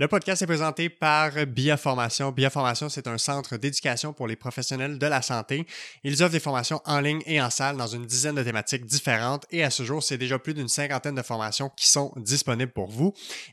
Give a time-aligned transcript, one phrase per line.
[0.00, 2.32] Le podcast est présenté par Biaformation.
[2.32, 5.66] Biaformation, c'est un centre d'éducation pour les professionnels de la santé.
[6.04, 9.44] Ils offrent des formations en ligne et en salle dans une dizaine de thématiques différentes
[9.50, 12.88] et à ce jour, c'est déjà plus d'une cinquantaine de formations qui sont disponibles pour
[12.88, 13.12] vous.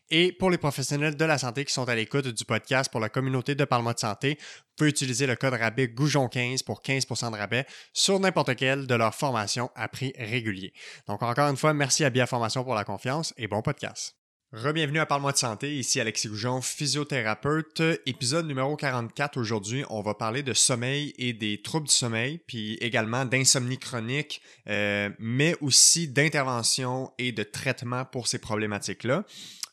[0.09, 3.09] Et pour les professionnels de la santé qui sont à l'écoute du podcast pour la
[3.09, 7.35] communauté de Parle-moi de santé, vous pouvez utiliser le code rabais Goujon15 pour 15% de
[7.35, 10.71] rabais sur n'importe quelle de leurs formations à prix régulier.
[11.09, 14.15] Donc encore une fois, merci à Biaformation pour la confiance et bon podcast.
[14.53, 17.83] Rebienvenue à Parle-moi de santé, ici Alexis Goujon, physiothérapeute.
[18.05, 22.75] Épisode numéro 44 aujourd'hui, on va parler de sommeil et des troubles du sommeil, puis
[22.75, 29.25] également d'insomnie chronique, euh, mais aussi d'intervention et de traitement pour ces problématiques-là.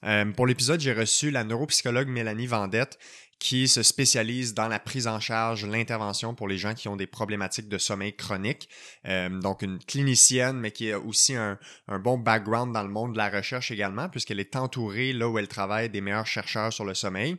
[0.03, 2.99] Euh, pour l'épisode, j'ai reçu la neuropsychologue Mélanie Vendette
[3.39, 7.07] qui se spécialise dans la prise en charge, l'intervention pour les gens qui ont des
[7.07, 8.69] problématiques de sommeil chronique.
[9.07, 11.59] Euh, donc une clinicienne, mais qui a aussi un,
[12.01, 15.49] bon background dans le monde de la recherche également, puisqu'elle est entourée là où elle
[15.49, 17.37] travaille des meilleurs chercheurs sur le sommeil.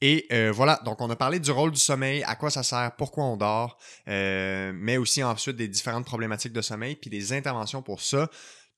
[0.00, 2.92] Et euh, voilà, donc on a parlé du rôle du sommeil, à quoi ça sert,
[2.96, 7.82] pourquoi on dort, euh, mais aussi ensuite des différentes problématiques de sommeil, puis des interventions
[7.82, 8.30] pour ça.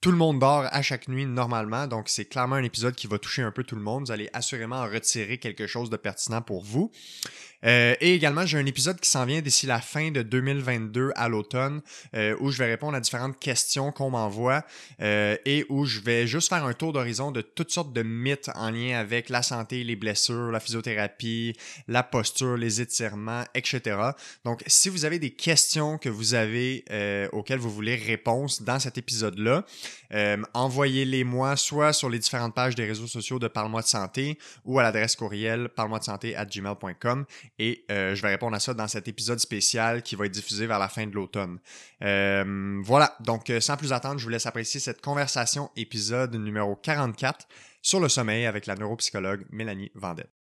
[0.03, 3.21] Tout le monde dort à chaque nuit normalement, donc c'est clairement un épisode qui va
[3.21, 4.07] toucher un peu tout le monde.
[4.07, 6.91] Vous allez assurément en retirer quelque chose de pertinent pour vous.
[7.65, 11.29] Euh, et également, j'ai un épisode qui s'en vient d'ici la fin de 2022 à
[11.29, 11.81] l'automne,
[12.15, 14.65] euh, où je vais répondre à différentes questions qu'on m'envoie
[15.01, 18.51] euh, et où je vais juste faire un tour d'horizon de toutes sortes de mythes
[18.55, 21.55] en lien avec la santé, les blessures, la physiothérapie,
[21.89, 23.97] la posture, les étirements, etc.
[24.45, 26.85] Donc, si vous avez des questions que vous avez
[27.33, 29.65] auxquelles vous voulez réponse dans cet épisode-là,
[30.55, 34.79] envoyez-les moi soit sur les différentes pages des réseaux sociaux de Parle-moi de santé ou
[34.79, 37.25] à l'adresse courriel parle-moi de santé at gmail.com
[37.59, 40.67] et euh, je vais répondre à ça dans cet épisode spécial qui va être diffusé
[40.67, 41.59] vers la fin de l'automne.
[42.03, 46.77] Euh, voilà, donc euh, sans plus attendre, je vous laisse apprécier cette conversation épisode numéro
[46.77, 47.47] 44
[47.81, 50.42] sur le sommeil avec la neuropsychologue Mélanie Vendette.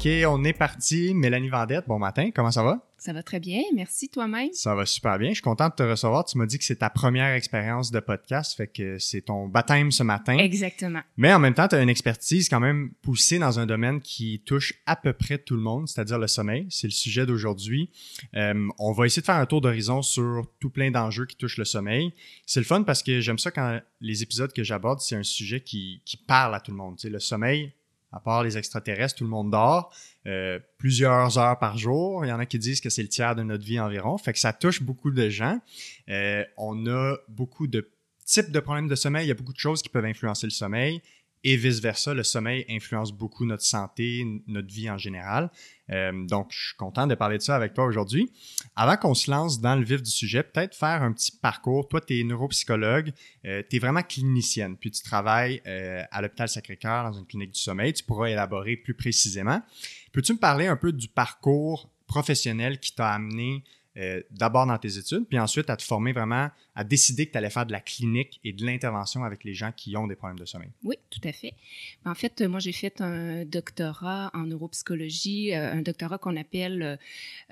[0.00, 1.12] OK, on est parti.
[1.12, 2.88] Mélanie Vendette, bon matin, comment ça va?
[2.96, 4.48] Ça va très bien, merci toi-même.
[4.54, 5.28] Ça va super bien.
[5.28, 6.24] Je suis content de te recevoir.
[6.24, 9.92] Tu m'as dit que c'est ta première expérience de podcast, fait que c'est ton baptême
[9.92, 10.38] ce matin.
[10.38, 11.02] Exactement.
[11.18, 14.42] Mais en même temps, tu as une expertise quand même poussée dans un domaine qui
[14.46, 16.66] touche à peu près tout le monde, c'est-à-dire le sommeil.
[16.70, 17.90] C'est le sujet d'aujourd'hui.
[18.36, 21.58] Euh, on va essayer de faire un tour d'horizon sur tout plein d'enjeux qui touchent
[21.58, 22.14] le sommeil.
[22.46, 25.60] C'est le fun parce que j'aime ça quand les épisodes que j'aborde, c'est un sujet
[25.60, 26.96] qui, qui parle à tout le monde.
[26.96, 27.74] Tu sais, le sommeil,
[28.12, 29.94] à part les extraterrestres, tout le monde dort
[30.26, 32.24] euh, plusieurs heures par jour.
[32.24, 34.18] Il y en a qui disent que c'est le tiers de notre vie environ.
[34.18, 35.60] Fait que ça touche beaucoup de gens.
[36.08, 37.90] Euh, on a beaucoup de
[38.24, 39.26] types de problèmes de sommeil.
[39.26, 41.02] Il y a beaucoup de choses qui peuvent influencer le sommeil
[41.42, 45.50] et vice-versa, le sommeil influence beaucoup notre santé, notre vie en général.
[45.90, 48.32] Euh, donc, je suis content de parler de ça avec toi aujourd'hui.
[48.76, 51.88] Avant qu'on se lance dans le vif du sujet, peut-être faire un petit parcours.
[51.88, 53.12] Toi, tu es neuropsychologue,
[53.44, 57.52] euh, tu es vraiment clinicienne, puis tu travailles euh, à l'hôpital Sacré-Cœur dans une clinique
[57.52, 57.92] du sommeil.
[57.92, 59.60] Tu pourras élaborer plus précisément.
[60.12, 63.62] Peux-tu me parler un peu du parcours professionnel qui t'a amené
[64.00, 67.38] euh, d'abord dans tes études, puis ensuite à te former vraiment, à décider que tu
[67.38, 70.38] allais faire de la clinique et de l'intervention avec les gens qui ont des problèmes
[70.38, 70.70] de sommeil.
[70.84, 71.52] Oui, tout à fait.
[72.06, 76.98] En fait, moi, j'ai fait un doctorat en neuropsychologie, euh, un doctorat qu'on appelle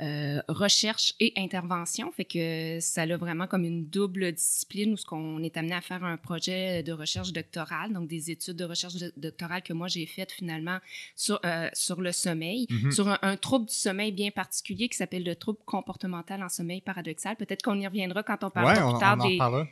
[0.01, 5.05] euh, recherche et intervention, fait que ça a vraiment comme une double discipline où ce
[5.05, 8.95] qu'on est amené à faire un projet de recherche doctorale, donc des études de recherche
[9.17, 10.79] doctorale que moi j'ai faites finalement
[11.15, 11.41] sur,
[11.75, 12.91] sur le sommeil, mm-hmm.
[12.91, 16.81] sur un, un trouble du sommeil bien particulier qui s'appelle le trouble comportemental en sommeil
[16.81, 17.37] paradoxal.
[17.37, 19.17] Peut-être qu'on y reviendra quand on parlera plus tard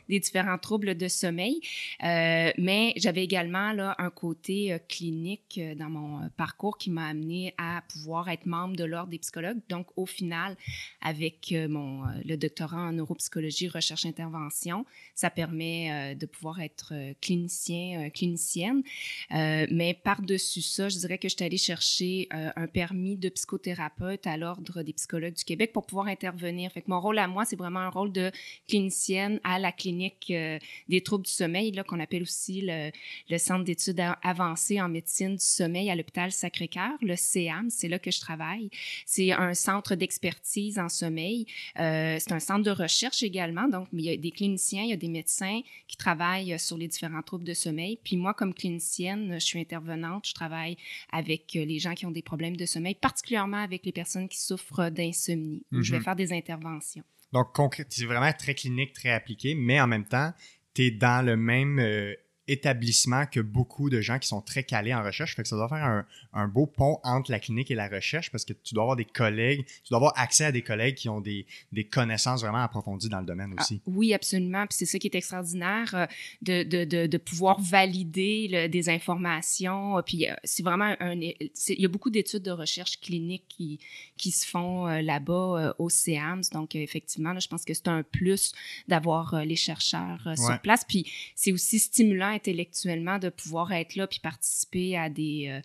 [0.07, 1.61] des, différents troubles de sommeil.
[2.03, 7.07] Euh, mais j'avais également là, un côté euh, clinique euh, dans mon parcours qui m'a
[7.07, 9.59] amené à pouvoir être membre de l'Ordre des psychologues.
[9.69, 10.55] Donc, au final,
[11.01, 14.85] avec mon, le doctorat en neuropsychologie, recherche-intervention,
[15.15, 18.83] ça permet de pouvoir être clinicien, clinicienne.
[19.29, 24.37] mais par-dessus ça, je dirais que je suis allée chercher un permis de psychothérapeute à
[24.37, 27.55] l'Ordre des psychologues du Québec pour pouvoir intervenir fait que mon rôle à moi, c'est
[27.55, 28.31] vraiment un rôle de
[28.67, 30.59] clinicienne à la clinique euh,
[30.89, 32.91] des troubles du sommeil, là, qu'on appelle aussi le,
[33.29, 37.69] le Centre d'études avancées en médecine du sommeil à l'hôpital Sacré-Cœur, le CEAM.
[37.69, 38.69] C'est là que je travaille.
[39.05, 41.45] C'est un centre d'expertise en sommeil.
[41.79, 43.67] Euh, c'est un centre de recherche également.
[43.67, 46.87] Donc, il y a des cliniciens, il y a des médecins qui travaillent sur les
[46.87, 47.99] différents troubles de sommeil.
[48.03, 50.27] Puis moi, comme clinicienne, je suis intervenante.
[50.27, 50.77] Je travaille
[51.11, 54.89] avec les gens qui ont des problèmes de sommeil, particulièrement avec les personnes qui souffrent
[54.89, 55.63] d'insomnie.
[55.71, 56.03] Je vais mm-hmm.
[56.03, 57.03] faire des intervention.
[57.33, 57.47] Donc,
[57.89, 60.33] c'est vraiment très clinique, très appliqué, mais en même temps,
[60.73, 62.13] tu es dans le même euh,
[62.47, 65.35] établissement que beaucoup de gens qui sont très calés en recherche.
[65.35, 68.31] Fait que ça doit faire un, un, beau pont entre la clinique et la recherche
[68.31, 71.09] parce que tu dois avoir des collègues, tu dois avoir accès à des collègues qui
[71.09, 73.81] ont des, des connaissances vraiment approfondies dans le domaine ah, aussi.
[73.85, 74.65] oui, absolument.
[74.67, 76.05] Puis c'est ça qui est extraordinaire euh,
[76.41, 80.01] de, de, de, de pouvoir valider des informations.
[80.05, 81.13] Puis euh, c'est vraiment un.
[81.19, 81.35] Il
[81.67, 83.79] y a beaucoup d'études de recherche clinique qui,
[84.15, 86.43] qui se font euh, là-bas au CEAMS.
[86.53, 88.53] Donc, effectivement, là, je pense que c'est un plus
[88.87, 90.85] d'avoir les chercheurs sur place.
[90.87, 95.61] Puis c'est aussi stimulant intellectuellement de pouvoir être là puis participer à des, euh,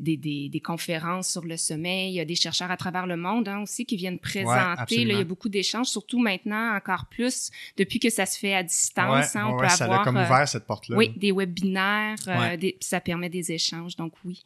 [0.00, 2.12] des, des, des, conférences sur le sommeil.
[2.12, 5.04] Il y a des chercheurs à travers le monde hein, aussi qui viennent présenter.
[5.04, 8.54] là, il y a beaucoup d'échanges, surtout maintenant, encore plus, depuis que ça se fait
[8.54, 9.36] à distance.
[9.36, 10.96] Hein, on peut ça avoir, a comme euh, ouvert cette porte-là.
[10.96, 14.42] Oui, des webinaires, euh, des, ça permet des échanges, donc oui.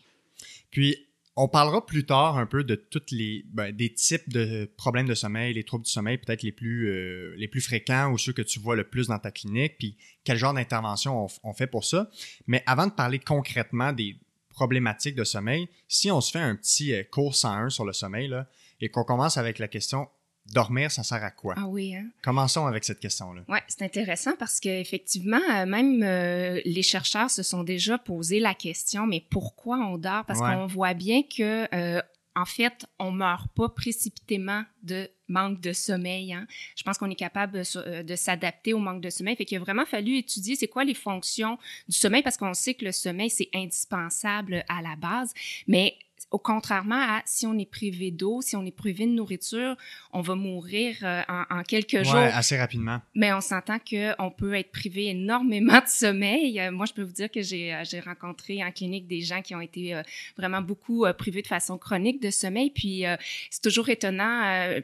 [0.70, 1.07] Puis,
[1.40, 5.14] on parlera plus tard un peu de toutes les ben, des types de problèmes de
[5.14, 8.43] sommeil, les troubles du sommeil peut-être les plus euh, les plus fréquents ou ceux que
[8.43, 12.11] tu vois le plus dans ta clinique, puis quel genre d'intervention on, fait pour ça.
[12.49, 14.19] Mais avant de parler concrètement des
[14.49, 18.35] problématiques de sommeil, si on se fait un petit euh, cours 101 sur le sommeil
[18.81, 20.08] et qu'on commence avec la question
[20.53, 21.55] dormir, ça sert à quoi?
[21.56, 21.95] Ah oui.
[21.95, 22.06] Hein?
[22.23, 23.43] Commençons avec cette question-là.
[23.49, 28.55] Oui, c'est intéressant parce qu'effectivement, euh, même euh, les chercheurs se sont déjà posé la
[28.55, 30.25] question, mais pourquoi on dort?
[30.25, 32.03] Parce qu'on voit bien que, euh,
[32.35, 36.33] en fait, on meurt pas précipitamment de manque de sommeil.
[36.33, 36.47] Hein.
[36.77, 39.35] Je pense qu'on est capable de s'adapter au manque de sommeil.
[39.37, 41.59] Fait qu'il a vraiment fallu étudier c'est quoi les fonctions
[41.89, 45.35] du sommeil parce qu'on sait que le sommeil, c'est indispensable à la base.
[45.67, 45.97] Mais
[46.31, 49.76] au contrairement à si on est privé d'eau, si on est privé de nourriture,
[50.12, 52.17] on va mourir euh, en, quelques jours.
[52.17, 53.00] assez rapidement.
[53.15, 56.61] Mais on s'entend qu'on peut être privé énormément de sommeil.
[56.61, 59.55] Euh, moi, je peux vous dire que j'ai euh, rencontré en clinique des gens qui
[59.55, 60.00] ont été
[60.37, 62.71] vraiment beaucoup privés de façon chronique de sommeil.
[62.71, 63.05] Puis
[63.50, 64.81] c'est toujours étonnant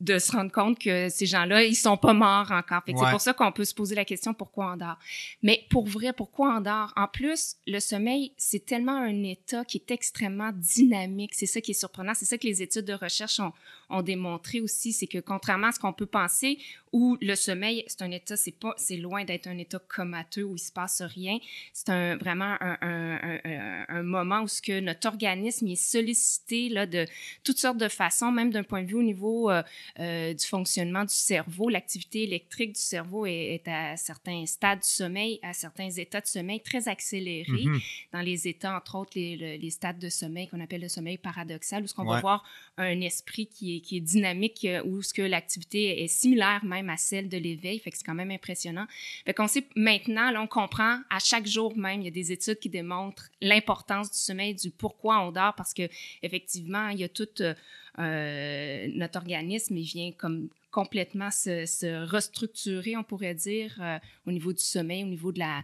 [0.00, 2.82] de se rendre compte que ces gens-là, ils sont pas morts encore.
[2.86, 4.98] C'est pour ça qu'on peut se poser la question pourquoi on dort.
[5.42, 6.92] Mais pour vrai, pourquoi on dort?
[6.96, 11.34] En plus, le sommeil, c'est tellement un état qui est extrêmement dynamique.
[11.34, 12.14] C'est ça qui est surprenant.
[12.14, 13.52] C'est ça que les études de recherche ont,
[13.90, 16.58] ont démontré aussi, c'est que contrairement à ce qu'on peut penser,
[16.92, 20.54] où le sommeil, c'est un état, c'est pas, c'est loin d'être un état comateux où
[20.54, 21.38] il se passe rien.
[21.72, 26.68] C'est un, vraiment un, un, un, un, moment où ce que notre organisme est sollicité
[26.68, 27.06] là, de
[27.44, 29.62] toutes sortes de façons, même d'un point de vue au niveau euh,
[29.98, 31.68] euh, du fonctionnement du cerveau.
[31.68, 36.26] L'activité électrique du cerveau est, est, à certains stades du sommeil, à certains états de
[36.26, 37.46] sommeil très accélérés.
[37.46, 37.82] Mm-hmm.
[38.12, 41.82] Dans les états, entre autres, les, les, stades de sommeil qu'on appelle le sommeil paradoxal,
[41.82, 42.44] où ce qu'on va voir
[42.76, 46.90] un esprit qui est qui est dynamique, euh, où ce que l'activité est similaire même
[46.90, 48.86] à celle de l'éveil, fait que c'est quand même impressionnant.
[49.24, 52.32] Fait qu'on sait maintenant, là, on comprend à chaque jour même, il y a des
[52.32, 55.88] études qui démontrent l'importance du sommeil, du pourquoi on dort, parce que
[56.22, 57.54] effectivement, il y a tout euh, euh,
[57.98, 63.80] notre organisme, il vient comme complètement se, restructurer, on pourrait dire,
[64.26, 65.62] au niveau du sommeil, au niveau de la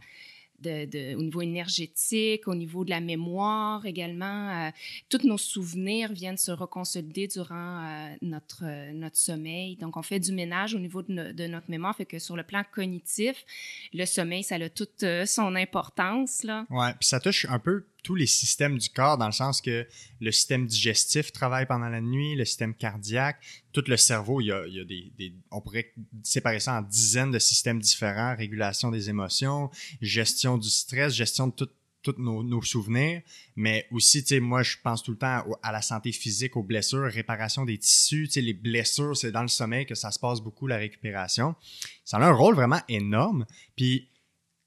[1.16, 4.66] au niveau énergétique, au niveau de la mémoire également.
[4.66, 4.70] Euh,
[5.08, 9.76] tous nos souvenirs viennent se reconsolider durant euh, notre, euh, notre sommeil.
[9.76, 12.42] Donc, on fait du ménage au niveau de, de, notre mémoire, fait que sur le
[12.42, 13.44] plan cognitif,
[13.92, 16.42] le sommeil, ça a toute son importance.
[16.42, 16.66] Là.
[16.70, 19.88] Ouais, puis ça touche un peu tous les systèmes du corps, dans le sens que
[20.20, 23.38] le système digestif travaille pendant la nuit, le système cardiaque,
[23.72, 25.92] tout le cerveau, il y a, des, on pourrait
[26.22, 29.70] séparer ça en dizaines de systèmes différents, régulation des émotions,
[30.00, 31.52] gestion du stress, gestion de
[32.02, 33.22] tous nos, nos, souvenirs,
[33.56, 36.62] mais aussi, tu sais, moi, je pense tout le temps à, la santé physique, aux
[36.62, 40.18] blessures, réparation des tissus, tu sais, les blessures, c'est dans le sommeil que ça se
[40.18, 41.54] passe beaucoup, la récupération.
[42.04, 44.10] Ça a un rôle vraiment énorme, puis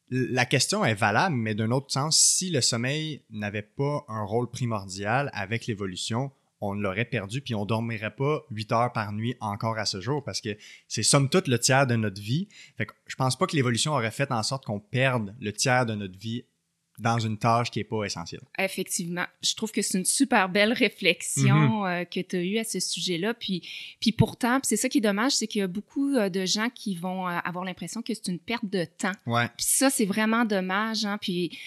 [0.10, 4.50] la question est valable, mais d'un autre sens, si le sommeil n'avait pas un rôle
[4.50, 9.78] primordial avec l'évolution, on l'aurait perdu, puis on dormirait pas 8 heures par nuit encore
[9.78, 12.48] à ce jour, parce que c'est somme toute le tiers de notre vie.
[12.78, 15.86] Fait que je pense pas que l'évolution aurait fait en sorte qu'on perde le tiers
[15.86, 16.46] de notre vie
[17.00, 18.42] dans une tâche qui n'est pas essentielle.
[18.58, 19.26] Effectivement.
[19.44, 22.02] Je trouve que c'est une super belle réflexion mm-hmm.
[22.02, 23.36] euh, que tu as eue à ce sujet-là.
[23.36, 23.62] Puis,
[24.00, 26.70] puis pourtant, c'est ça qui est dommage, c'est qu'il y a beaucoup euh, de gens
[26.74, 29.12] qui vont euh, avoir l'impression que c'est une perte de temps.
[29.28, 29.48] Ouais.
[29.58, 31.06] Puis ça, c'est vraiment dommage.
[31.06, 31.20] Hein?
[31.22, 31.58] Puis,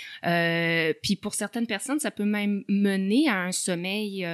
[1.02, 4.26] puis pour certaines personnes, ça peut même mener à un sommeil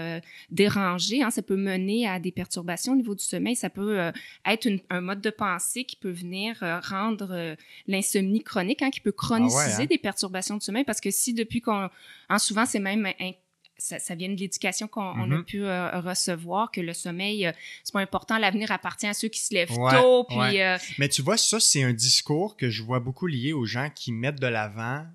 [0.51, 1.23] dérangé.
[1.23, 1.31] Hein?
[1.31, 3.55] Ça peut mener à des perturbations au niveau du sommeil.
[3.55, 4.11] Ça peut
[4.47, 8.91] être un mode de pensée qui peut venir rendre l'insomnie chronique, hein?
[8.91, 11.89] qui peut ah chroniciser des perturbations du sommeil parce que si depuis qu'on...
[12.29, 13.09] Hein, souvent, c'est même...
[13.79, 15.45] ça, vient de l'éducation qu'on a mm-hmm.
[15.45, 17.53] pu euh, recevoir, que le sommeil, euh,
[17.85, 20.25] c'est pas important, l'avenir appartient à ceux qui se lèvent tôt.
[20.25, 23.67] Puis, euh, Mais tu vois, ça, c'est un discours que je vois beaucoup lié aux
[23.67, 25.07] gens qui mettent de l'avant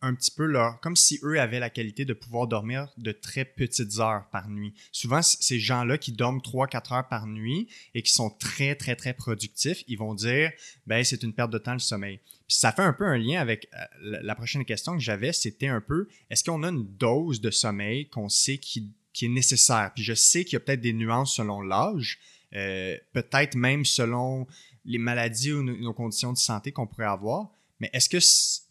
[0.00, 3.44] un petit peu leur, comme si eux avaient la qualité de pouvoir dormir de très
[3.44, 4.74] petites heures par nuit.
[4.92, 9.12] Souvent, ces gens-là qui dorment 3-4 heures par nuit et qui sont très, très, très
[9.12, 10.52] productifs, ils vont dire,
[10.86, 12.20] ben, c'est une perte de temps le sommeil.
[12.48, 15.68] Puis ça fait un peu un lien avec euh, la prochaine question que j'avais, c'était
[15.68, 19.92] un peu, est-ce qu'on a une dose de sommeil qu'on sait qui, est nécessaire?
[19.94, 22.18] Puis je sais qu'il y a peut-être des nuances selon l'âge,
[22.54, 24.46] euh, peut-être même selon
[24.86, 27.50] les maladies ou nos conditions de santé qu'on pourrait avoir.
[27.80, 28.18] Mais est-ce que,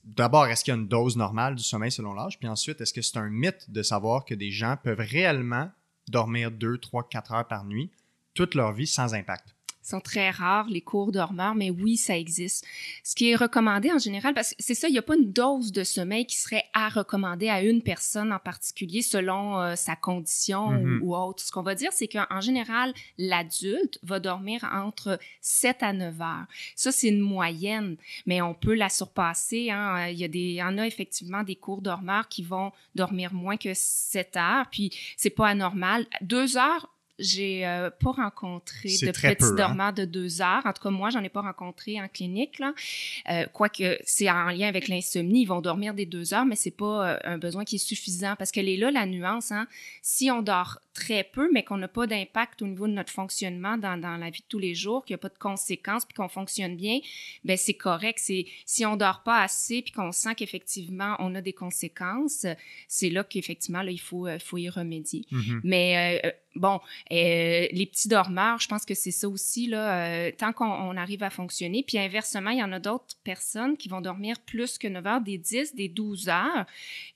[0.04, 2.40] d'abord, est-ce qu'il y a une dose normale du sommeil selon l'âge?
[2.40, 5.70] Puis ensuite, est-ce que c'est un mythe de savoir que des gens peuvent réellement
[6.08, 7.92] dormir 2, 3, 4 heures par nuit
[8.34, 9.57] toute leur vie sans impact?
[9.88, 12.66] Sont très rares, les cours dormeurs, mais oui, ça existe.
[13.04, 15.32] Ce qui est recommandé en général, parce que c'est ça, il n'y a pas une
[15.32, 19.96] dose de sommeil qui serait à recommander à une personne en particulier selon euh, sa
[19.96, 21.00] condition mm-hmm.
[21.02, 21.44] ou, autre.
[21.44, 26.46] Ce qu'on va dire, c'est qu'en général, l'adulte va dormir entre 7 à 9 heures.
[26.76, 29.72] Ça, c'est une moyenne, mais on peut la surpasser.
[29.72, 30.08] Hein.
[30.10, 33.34] Il, y a des, il y en a effectivement des cours dormeurs qui vont dormir
[33.34, 36.06] moins que 7 heures, puis c'est pas anormal.
[36.22, 36.90] Deux heures,
[37.20, 39.56] j'ai euh, pas rencontré de petits hein.
[39.56, 40.62] dormeurs de deux heures.
[40.66, 42.60] En tout cas, moi, j'en ai pas rencontré en clinique.
[42.60, 42.74] Là.
[43.30, 46.72] Euh, quoique c'est en lien avec l'insomnie, ils vont dormir des deux heures, mais c'est
[46.72, 49.52] pas euh, un besoin qui est suffisant parce qu'elle est là la nuance.
[49.52, 49.68] Hein?
[50.02, 53.78] Si on dort très peu, mais qu'on n'a pas d'impact au niveau de notre fonctionnement
[53.78, 56.16] dans, dans la vie de tous les jours, qu'il n'y a pas de conséquences, puis
[56.16, 57.00] qu'on fonctionne bien,
[57.44, 58.20] ben c'est correct.
[58.22, 62.48] C'est si on dort pas assez, puis qu'on sent qu'effectivement on a des conséquences,
[62.88, 65.26] c'est là qu'effectivement là il faut faut y remédier.
[65.32, 65.60] Mm-hmm.
[65.64, 66.80] Mais bon,
[67.12, 71.24] euh, les petits dormeurs, je pense que c'est ça aussi, là, euh, tant qu'on arrive
[71.24, 71.84] à fonctionner.
[71.88, 75.22] Puis inversement, il y en a d'autres personnes qui vont dormir plus que 9 heures,
[75.22, 76.66] des 10, des 12 heures.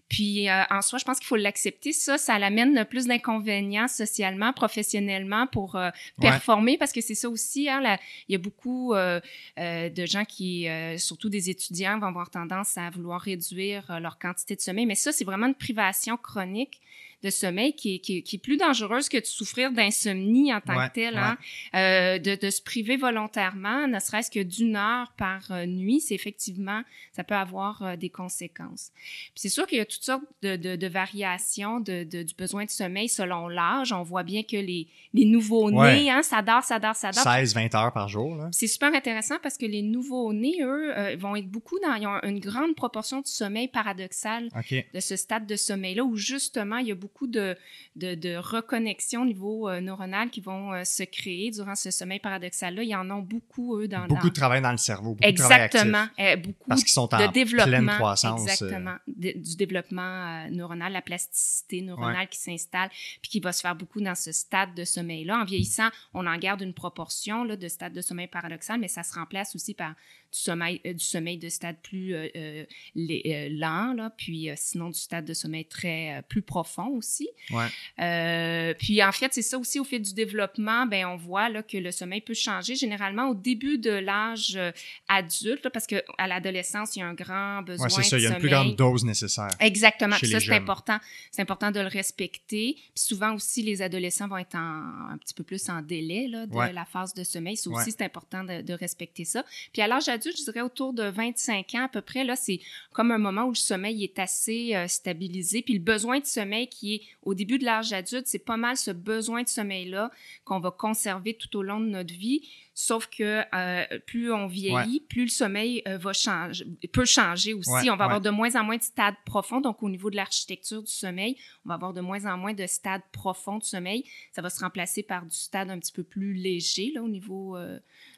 [0.09, 1.93] Puis euh, en soi, je pense qu'il faut l'accepter.
[1.93, 5.79] Ça, ça l'amène plus d'inconvénients socialement, professionnellement pour
[6.19, 7.69] performer, parce que c'est ça aussi.
[7.69, 10.67] Hein, il y a beaucoup de gens qui,
[10.97, 14.85] surtout des étudiants, vont avoir tendance à vouloir réduire leur quantité de sommeil.
[14.85, 16.81] Mais ça, c'est vraiment une privation chronique
[17.23, 20.93] de sommeil qui est, qui, est, plus dangereuse que de souffrir d'insomnie en tant que
[20.93, 21.17] tel.
[21.17, 21.37] Hein?
[21.75, 26.15] Euh, de, de, se priver volontairement, ne serait-ce que d'une heure par euh, nuit, c'est
[26.15, 26.81] effectivement,
[27.13, 28.91] ça peut avoir euh, des conséquences.
[28.95, 32.65] Puis c'est sûr qu'il y a toutes sortes de, de, de variations de, du besoin
[32.65, 33.93] de sommeil selon l'âge.
[33.93, 37.23] On voit bien que les, les nouveaux-nés, hein, ça dort, ça dort, ça dort.
[37.23, 38.37] 16-20 heures par jour.
[38.51, 42.19] C'est super intéressant parce que les nouveaux-nés, eux, euh, vont être beaucoup dans, ils ont
[42.23, 44.49] une grande proportion de sommeil paradoxal
[44.93, 47.57] de ce stade de sommeil-là où justement, il y a beaucoup beaucoup de,
[47.95, 52.19] de, de reconnexions au niveau euh, neuronal qui vont euh, se créer durant ce sommeil
[52.19, 52.83] paradoxal-là.
[52.83, 54.07] Il y en a beaucoup, eux, dans...
[54.07, 56.05] Beaucoup de travail dans le cerveau, beaucoup Exactement.
[56.17, 56.47] de actif.
[56.47, 58.41] beaucoup Parce qu'ils sont en de développement, pleine croissance.
[58.41, 58.43] Euh.
[58.45, 58.95] Exactement.
[59.07, 62.89] du développement neuronal, la plasticité neuronale qui s'installe,
[63.21, 65.39] puis qui va se faire beaucoup dans ce stade de sommeil-là.
[65.39, 69.03] En vieillissant, on en garde une proportion là, de stade de sommeil paradoxal, mais ça
[69.03, 69.95] se remplace aussi par
[70.31, 74.99] du sommeil, euh, du sommeil de stade plus euh, euh, lent, là, puis sinon du
[74.99, 77.29] stade de sommeil très plus profond aussi.
[77.51, 78.75] Ouais.
[78.79, 81.77] puis en fait, c'est ça aussi au fil du développement, ben on voit là, que
[81.77, 84.59] le sommeil peut changer généralement au début de l'âge
[85.07, 88.27] adulte, parce qu'à l'adolescence, il y a un grand besoin ouais, c'est ça, il y
[88.27, 89.49] a une plus grande dose nécessaire.
[89.59, 90.15] Exactement.
[90.15, 90.97] ça, c'est important.
[91.31, 92.75] C'est important de le respecter.
[92.77, 96.73] Puis souvent aussi, les adolescents vont être un petit peu plus en délai là, de
[96.73, 97.57] la phase de sommeil.
[97.57, 99.43] Ça aussi, c'est important de, de, respecter ça.
[99.73, 102.59] Puis à l'âge je dirais autour de 25 ans à peu près, là, c'est
[102.93, 105.61] comme un moment où le sommeil est assez euh, stabilisé.
[105.61, 106.90] Puis le besoin de sommeil qui est
[107.21, 110.11] au début de l'âge adulte, c'est pas mal ce besoin de sommeil-là
[110.43, 112.47] qu'on va conserver tout au long de notre vie.
[112.83, 117.91] Sauf que euh, plus on vieillit, plus le sommeil euh, va changer, peut changer aussi.
[117.91, 119.61] on va avoir de moins en moins de stades profonds.
[119.61, 122.65] Donc, au niveau de l'architecture du sommeil, on va avoir de moins en moins de
[122.65, 124.03] stades profonds de sommeil.
[124.31, 127.55] Ça va se remplacer par du stade un petit peu plus léger, là, au niveau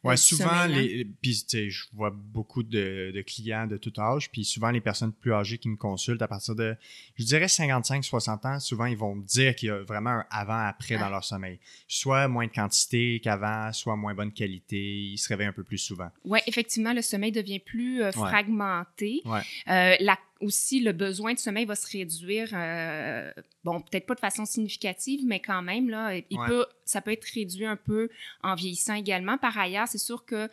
[0.03, 4.81] Ouais, souvent, les, puis je vois beaucoup de, clients de tout âge, puis souvent les
[4.81, 6.75] personnes plus âgées qui me consultent à partir de,
[7.15, 10.97] je dirais 55-60 ans, souvent ils vont me dire qu'il y a vraiment un avant-après
[10.97, 11.57] dans leur sommeil.
[11.87, 15.77] Soit moins de quantité qu'avant, soit moins bonne qualité, ils se réveillent un peu plus
[15.77, 16.09] souvent.
[16.25, 19.21] Oui, effectivement, le sommeil devient plus euh, fragmenté.
[19.25, 19.41] Ouais.
[19.69, 23.31] Euh, la aussi, le besoin de sommeil va se réduire, euh,
[23.63, 27.23] bon, peut-être pas de façon significative, mais quand même, là, il peut, ça peut être
[27.23, 28.09] réduit un peu
[28.41, 29.37] en vieillissant également.
[29.37, 30.49] Par ailleurs, c'est sûr que,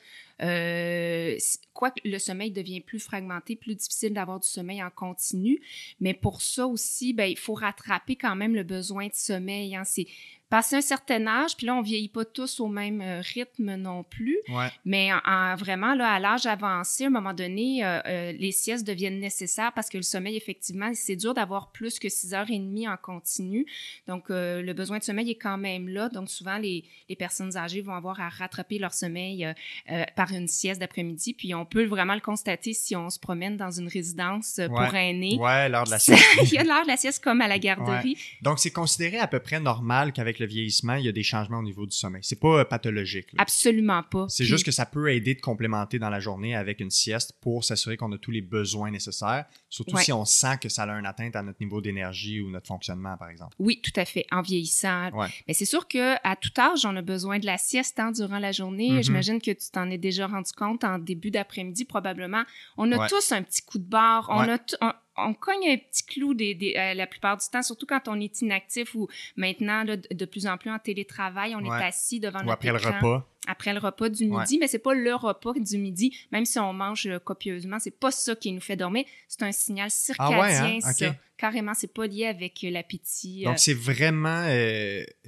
[1.73, 5.61] quoi que le sommeil devient plus fragmenté, plus difficile d'avoir du sommeil en continu,
[5.99, 9.75] mais pour ça aussi, ben, il faut rattraper quand même le besoin de sommeil.
[9.75, 9.83] Hein.
[9.85, 10.07] C'est
[10.51, 14.03] passer un certain âge, puis là, on vieillit pas tous au même euh, rythme non
[14.03, 14.37] plus.
[14.85, 18.85] Mais en, vraiment, là, à l'âge avancé, à un moment donné, euh, euh, les siestes
[18.85, 22.59] deviennent nécessaires parce que le sommeil, effectivement, c'est dur d'avoir plus que six heures et
[22.59, 23.65] demie en continu.
[24.09, 26.09] Donc, le besoin de sommeil est quand même là.
[26.09, 29.47] Donc, souvent, les, les, personnes âgées vont avoir à rattraper leur sommeil
[30.17, 31.35] par une sieste d'après-midi.
[31.35, 35.39] Puis on peut vraiment le constater si on se promène dans une résidence pour aînés.
[35.39, 36.25] Ouais, l'heure de la sieste.
[36.43, 38.19] il y a l'heure de la sieste comme à la garderie.
[38.43, 41.59] Donc, c'est considéré à peu près normal qu'avec le vieillissement, il y a des changements
[41.59, 42.23] au niveau du sommeil.
[42.25, 43.29] C'est pas euh, pathologique.
[43.39, 44.27] Absolument pas.
[44.29, 47.65] C'est juste que ça peut aider de complémenter dans la journée avec une sieste pour
[47.65, 51.07] s'assurer qu'on a tous les besoins nécessaires, surtout si on sent que ça a une
[51.07, 53.55] atteinte à notre niveau d'énergie ou notre fonctionnement, par exemple.
[53.59, 55.11] Oui, tout à fait, en vieillissant.
[55.47, 58.53] Mais c'est sûr qu'à tout âge, on a besoin de la sieste hein, durant la
[58.53, 58.91] journée.
[58.91, 59.05] Mm-hmm.
[59.05, 62.43] J'imagine que tu t'en es déjà rendu compte en début d'après-midi, probablement.
[62.77, 64.29] On a tous un petit coup de barre.
[64.31, 64.93] On a on
[65.35, 68.95] cogne un petit clou des, euh, la plupart du temps, surtout quand on est inactif
[68.95, 72.79] ou maintenant, de plus en plus en télétravail, on est assis devant notre après le
[72.79, 73.27] repas.
[73.47, 76.75] Après le repas du midi, mais c'est pas le repas du midi, même si on
[76.75, 80.79] mange euh, copieusement, c'est pas ça qui nous fait dormir, c'est un signal ah circadien,
[80.85, 80.93] hein?
[80.93, 81.17] ça.
[81.39, 83.45] Carrément, c'est pas lié avec euh, l'appétit.
[83.45, 84.45] Donc, c'est vraiment,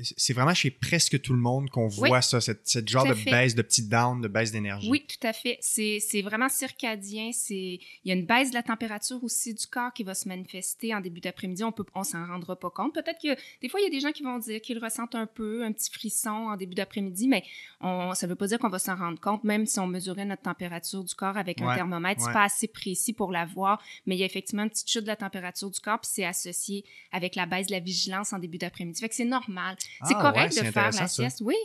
[0.03, 3.55] c'est vraiment chez presque tout le monde qu'on voit ça, cette, cette genre de baisse,
[3.55, 4.91] de petit down, de baisse d'énergie.
[4.91, 5.57] Oui, tout à fait.
[5.63, 7.31] C'est vraiment circadien.
[7.49, 10.95] Il y a une baisse de la température aussi du corps qui va se manifester
[10.95, 11.65] en début d'après-midi.
[11.65, 12.93] On peut, on s'en rendra pas compte.
[12.93, 15.27] Peut-être que des fois, il y a des gens qui vont dire qu'ils ressentent un
[15.27, 17.43] peu un petit frisson en début d'après-midi, mais
[17.81, 20.43] on, ça veut pas dire qu'on va s'en rendre compte, même si on mesurait notre
[20.43, 22.21] température du corps avec un thermomètre.
[22.23, 25.03] C'est pas assez précis pour la voir, mais il y a effectivement une petite chute
[25.03, 28.39] de la température du corps, puis c'est associé avec la baisse de la vigilance en
[28.39, 29.01] début d'après-midi.
[29.01, 29.77] Fait que c'est normal.
[30.07, 31.43] c'est ah, correct de faire la sieste.
[31.45, 31.57] Oui,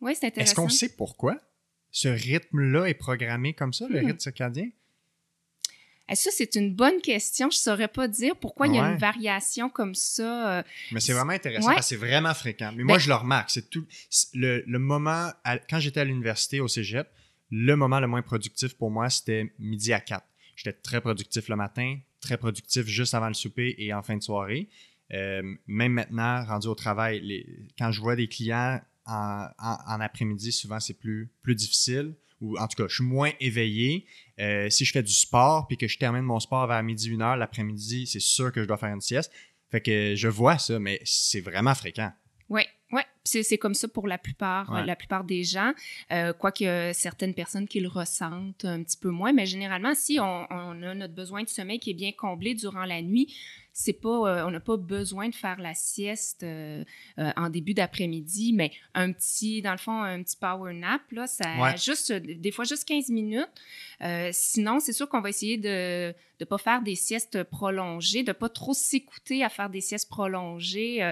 [0.00, 0.52] oui, c'est intéressant.
[0.52, 1.40] Est-ce qu'on sait pourquoi
[1.90, 4.06] ce rythme-là est programmé comme ça, le hmm.
[4.06, 4.68] rythme circadien?
[6.14, 7.50] Ça, c'est une bonne question.
[7.50, 10.58] Je ne saurais pas dire pourquoi il y a une variation comme ça.
[10.58, 12.72] Euh, Mais c'est vraiment intéressant parce que c'est vraiment fréquent.
[12.76, 13.50] Mais moi, ben je le remarque.
[13.50, 13.84] C'est tout
[14.34, 15.30] le, moment,
[15.68, 17.08] quand j'étais à l'université au cégep,
[17.50, 20.24] le moment le moins productif pour moi, c'était midi à 4.
[20.54, 24.22] J'étais très productif le matin, très productif juste avant le souper et en fin de
[24.22, 24.68] soirée.
[25.12, 27.46] Euh, même maintenant, rendu au travail, les,
[27.78, 32.66] quand je vois des clients en, en après-midi, souvent c'est plus, plus difficile ou en
[32.68, 34.06] tout cas, je suis moins éveillé.
[34.38, 37.22] Euh, si je fais du sport puis que je termine mon sport vers midi, une
[37.22, 39.32] heure, l'après-midi, c'est sûr que je dois faire une sieste.
[39.70, 42.12] Fait que je vois ça, mais c'est vraiment fréquent.
[42.48, 42.62] Oui,
[42.92, 43.02] oui.
[43.24, 45.72] C'est comme ça pour la plupart, la plupart des gens.
[46.12, 50.46] Euh, quoique certaines personnes qui le ressentent un petit peu moins, mais généralement, si on,
[50.48, 53.34] on, a notre besoin de sommeil qui est bien comblé durant la nuit,
[53.78, 56.82] c'est pas, euh, on n'a pas besoin de faire la sieste euh,
[57.18, 61.26] euh, en début d'après-midi, mais un petit, dans le fond, un petit power nap, là,
[61.26, 63.46] ça juste, des fois juste 15 minutes.
[64.32, 68.48] sinon, c'est sûr qu'on va essayer de ne pas faire des siestes prolongées, de pas
[68.48, 71.10] trop s'écouter à faire des siestes prolongées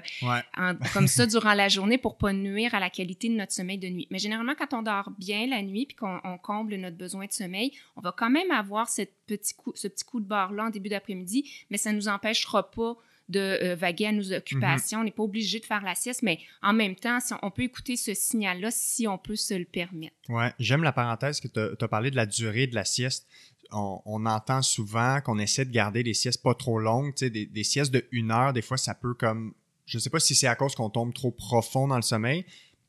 [0.95, 3.89] comme ça durant la journée pour pas nuire à la qualité de notre sommeil de
[3.89, 4.09] nuit.
[4.11, 7.73] Mais généralement, quand on dort bien la nuit puis qu'on comble notre besoin de sommeil,
[7.97, 10.89] on va quand même avoir cette petit coup, ce petit coup de barre-là en début
[10.89, 12.97] d'après-midi, mais ça ne nous empêchera pas
[13.29, 14.99] de euh, vaguer à nos occupations.
[14.99, 15.01] Mm-hmm.
[15.01, 17.97] On n'est pas obligé de faire la sieste, mais en même temps, on, peut écouter
[17.97, 20.15] ce signal-là si on peut se le permettre.
[20.29, 23.27] Ouais, j'aime la parenthèse que tu as, parlé de la durée de la sieste.
[23.73, 27.93] On, entend souvent qu'on essaie de garder des siestes pas trop longues, des, des siestes
[27.93, 29.55] de une heure, des fois ça peut comme,
[29.87, 32.45] je ne sais pas si c'est à cause qu'on tombe trop profond dans le sommeil,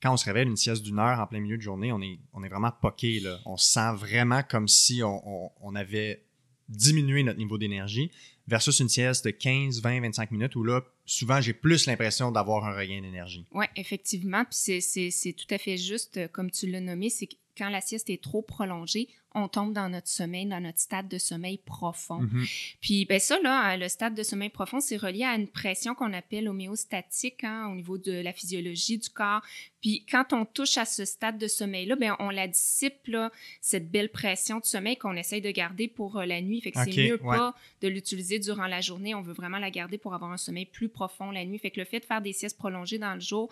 [0.05, 2.19] quand on se réveille une sieste d'une heure en plein milieu de journée, on est,
[2.33, 3.19] on est vraiment poqué.
[3.19, 3.39] Là.
[3.45, 6.24] On se sent vraiment comme si on, avait
[6.69, 8.11] diminué notre niveau d'énergie
[8.47, 12.65] versus une sieste de 15, 20, 25 minutes où là, souvent, j'ai plus l'impression d'avoir
[12.65, 13.45] un regain d'énergie.
[13.51, 14.43] Oui, effectivement.
[14.45, 18.21] Puis c'est tout à fait juste, comme tu l'as nommé, c'est quand la sieste est
[18.21, 22.23] trop prolongée, on tombe dans notre sommeil, dans notre stade de sommeil profond.
[22.23, 22.75] Mm-hmm.
[22.81, 25.93] Puis ben ça, là, hein, le stade de sommeil profond, c'est relié à une pression
[25.93, 29.41] qu'on appelle homéostatique hein, au niveau de la physiologie du corps.
[29.81, 33.91] Puis quand on touche à ce stade de sommeil-là, ben on la dissipe, là, cette
[33.91, 36.61] belle pression de sommeil qu'on essaye de garder pour euh, la nuit.
[36.61, 39.13] Fait que c'est mieux pas de l'utiliser durant la journée.
[39.13, 41.59] On veut vraiment la garder pour avoir un sommeil plus profond la nuit.
[41.59, 43.51] Fait que le fait de faire des siestes prolongées dans le jour,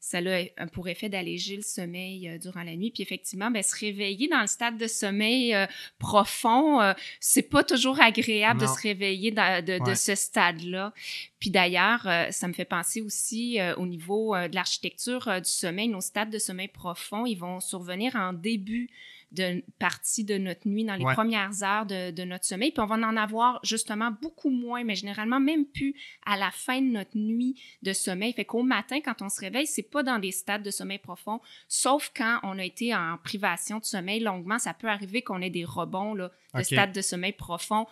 [0.00, 2.90] ça a pour effet d'alléger le sommeil euh, durant la nuit.
[2.90, 5.23] Puis effectivement, ben, se réveiller dans le stade de sommeil
[5.54, 5.66] euh,
[5.98, 10.92] profond, euh, c'est pas toujours agréable de se réveiller de, ce stade-là.
[11.38, 16.30] Puis d'ailleurs, ça me fait penser aussi au niveau de l'architecture du sommeil, nos stades
[16.30, 18.88] de sommeil profond, ils vont survenir en début
[19.34, 22.70] de partie de notre nuit, dans les premières heures de, notre sommeil.
[22.70, 25.94] Puis on va en avoir justement beaucoup moins, mais généralement même plus
[26.24, 28.32] à la fin de notre nuit de sommeil.
[28.32, 31.40] Fait qu'au matin, quand on se réveille, c'est pas dans des stades de sommeil profond,
[31.68, 34.58] sauf quand on a été en privation de sommeil longuement.
[34.58, 37.86] Ça peut arriver qu'on ait des rebonds là, de stades de sommeil profond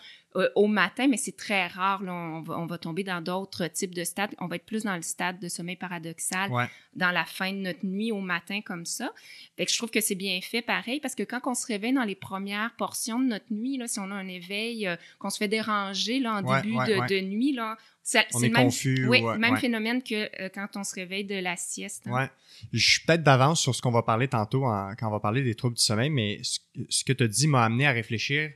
[0.54, 2.02] au matin, mais c'est très rare.
[2.02, 4.34] Là, on, va, on, va, tomber dans d'autres types de stades.
[4.38, 6.50] On va être plus dans le stade de sommeil paradoxal
[6.94, 9.12] dans la fin de notre nuit au matin comme ça.
[9.56, 11.92] Fait que je trouve que c'est bien fait pareil parce que quand on se réveille
[11.92, 15.30] dans les premières portions de notre nuit, là, si on a un éveil, euh, qu'on
[15.30, 19.22] se fait déranger là, en début de, de, nuit, là, c'est le même, confus, oui,
[19.38, 22.04] même phénomène que euh, quand on se réveille de la sieste.
[22.06, 22.28] Hein.
[22.72, 25.54] Je suis peut-être d'avance sur ce qu'on va parler tantôt quand on va parler des
[25.54, 28.50] troubles du sommeil, mais ce, que tu as dit m'a amené à réfléchir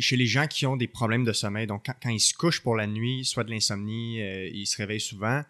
[0.00, 1.66] chez les gens qui ont des problèmes de sommeil.
[1.66, 5.00] Donc, quand, ils se couchent pour la nuit, soit de l'insomnie, euh, ils se réveillent
[5.00, 5.42] souvent,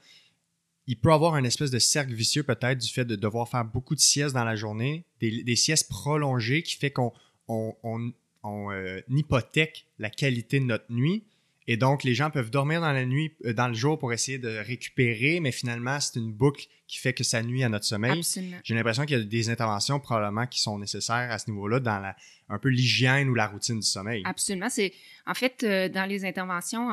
[0.86, 3.94] il peut avoir un espèce de cercle vicieux peut-être du fait de devoir faire beaucoup
[3.94, 7.12] de siestes dans la journée, des, siestes prolongées qui fait qu'on
[7.46, 8.12] on,
[8.44, 11.24] euh, hypothèque la qualité de notre nuit
[11.66, 14.38] et donc, les gens peuvent dormir dans la nuit, euh, dans le jour pour essayer
[14.38, 18.20] de récupérer, mais finalement, c'est une boucle qui fait que ça nuit à notre sommeil.
[18.64, 21.98] J'ai l'impression qu'il y a des interventions probablement qui sont nécessaires à ce niveau-là dans
[21.98, 22.16] la,
[22.50, 24.22] un peu l'hygiène ou la routine du sommeil.
[24.26, 24.68] Absolument.
[24.68, 24.92] C'est
[25.26, 26.90] en fait euh, dans les interventions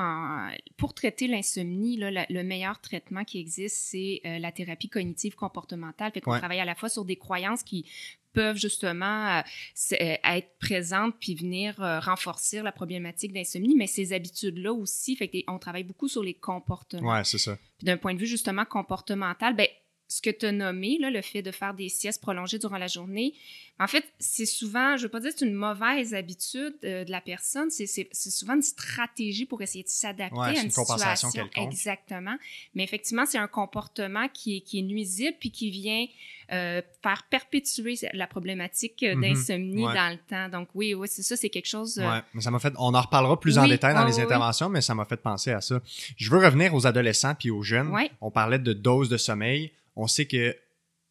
[0.78, 6.14] pour traiter l'insomnie, le meilleur traitement qui existe, c'est euh, la thérapie cognitive comportementale.
[6.14, 7.86] Fait qu'on travaille à la fois sur des croyances qui
[8.34, 9.42] peuvent justement euh,
[9.94, 15.30] euh, être présentes puis venir euh, renforcer la problématique d'insomnie, mais ces habitudes-là aussi, fait
[15.48, 17.14] on travaille beaucoup sur les comportements.
[17.14, 17.58] Ouais, c'est ça.
[17.78, 19.68] Puis d'un point de vue justement comportemental, ben
[20.10, 22.88] ce que tu as nommé, là, le fait de faire des siestes prolongées durant la
[22.88, 23.36] journée,
[23.82, 27.12] en fait, c'est souvent, je ne veux pas dire c'est une mauvaise habitude euh, de
[27.12, 31.30] la personne, c'est souvent une stratégie pour essayer de s'adapter à une, situation.
[31.56, 32.36] Exactement.
[32.76, 36.06] Mais effectivement, c'est un comportement qui est, qui est nuisible puis qui vient
[36.52, 39.22] euh, faire perpétuer la problématique euh, mm-hmm.
[39.22, 40.50] d'insomnie dans le temps.
[40.50, 42.00] Donc oui, oui, c'est ça, c'est quelque chose.
[42.00, 42.74] Ouais, mais ça m'a fait.
[42.78, 45.62] On en reparlera plus en détail dans les interventions, mais ça m'a fait penser à
[45.62, 45.80] ça.
[46.18, 47.94] Je veux revenir aux adolescents puis aux jeunes.
[48.20, 49.72] On parlait de dose de sommeil.
[50.00, 50.56] On sait que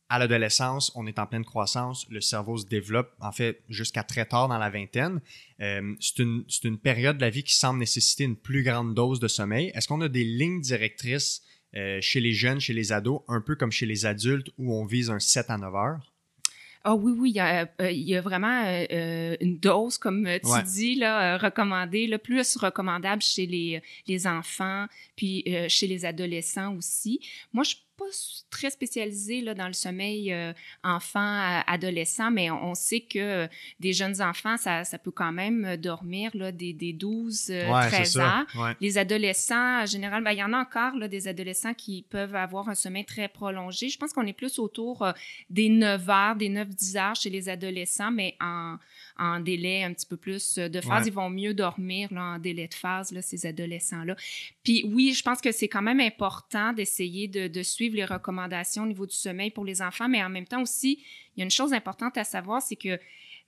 [0.09, 4.25] à l'adolescence, on est en pleine croissance, le cerveau se développe, en fait, jusqu'à très
[4.25, 5.21] tard dans la vingtaine.
[5.61, 9.29] Euh, c'est une, période de la vie qui semble nécessiter une plus grande dose de
[9.29, 9.71] sommeil.
[9.75, 11.43] Est-ce qu'on a des lignes directrices
[11.77, 14.87] euh, chez les jeunes, chez les ados, un peu comme chez les adultes, où on
[14.87, 16.15] vise un 7 à 9 heures?
[16.85, 18.65] Ah oui, oui, il y a, euh, vraiment
[19.43, 25.45] une dose, comme tu dis, là, recommandée, le plus recommandable chez les, les enfants, puis
[25.69, 27.21] chez les adolescents aussi.
[27.53, 28.05] Moi, je pas
[28.51, 30.53] très spécialisé là, dans le sommeil euh,
[30.85, 33.47] enfant, adolescent, mais on, sait que euh,
[33.81, 37.53] des jeunes enfants, ça, ça, peut quand même euh, dormir là, des, des 12,
[37.91, 38.45] 13 ans.
[38.81, 42.37] Les adolescents, en général, ben, il y en a encore là, des adolescents qui peuvent
[42.37, 43.89] avoir un sommeil très prolongé.
[43.89, 45.05] Je pense qu'on est plus autour
[45.51, 48.77] des 9 heures, des 9-10 heures chez les adolescents, mais en,
[49.19, 51.07] en délai un petit peu plus de phase.
[51.07, 54.17] Ils vont mieux dormir là, en délai de phase, là, ces adolescents-là.
[54.63, 58.85] Puis oui, je pense que c'est quand même important d'essayer de, de suivre les recommandations
[58.85, 61.03] au niveau du sommeil pour les enfants, mais en même temps aussi,
[61.37, 62.99] il y a une chose importante à savoir, c'est que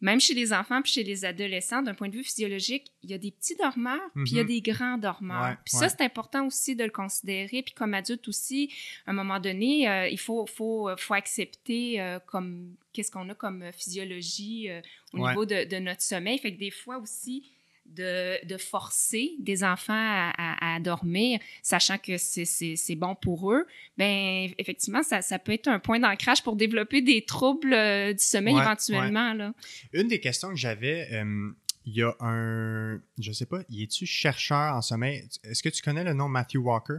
[0.00, 3.14] même chez les enfants puis chez les adolescents, d'un point de vue physiologique, il y
[3.14, 4.48] a des petits dormeurs puis il y a mhm.
[4.48, 5.56] des grands dormeurs.
[5.64, 7.62] puis ça, c'est important aussi de le considérer.
[7.62, 8.72] Puis comme adulte aussi,
[9.06, 13.34] à un moment donné, euh, il faut, faut, faut accepter euh, comme qu'est-ce qu'on a
[13.34, 14.80] comme physiologie euh,
[15.12, 16.38] au niveau de, de, notre sommeil.
[16.38, 17.50] Fait que des fois aussi,
[17.96, 25.22] de, forcer des enfants à, dormir, sachant que c'est bon pour eux, ben effectivement, ça,
[25.22, 29.35] ça peut être un point d'ancrage pour développer des troubles euh, du sommeil éventuellement.
[29.35, 29.53] Là.
[29.92, 31.50] Une des questions que j'avais, euh,
[31.87, 35.29] il y a un, je sais pas, y es-tu chercheur en sommeil?
[35.44, 36.98] Est-ce que tu connais le nom Matthew Walker?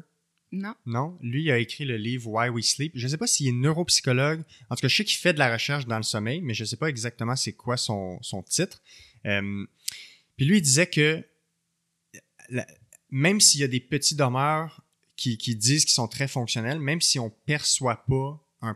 [0.51, 0.73] Non.
[0.85, 1.17] Non?
[1.21, 2.91] Lui, il a écrit le livre Why We Sleep.
[2.95, 4.43] Je ne sais pas s'il est neuropsychologue.
[4.69, 6.63] En tout cas, je sais qu'il fait de la recherche dans le sommeil, mais je
[6.63, 8.81] ne sais pas exactement c'est quoi son, son titre.
[9.25, 9.65] Euh,
[10.41, 11.23] puis lui, il disait que
[13.11, 14.83] même s'il y a des petits dormeurs
[15.15, 18.75] qui, qui disent qu'ils sont très fonctionnels, même si on perçoit pas un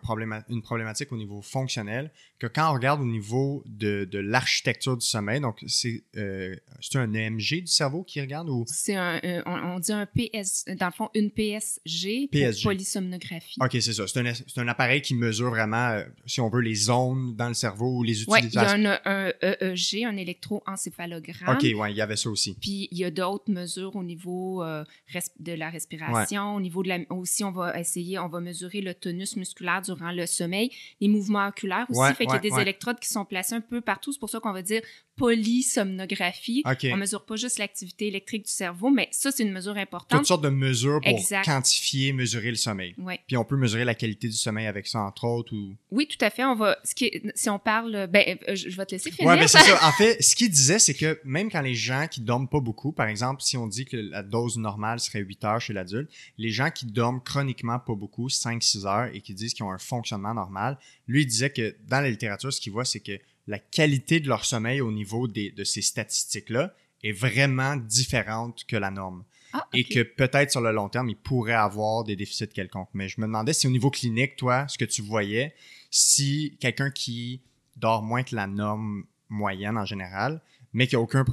[0.50, 5.06] une problématique au niveau fonctionnel, que quand on regarde au niveau de, de l'architecture du
[5.06, 6.56] sommeil, donc c'est euh,
[6.96, 8.66] un EMG du cerveau qui regarde ou?
[8.68, 12.64] C'est un, euh, on, dit un PS, dans le fond une PSG, PSG.
[12.64, 13.60] polysomnographie.
[13.62, 14.08] Ok, c'est ça.
[14.08, 17.54] C'est un, un, appareil qui mesure vraiment, euh, si on veut, les zones dans le
[17.54, 18.74] cerveau ou les utilisations.
[18.74, 21.56] Oui, il y a un, un, EEG, un électroencéphalogramme.
[21.56, 22.58] Ok, ouais, il y avait ça aussi.
[22.60, 27.00] Puis il y a d'autres mesures au niveau de la respiration, au niveau de la,
[27.10, 31.48] aussi on va essayer, on va mesurer le tonus musculaire durant le sommeil, les mouvements
[31.48, 32.14] oculaires aussi.
[32.16, 34.12] fait qu'il y a des électrodes qui sont placées un peu partout.
[34.12, 34.82] C'est pour ça qu'on va dire
[35.16, 36.64] polysomnographie.
[36.66, 40.20] On On mesure pas juste l'activité électrique du cerveau, mais ça, c'est une mesure importante.
[40.20, 42.96] Toutes sortes de mesures pour quantifier, mesurer le sommeil.
[43.28, 45.54] Puis on peut mesurer la qualité du sommeil avec ça, entre autres.
[45.54, 45.76] Ou...
[45.92, 46.44] Oui, tout à fait.
[46.44, 49.32] On va, ce qui si on parle, ben, euh, je vais te laisser finir.
[49.32, 49.88] Oui, ben c'est ça.
[49.88, 52.92] En fait, ce qu'il disait, c'est que même quand les gens qui dorment pas beaucoup,
[52.92, 56.50] par exemple, si on dit que la dose normale serait 8 heures chez l'adulte, les
[56.50, 60.34] gens qui dorment chroniquement pas beaucoup, 5-6 heures, et qui disent qu'ils ont un fonctionnement
[60.34, 64.20] normal, lui, il disait que dans la littérature, ce qu'il voit, c'est que la qualité
[64.20, 66.74] de leur sommeil au niveau des, de ces statistiques-là
[67.04, 69.24] est vraiment différente que la norme.
[69.54, 72.90] Ah, Et que peut-être sur le long terme, il pourrait avoir des déficits quelconques.
[72.94, 75.54] Mais je me demandais si au niveau clinique, toi, ce que tu voyais,
[75.90, 77.42] si quelqu'un qui
[77.78, 80.42] dort moins que la norme moyenne en général,
[80.74, 81.24] mais qui n'a aucun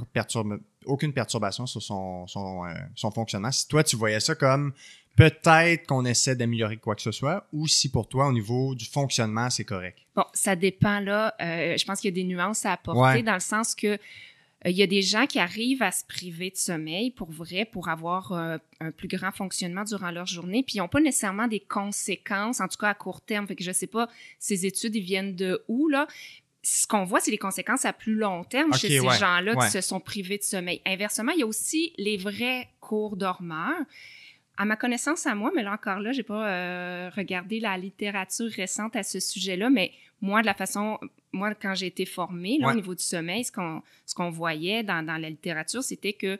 [0.85, 4.73] aucune perturbation sur son, son, euh, son fonctionnement, si toi, tu voyais ça comme
[5.15, 8.85] peut-être qu'on essaie d'améliorer quoi que ce soit, ou si pour toi, au niveau du
[8.85, 9.99] fonctionnement, c'est correct?
[10.15, 11.35] Bon, ça dépend là.
[11.41, 13.23] Euh, je pense qu'il y a des nuances à apporter Ouais.
[13.23, 16.49] dans le sens que euh, il y a des gens qui arrivent à se priver
[16.49, 20.75] de sommeil pour vrai, pour avoir euh, un plus grand fonctionnement durant leur journée, puis
[20.75, 23.45] ils n'ont pas nécessairement des conséquences, en tout cas à court terme.
[23.47, 24.07] Fait que je sais pas,
[24.39, 26.07] ces études, ils viennent de où, là?
[26.65, 29.65] Ce qu'on voit, c'est les conséquences à plus long terme chez ces ouais, gens-là ouais.
[29.65, 30.81] qui se sont privés de sommeil.
[30.85, 33.83] Inversement, il y a aussi les vrais cours dormeurs.
[34.57, 38.49] À ma connaissance à moi, mais là encore là, j'ai pas euh, regardé la littérature
[38.51, 40.99] récente à ce sujet-là, mais moi, de la façon,
[41.31, 42.73] moi, quand j'ai été formée là, Ouais.
[42.73, 46.37] au niveau du sommeil, ce qu'on ce qu'on voyait dans, dans la littérature, c'était que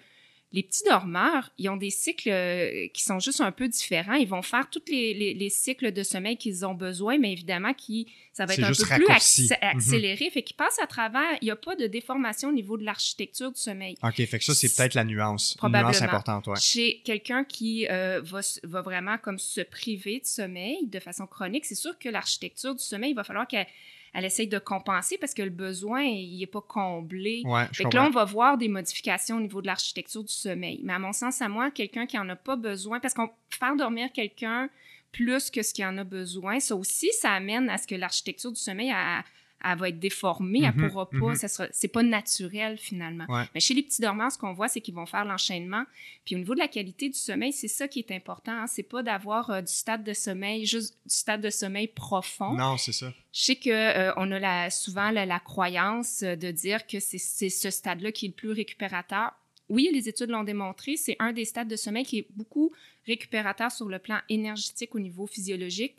[0.53, 4.13] les petits dormeurs, ils ont des cycles euh, qui sont juste un peu différents.
[4.13, 7.73] Ils vont faire tous les, les- les cycles de sommeil qu'ils ont besoin, mais évidemment,
[7.73, 8.73] qui, ça va être un peu
[9.05, 9.57] plus Mhm.
[9.61, 10.29] accéléré.
[10.29, 13.51] Fait qu'ils passent à travers, il n'y a pas de déformation au niveau de l'architecture
[13.51, 13.97] du sommeil.
[14.03, 15.53] OK, fait que ça, c'est peut-être la nuance.
[15.53, 15.89] Une Probablement.
[15.91, 16.59] nuance importante, ouais.
[16.59, 21.75] Chez quelqu'un qui euh, va vraiment comme se priver de sommeil de façon chronique, c'est
[21.75, 23.67] sûr que l'architecture du sommeil, il va falloir qu'elle
[24.13, 27.41] elle essaye de compenser parce que le besoin, il n'est pas comblé.
[27.45, 30.82] Ouais, Fait que là, on va voir des modifications au niveau de l'architecture du sommeil.
[30.84, 33.76] Mais à mon sens, à moi, quelqu'un qui en a pas besoin, parce qu'on faire
[33.76, 34.69] dormir quelqu'un
[35.12, 38.52] plus que ce qu'il en a besoin, ça aussi, ça amène à ce que l'architecture
[38.52, 39.23] du sommeil, elle,
[39.63, 43.26] elle va être déformée, elle Mhm, pourra pas, ça sera, c'est pas naturel finalement.
[43.30, 43.43] Ouais.
[43.54, 45.84] Mais chez les petits dormeurs, ce qu'on voit, c'est qu'ils vont faire l'enchaînement.
[46.26, 48.52] Puis au niveau de la qualité du sommeil, c'est ça qui est important.
[48.52, 48.67] Hein.
[48.67, 52.54] C'est pas d'avoir euh, du stade de sommeil, juste du stade de sommeil profond.
[52.54, 53.12] Non, c'est ça.
[53.34, 56.99] Je sais que euh, on a la, souvent la, la croyance euh, de dire que
[56.99, 59.32] c'est c'est ce stade-là qui est le plus récupérateur.
[59.69, 62.71] Oui, les études l'ont démontré, c'est un des stades de sommeil qui est beaucoup
[63.08, 65.95] récupérateur sur le plan énergétique au niveau physiologique.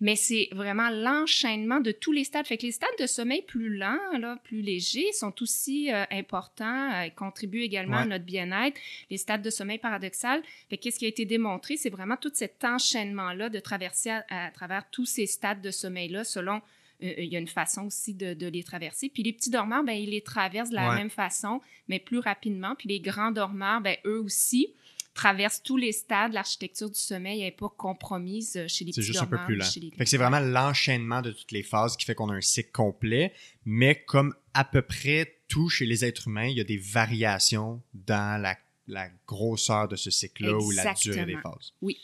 [0.00, 2.46] Mais c'est vraiment l'enchaînement de tous les stades.
[2.46, 6.92] Fait que les stades de sommeil plus lents, là, plus légers, sont aussi euh, importants,
[6.92, 8.78] euh, contribuent également à notre bien-être.
[9.10, 12.64] Les stades de sommeil paradoxal, fait qu'est-ce qui a été démontré, c'est vraiment tout cet
[12.64, 16.60] enchaînement-là de traverser à, à travers tous ces stades de sommeil-là selon
[17.02, 19.08] euh, il y a une façon aussi de, de les traverser.
[19.08, 20.96] Puis les petits dormeurs, ben, ils les traversent de la Ouais.
[20.96, 22.74] même façon, mais plus rapidement.
[22.76, 24.72] Puis les grands dormeurs, ben, eux aussi,
[25.18, 26.32] traversent tous les stades.
[26.32, 29.56] L'architecture du sommeil n'est pas compromise euh, chez les C'est petits juste un peu plus
[29.56, 29.66] lent.
[29.98, 33.32] les c'est vraiment l'enchaînement de toutes les phases qui fait qu'on a un cycle complet,
[33.64, 37.82] mais comme à peu près tout chez les êtres humains, il y a des variations
[37.94, 41.72] dans la, la grosseur de ce cycle-là ou la durée des phases.
[41.82, 41.96] Oui.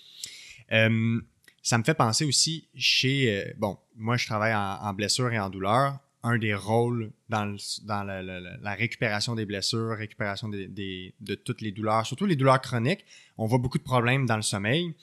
[0.73, 1.21] Euh,
[1.63, 3.31] ça me fait penser aussi chez...
[3.31, 5.99] euh, bon, moi, je travaille en, en blessure et en douleur.
[6.27, 7.45] Un des rôles dans,
[7.87, 13.05] la, récupération des blessures, récupération de toutes les douleurs, surtout les douleurs chroniques,
[13.37, 14.95] on voit beaucoup de problèmes dans le sommeil.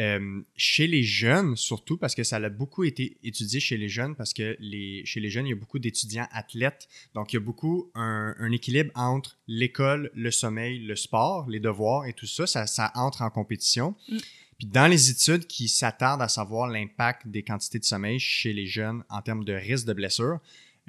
[0.00, 4.14] Euh, chez les jeunes, surtout parce que ça a beaucoup été étudié chez les jeunes,
[4.14, 6.88] parce que les, chez les jeunes, il y a beaucoup d'étudiants athlètes.
[7.14, 11.58] Donc, il y a beaucoup un, un équilibre entre l'école, le sommeil, le sport, les
[11.58, 12.46] devoirs et tout ça.
[12.46, 13.96] Ça, ça entre en compétition.
[14.08, 14.18] Mm.
[14.58, 18.66] Puis dans les études qui s'attardent à savoir l'impact des quantités de sommeil chez les
[18.66, 20.38] jeunes en termes de risque de blessure,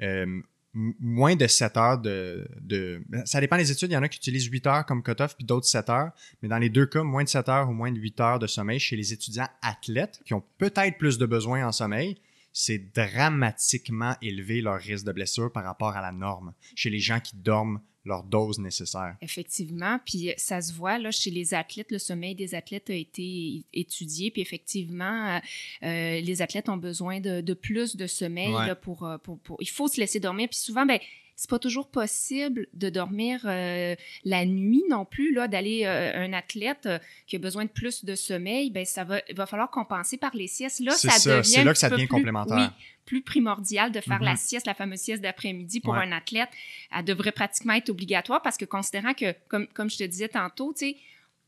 [0.02, 0.40] euh,
[0.72, 3.02] moins de 7 heures de, de...
[3.24, 3.90] Ça dépend des études.
[3.90, 6.10] Il y en a qui utilisent 8 heures comme cutoff, puis d'autres 7 heures.
[6.42, 8.46] Mais dans les deux cas, moins de 7 heures ou moins de 8 heures de
[8.46, 12.18] sommeil chez les étudiants athlètes qui ont peut-être plus de besoins en sommeil,
[12.52, 17.20] c'est dramatiquement élevé leur risque de blessure par rapport à la norme chez les gens
[17.20, 19.16] qui dorment leur dose nécessaire.
[19.20, 22.94] Effectivement, puis euh, ça se voit là chez les athlètes, le sommeil des athlètes a
[22.94, 25.38] été étudié, puis effectivement, euh,
[25.86, 28.66] euh, les athlètes ont besoin de, de plus de sommeil Ouais.
[28.68, 30.98] là, pour, pour, pour- Il faut se laisser dormir, puis souvent, ben
[31.40, 33.94] c'est pas toujours possible de dormir euh,
[34.26, 38.04] la nuit non plus là, d'aller euh, un athlète euh, qui a besoin de plus
[38.04, 40.80] de sommeil, ben ça va, il va falloir compenser par les siestes.
[40.80, 42.56] Là, C'est ça, ça, devient là que ça devient plus- complémentaire.
[42.58, 46.00] Oui, plus primordial de faire la sieste, la fameuse sieste d'après-midi pour Ouais.
[46.00, 46.50] un athlète.
[46.94, 50.74] Elle devrait pratiquement être obligatoire parce que considérant que, comme, comme je te disais tantôt,
[50.74, 50.96] tu sais,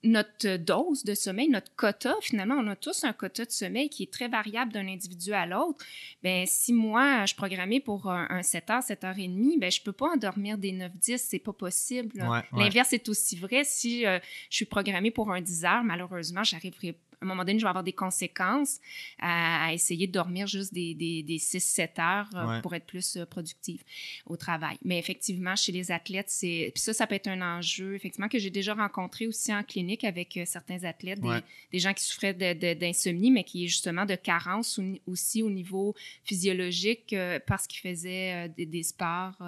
[0.04, 4.02] notre dose de sommeil, notre quota, finalement, on a tous un quota de sommeil qui
[4.02, 5.84] est très variable d'un individu à l'autre.
[6.22, 9.58] Ben, si moi, je suis programmée pour un, un 7 heures, 7 heures et demie,
[9.58, 12.20] ben, je peux pas en dormir des 9, 10, c'est pas possible.
[12.20, 12.40] ouais.
[12.52, 13.62] L'inverse est aussi vrai.
[13.64, 14.18] Si euh,
[14.50, 17.85] je suis programmée pour un 10 heures, malheureusement, j'arriverai un moment donné, je vais avoir
[17.85, 18.78] des conséquences
[19.18, 23.24] à, essayer de dormir juste des, des, des 6-7 heures euh, pour être plus euh,
[23.26, 23.82] productive
[24.26, 24.76] au travail.
[24.85, 26.70] Mais effectivement, chez les athlètes, c'est.
[26.74, 30.04] Puis ça, ça peut être un enjeu, effectivement, que j'ai déjà rencontré aussi en clinique
[30.04, 31.40] avec euh, certains athlètes, des,
[31.72, 37.14] des, gens qui souffraient d'insomnie, mais qui est justement de carence aussi au niveau physiologique
[37.46, 39.42] parce qu'ils faisaient des, des, sports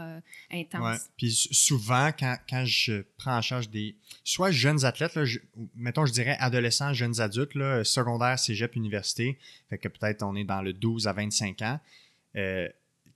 [0.50, 1.08] intenses.
[1.16, 5.24] Puis souvent, quand, quand, je prends en charge des soit jeunes athlètes, là,
[5.74, 9.38] mettons, je dirais adolescents, jeunes adultes, là, secondaire, cégep, université,
[9.70, 11.80] fait que peut-être on est dans le 12 à 25 ans.
[12.36, 12.68] Euh,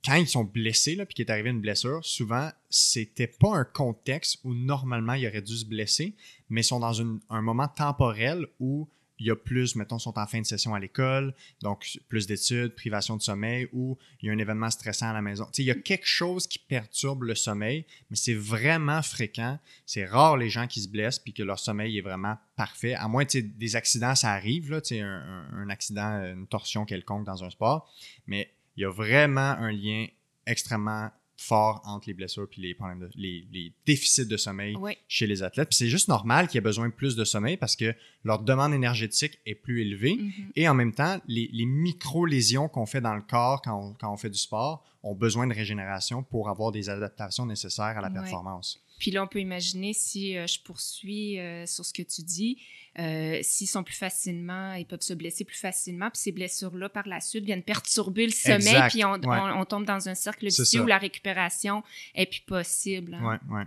[0.03, 4.39] quand ils sont blessés, puis qu'il est arrivé une blessure, souvent, c'était pas un contexte
[4.43, 6.15] où normalement ils auraient dû se blesser,
[6.49, 8.87] mais ils sont dans un moment temporel où
[9.19, 12.73] il y a plus, mettons, sont en fin de session à l'école, donc plus d'études,
[12.75, 15.47] privation de sommeil, ou il y a un événement stressant à la maison.
[15.57, 19.59] il y a quelque chose qui perturbe le sommeil, mais c'est vraiment fréquent.
[19.85, 22.93] C'est rare les gens qui se blessent puis que leur sommeil est vraiment parfait.
[22.93, 27.43] À moins, que des accidents, ça arrive, là, un, un accident, une torsion quelconque dans
[27.43, 27.91] un sport,
[28.27, 30.07] mais il y a vraiment un lien
[30.45, 34.75] extrêmement fort entre les blessures et les problèmes de, les, déficits de sommeil
[35.07, 35.69] chez les athlètes.
[35.69, 38.39] Puis c'est juste normal qu'il y ait besoin de plus de sommeil parce que leur
[38.39, 40.15] demande énergétique est plus élevée.
[40.15, 40.51] Mm-hmm.
[40.57, 44.37] Et en même temps, les, micro-lésions qu'on fait dans le corps quand on, fait du
[44.37, 48.81] sport ont besoin de régénération pour avoir des adaptations nécessaires à la performance.
[48.99, 52.61] Puis là, on peut imaginer si euh, je poursuis euh, sur ce que tu dis,
[52.99, 57.07] euh, s'ils sont plus facilement, ils peuvent se blesser plus facilement, puis ces blessures-là, par
[57.07, 60.97] la suite, viennent perturber le sommeil, puis on, tombe dans un cercle vicieux où la
[60.97, 61.81] récupération
[62.13, 63.13] est plus possible.
[63.13, 63.39] Hein.
[63.49, 63.63] Ouais,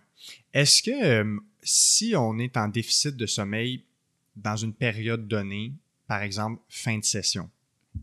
[0.53, 3.85] Est-ce que si on est en déficit de sommeil
[4.37, 5.73] dans une période donnée,
[6.09, 7.51] par exemple fin de session,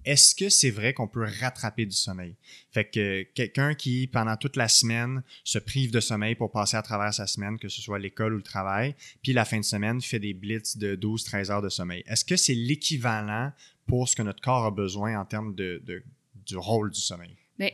[0.05, 2.35] est-ce que c'est vrai qu'on peut rattraper du sommeil?
[2.71, 6.81] Fait que quelqu'un qui, pendant toute la semaine, se prive de sommeil pour passer à
[6.81, 10.01] travers sa semaine, que ce soit l'école ou le travail, puis la fin de semaine
[10.01, 12.03] fait des blitz de 12-13 heures de sommeil.
[12.07, 13.51] Est-ce que c'est l'équivalent
[13.87, 15.81] pour ce que notre corps a besoin en termes de,
[16.45, 17.35] du rôle du sommeil?
[17.57, 17.71] Bien,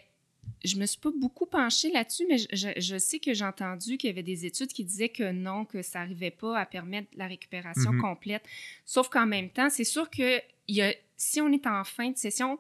[0.64, 4.14] je me suis pas beaucoup penchée là-dessus, mais je, sais que j'ai entendu qu'il y
[4.14, 7.92] avait des études qui disaient que non, que ça n'arrivait pas à permettre la récupération
[7.92, 8.02] mm-hmm.
[8.02, 8.44] complète.
[8.86, 12.18] Sauf qu'en même temps, c'est sûr qu'il y a si on est en fin de
[12.18, 12.60] session,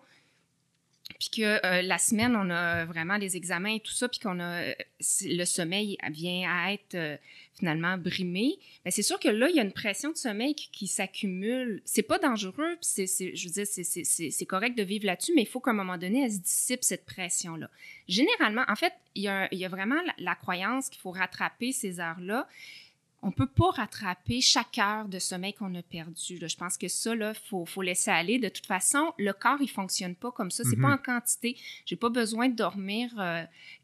[1.19, 4.39] puis que euh, la semaine, on a vraiment les examens et tout ça, puis qu'on
[4.39, 4.73] a
[5.23, 7.15] le sommeil vient à être euh,
[7.53, 10.87] finalement brimé, bien, c'est sûr que là, il y a une pression de sommeil qui,
[10.87, 11.81] s'accumule.
[11.85, 15.47] C'est pas dangereux, puis c'est, je veux dire, c'est, correct de vivre là-dessus, mais il
[15.47, 17.69] faut qu'à un moment donné, elle se dissipe cette pression-là.
[18.07, 19.27] Généralement, en fait, il y
[19.65, 22.47] a vraiment la croyance qu'il faut rattraper ces heures-là
[23.25, 26.37] on peut pas rattraper chaque heure de sommeil qu'on a perdu.
[26.39, 28.37] Je pense que ça, il faut, faut, laisser aller.
[28.37, 30.63] De toute façon, le corps, il fonctionne pas comme ça.
[30.63, 30.93] C'est pas mm-hmm.
[30.93, 31.57] en quantité.
[31.87, 33.09] J'ai pas besoin de dormir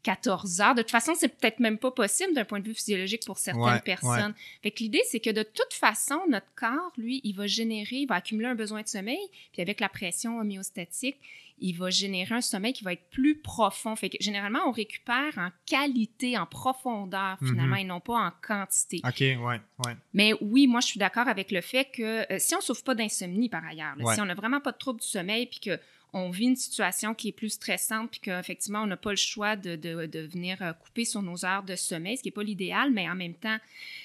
[0.04, 0.74] 14 euh, heures.
[0.76, 3.80] De toute façon, c'est peut-être même pas possible d'un point de vue physiologique pour certaines
[3.80, 4.32] personnes.
[4.62, 8.14] Fait l'idée, c'est que de toute façon, notre corps, lui, il va générer, il va
[8.16, 9.26] accumuler un besoin de sommeil.
[9.52, 11.16] Puis avec la pression homéostatique,
[11.62, 13.96] il va générer un sommeil qui va être plus profond.
[13.96, 17.82] Fait que généralement, on récupère en qualité, en profondeur, finalement, mhm.
[17.82, 19.00] et non pas en quantité.
[19.04, 19.38] OK, ouais,
[19.86, 19.96] ouais.
[20.12, 22.94] Mais oui, moi, je suis d'accord avec le fait que euh, si on souffre pas
[22.94, 25.78] d'insomnie, par ailleurs, si on n'a vraiment pas de trouble du sommeil, puis que
[26.14, 29.56] on vit une situation qui est plus stressante, puis qu'effectivement, on n'a pas le choix
[29.56, 32.90] de, de, venir euh, couper sur nos heures de sommeil, ce qui n'est pas l'idéal,
[32.92, 33.56] mais en même temps,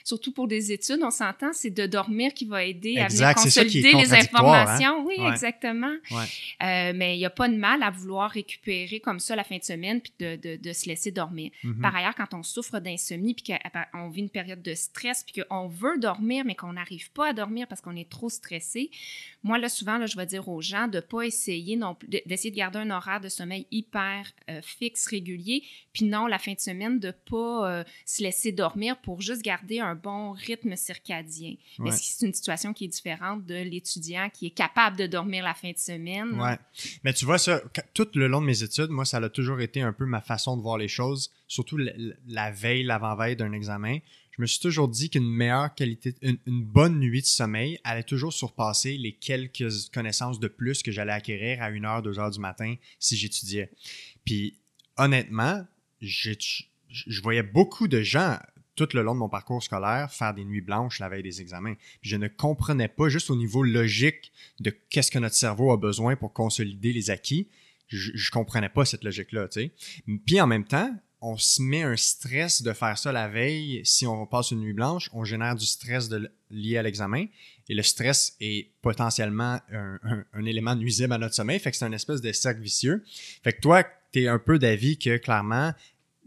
[0.06, 3.92] surtout pour des études, on s'entend, c'est de dormir qui va aider à venir consolider
[3.92, 4.20] les hein?
[4.22, 5.06] informations.
[5.06, 5.96] Oui, exactement.
[6.12, 9.58] Euh, mais il n'y a pas de mal à vouloir récupérer comme ça la fin
[9.58, 11.52] de semaine, puis de, de se laisser dormir.
[11.66, 11.82] Mm-hmm.
[11.82, 15.68] Par ailleurs, quand on souffre d'insomnie, puis qu'on vit une période de stress, puis qu'on
[15.68, 18.92] veut dormir, mais qu'on n'arrive pas à dormir parce qu'on est trop stressé,
[19.44, 22.52] moi, là, souvent, là, je vais dire aux gens de ne pas essayer non d'essayer
[22.52, 26.60] de garder un horaire de sommeil hyper euh, fixe, régulier, puis non, la fin de
[26.60, 31.56] semaine, de ne pas euh, se laisser dormir pour juste garder un bon rythme circadien.
[31.80, 35.54] Mais c'est une situation qui est différente de l'étudiant qui est capable de dormir la
[35.54, 36.40] fin de semaine.
[36.40, 36.52] Oui.
[37.04, 37.62] Mais tu vois, ça,
[37.94, 40.58] tout le long de mes études, moi, ça a toujours été un peu ma façon
[40.58, 41.78] de voir les choses, surtout
[42.28, 44.00] la veille, l'avant-veille d'un examen
[44.38, 48.32] je me suis toujours dit qu'une meilleure qualité, une, bonne nuit de sommeil allait toujours
[48.32, 53.18] surpasser les quelques connaissances de plus que j'allais acquérir à 1h, 2h du matin si
[53.18, 53.72] j'étudiais.
[54.26, 54.60] Puis
[54.96, 55.66] honnêtement,
[56.02, 56.34] je,
[57.24, 58.38] voyais beaucoup de gens
[58.76, 61.74] tout le long de mon parcours scolaire faire des nuits blanches la veille des examens.
[62.04, 66.16] Je ne comprenais pas juste au niveau logique de qu'est-ce que notre cerveau a besoin
[66.16, 67.50] pour consolider les acquis.
[67.88, 69.72] Je, comprenais pas cette logique-là, tu.
[70.26, 73.82] Puis en même temps, on se met un stress de faire ça la veille.
[73.84, 76.10] Si on passe une nuit blanche, on génère du stress
[76.52, 77.26] lié à l'examen.
[77.70, 81.60] Et le stress est potentiellement un, élément nuisible à notre sommeil.
[81.60, 83.04] Fait que c'est un espèce de cercle vicieux.
[83.44, 85.74] Fait que toi, tu un peu d'avis que clairement,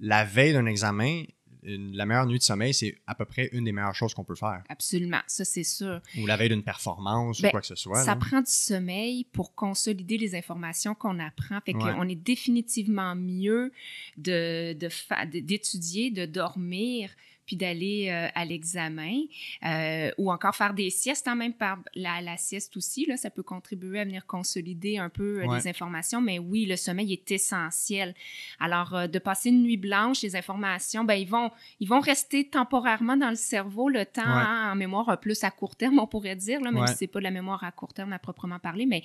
[0.01, 1.25] la veille d'un examen,
[1.63, 4.35] la meilleure nuit de sommeil, c'est à peu près une des meilleures choses qu'on peut
[4.35, 4.63] faire.
[4.69, 6.01] Absolument, ça c'est sûr.
[6.19, 8.03] Ou la veille d'une performance ou Ben, quoi que ce soit.
[8.05, 8.17] Ça là.
[8.17, 11.61] prend du sommeil pour consolider les informations qu'on apprend.
[11.65, 11.81] Fait Ouais.
[11.95, 13.73] qu'on est définitivement mieux
[14.17, 17.11] de, de de- d'étudier, de dormir,
[17.51, 19.23] puis d'aller euh, à l'examen,
[19.67, 23.29] euh, ou encore faire des siestes, hein, même par la, la sieste aussi, là, ça
[23.29, 25.57] peut contribuer à venir consolider un peu euh, Ouais.
[25.59, 28.15] les informations, mais oui, le sommeil est essentiel.
[28.61, 32.45] Alors, euh, de passer une nuit blanche, les informations, ben, ils, vont, ils vont rester
[32.49, 34.43] temporairement dans le cerveau le temps Ouais.
[34.47, 36.87] hein, en mémoire plus à court terme, on pourrait dire, là, même Ouais.
[36.87, 39.03] si c'est pas de la mémoire à court terme à proprement parler, mais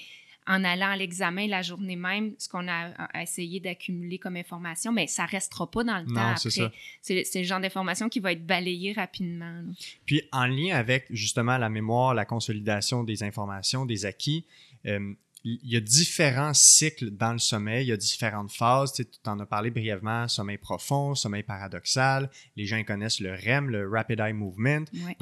[0.48, 2.92] en allant à l'examen la journée même, ce qu'on a,
[3.22, 6.78] essayé d'accumuler comme information, mais ça restera pas dans le Non, temps c'est après.
[7.02, 9.52] C'est le genre d'information qui va être balayée rapidement.
[9.52, 9.72] là.
[10.06, 14.46] Puis en lien avec justement la mémoire, la consolidation des informations, des acquis,
[14.86, 18.94] euh, il y a différents cycles dans le sommeil, il y a différentes phases.
[18.94, 22.32] Tu en as parlé brièvement, sommeil profond, sommeil paradoxal.
[22.56, 24.86] Les gens connaissent le REM, le Rapid Eye Movement.
[25.06, 25.16] Ouais.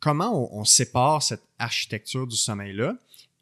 [0.00, 2.94] Comment on, on sépare cette architecture du sommeil-là?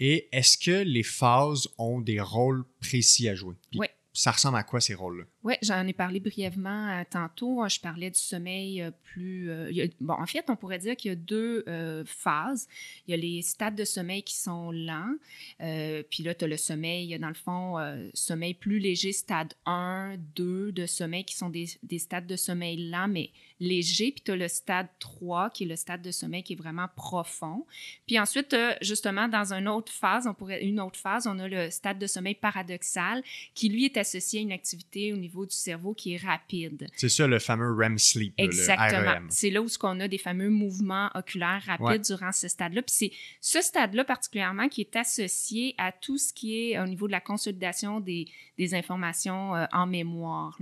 [0.04, 3.54] Et est-ce que les phases ont des rôles précis à jouer?
[3.76, 3.88] Ouais.
[4.14, 5.24] Ça ressemble à quoi ces rôles-là?
[5.42, 7.66] Oui, j'en ai parlé brièvement euh, tantôt.
[7.66, 9.50] Je parlais du sommeil euh, plus.
[9.50, 11.64] euh, bon, en fait, on pourrait dire qu'il y a deux
[12.04, 12.68] phases.
[13.06, 15.14] Il y a les stades de sommeil qui sont lents.
[15.58, 17.76] puis là, tu as le sommeil, dans le fond,
[18.12, 22.90] sommeil plus léger, stade 1, 2 de sommeil qui sont des, des stades de sommeil
[22.90, 24.12] lents, mais légers.
[24.12, 26.88] Puis tu as le stade 3 qui est le stade de sommeil qui est vraiment
[26.96, 27.64] profond.
[28.06, 31.70] Puis ensuite, justement, dans une autre phase, on pourrait, une autre phase, on a le
[31.70, 33.22] stade de sommeil paradoxal
[33.54, 36.86] qui, lui, est associé à une activité au niveau du cerveau qui est rapide.
[36.96, 39.10] C'est ça le fameux REM sleep, Exactement.
[39.14, 39.26] REM.
[39.30, 41.98] C'est là où on a des fameux mouvements oculaires rapides Ouais.
[41.98, 42.82] durant ce stade-là.
[42.82, 47.06] Puis c'est ce stade-là particulièrement qui est associé à tout ce qui est au niveau
[47.06, 48.26] de la consolidation des,
[48.58, 50.58] des informations euh, en mémoire.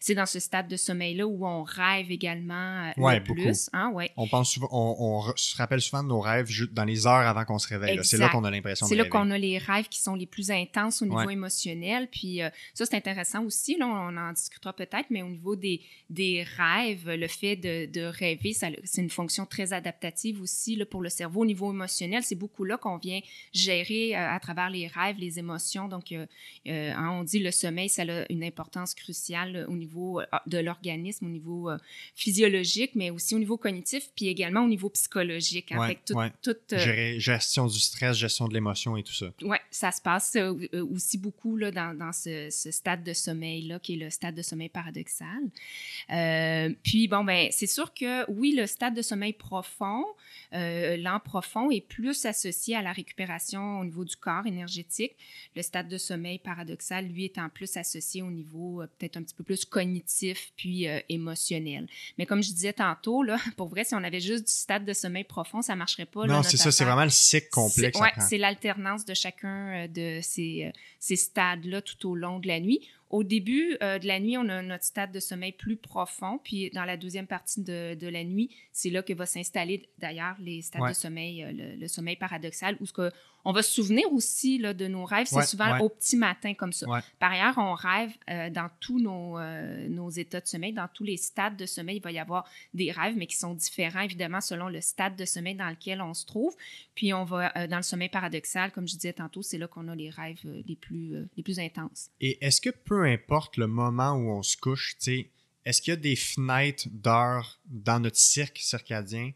[0.00, 3.40] C'est dans ce stade de sommeil-là où on rêve également euh, Ouais, le beaucoup.
[3.42, 3.70] plus.
[3.72, 4.10] Hein, ouais.
[4.16, 7.44] On pense souvent, on, se rappelle souvent de nos rêves ju- dans les heures avant
[7.44, 7.98] qu'on se réveille.
[8.02, 10.26] C'est là qu'on a l'impression de C'est là qu'on a les rêves qui sont les
[10.26, 12.08] plus intenses au niveau émotionnel.
[12.10, 13.76] Puis euh, ça, c'est intéressant aussi.
[13.76, 18.02] Là, on en discutera peut-être, mais au niveau des, des rêves, le fait de, de
[18.02, 21.42] rêver, ça- c'est une fonction très adaptative aussi là, pour le cerveau.
[21.42, 23.20] Au niveau émotionnel, c'est beaucoup là qu'on vient
[23.52, 25.88] gérer euh, à travers les rêves, les émotions.
[25.88, 26.26] Donc, euh,
[26.66, 30.58] euh, hein, on dit le sommeil, ça a une importance cruciale au niveau euh, de
[30.58, 31.70] l'organisme, au niveau
[32.14, 35.72] physiologique, mais aussi au niveau cognitif, puis également au niveau psychologique.
[35.72, 35.78] hein.
[35.80, 36.30] Ouais, Fait que tout- ouais.
[36.42, 39.32] tout, euh, Gérer- gestion du stress, gestion de l'émotion et tout ça.
[39.42, 40.36] oui, ça se passe
[40.72, 44.42] aussi beaucoup là, dans, dans ce, ce stade de sommeil-là, qui est le stade de
[44.42, 45.28] sommeil paradoxal.
[46.10, 50.04] Euh, puis, bon, ben, c'est sûr que oui, le stade de sommeil profond,
[50.54, 55.12] euh, lent profond, est plus associé à la récupération au niveau du corps énergétique.
[55.54, 59.34] Le stade de sommeil paradoxal, lui, étant plus associé au niveau euh, peut-être un petit
[59.34, 61.86] peu plus cognitif puis euh, émotionnel.
[62.18, 64.92] Mais comme je disais tantôt, là, pour vrai, si on avait juste du stade de
[64.92, 66.26] sommeil profond, ça marcherait pas.
[66.26, 70.20] non, c'est ça, c'est vraiment le cycle complet que C'est- ouais, l'alternance de chacun de
[70.22, 72.80] ces, ces stades-là tout au long de la nuit.
[73.10, 76.68] Au début euh, de la nuit, on a notre stade de sommeil plus profond, puis
[76.70, 80.60] dans la deuxième partie de, de la nuit, c'est là que va s'installer d'ailleurs les
[80.60, 80.90] stades Ouais.
[80.90, 83.10] de sommeil, euh, le, le sommeil paradoxal, où ce que
[83.48, 85.80] on va se souvenir aussi là, de nos rêves, c'est Ouais, souvent ouais.
[85.80, 86.86] au petit matin comme ça.
[86.86, 87.00] Ouais.
[87.18, 91.02] Par ailleurs, on rêve euh, dans tous nos, euh, nos états de sommeil, dans tous
[91.02, 94.42] les stades de sommeil, il va y avoir des rêves, mais qui sont différents évidemment
[94.42, 96.54] selon le stade de sommeil dans lequel on se trouve.
[96.94, 99.88] Puis on va euh, dans le sommeil paradoxal, comme je disais tantôt, c'est là qu'on
[99.88, 102.10] a les rêves les plus, les plus intenses.
[102.20, 105.30] Et est-ce que peu importe le moment où on se couche, tu sais,
[105.64, 109.32] est-ce qu'il y a des fenêtres d'heures dans notre cirque circadien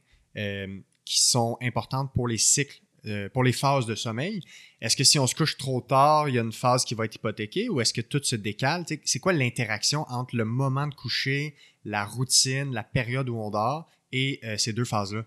[1.04, 4.40] qui sont importantes pour les cycles, euh, pour les phases de sommeil?
[4.80, 7.04] Est-ce que si on se couche trop tard, il y a une phase qui va
[7.04, 8.84] être hypothéquée ou est-ce que tout se décale?
[9.04, 13.88] C'est quoi l'interaction entre le moment de coucher, la routine, la période où on dort
[14.12, 15.24] et euh, ces deux phases-là?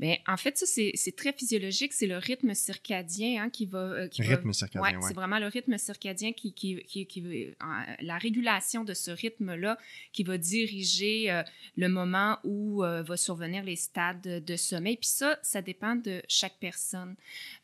[0.00, 1.92] Mais en fait, ça, c'est très physiologique.
[1.92, 3.78] C'est le rythme circadien hein, qui va.
[3.78, 5.02] euh, qui va- Rythme circadien, Ouais, ouais.
[5.08, 7.52] c'est vraiment le rythme circadien qui, qui, qui, qui- euh,
[8.00, 9.76] la régulation de ce rythme-là
[10.12, 11.42] qui va diriger euh,
[11.76, 14.96] le moment où euh, va survenir les stades de sommeil.
[14.96, 17.16] Puis ça, ça dépend de chaque personne.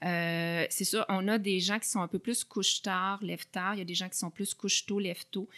[0.04, 3.74] Euh, c'est sûr, on a des gens qui sont un peu plus couche-tard, lève-tard.
[3.74, 5.48] Il y a des gens qui sont plus couche-tôt, lève-tôt.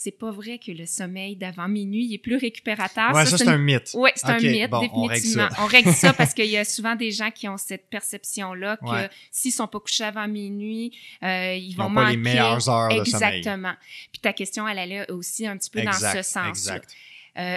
[0.00, 3.12] C'est pas vrai que le sommeil d'avant minuit est plus récupérateur.
[3.16, 3.90] ouais, ça, c'est une- un mythe.
[3.94, 5.50] oui, c'est un mythe, bon, on règle définitivement.
[5.50, 5.62] ça.
[5.64, 8.84] On règle ça parce qu'il y a souvent des gens qui ont cette perception-là que
[8.88, 9.10] Ouais.
[9.32, 12.12] s'ils sont pas couchés avant minuit, euh, ils Ils vont n'ont pas manquer.
[12.16, 13.38] les meilleures heures de sommeil.
[13.38, 13.72] Exactement.
[14.12, 16.48] Puis ta question, elle allait aussi un petit peu Exact, dans ce sens.
[16.48, 16.94] exact.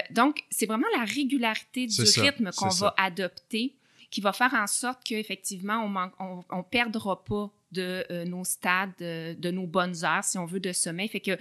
[0.09, 3.75] donc, c'est vraiment la régularité du ça, rythme qu'on va adopter
[4.09, 8.43] qui va faire en sorte qu'effectivement, on ne on, on perdra pas de euh, nos
[8.43, 11.07] stades, de, de, nos bonnes heures, si on veut, de sommeil.
[11.07, 11.37] Fait que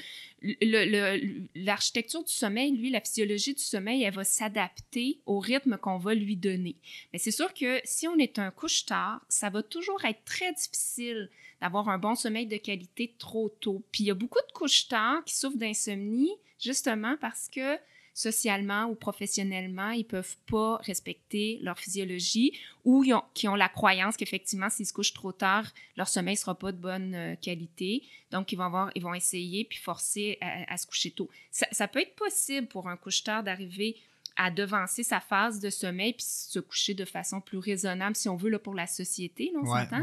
[1.55, 6.14] l'architecture du sommeil, lui, la physiologie du sommeil, elle va s'adapter au rythme qu'on va
[6.14, 6.76] lui donner.
[7.12, 11.28] Mais c'est sûr que si on est un couche-tard, ça va toujours être très difficile
[11.61, 13.83] d'avoir un bon sommeil de qualité trop tôt.
[13.93, 17.78] Puis il y a beaucoup de couche-tard qui souffrent d'insomnie, justement parce que
[18.21, 22.53] socialement ou professionnellement, ils peuvent pas respecter leur physiologie
[22.85, 23.05] ou
[23.35, 25.64] qui ont la croyance qu'effectivement, s'ils se couchent trop tard,
[25.97, 28.03] leur sommeil sera pas de bonne euh, qualité.
[28.31, 31.29] Donc, ils vont, avoir, ils vont essayer puis forcer à, se coucher tôt.
[31.51, 33.97] Ça, ça, peut être possible pour un couche-tard d'arriver
[34.43, 38.36] à devancer sa phase de sommeil puis se coucher de façon plus raisonnable, si on
[38.36, 40.01] veut, là, pour la société, on s'entend?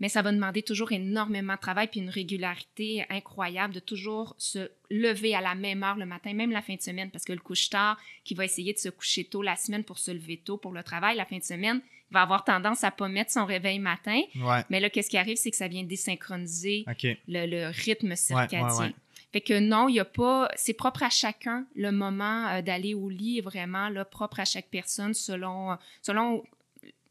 [0.00, 4.72] Mais ça va demander toujours énormément de travail puis une régularité incroyable de toujours se
[4.90, 7.38] lever à la même heure le matin, même la fin de semaine, parce que le
[7.38, 10.72] couche-tard qui va essayer de se coucher tôt la semaine pour se lever tôt pour
[10.72, 14.20] le travail, la fin de semaine, va avoir tendance à pas mettre son réveil matin.
[14.68, 16.84] Mais là, qu'est-ce qui arrive, c'est que ça vient désynchroniser
[17.28, 18.92] le, le, rythme circadien.
[19.32, 20.48] Fait que non, il y a pas.
[20.56, 24.44] C'est propre à chacun le moment euh, d'aller au lit est vraiment là, propre à
[24.44, 26.42] chaque personne selon, selon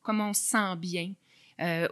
[0.01, 1.13] comment on se sent bien.
[1.59, 1.87] Euh,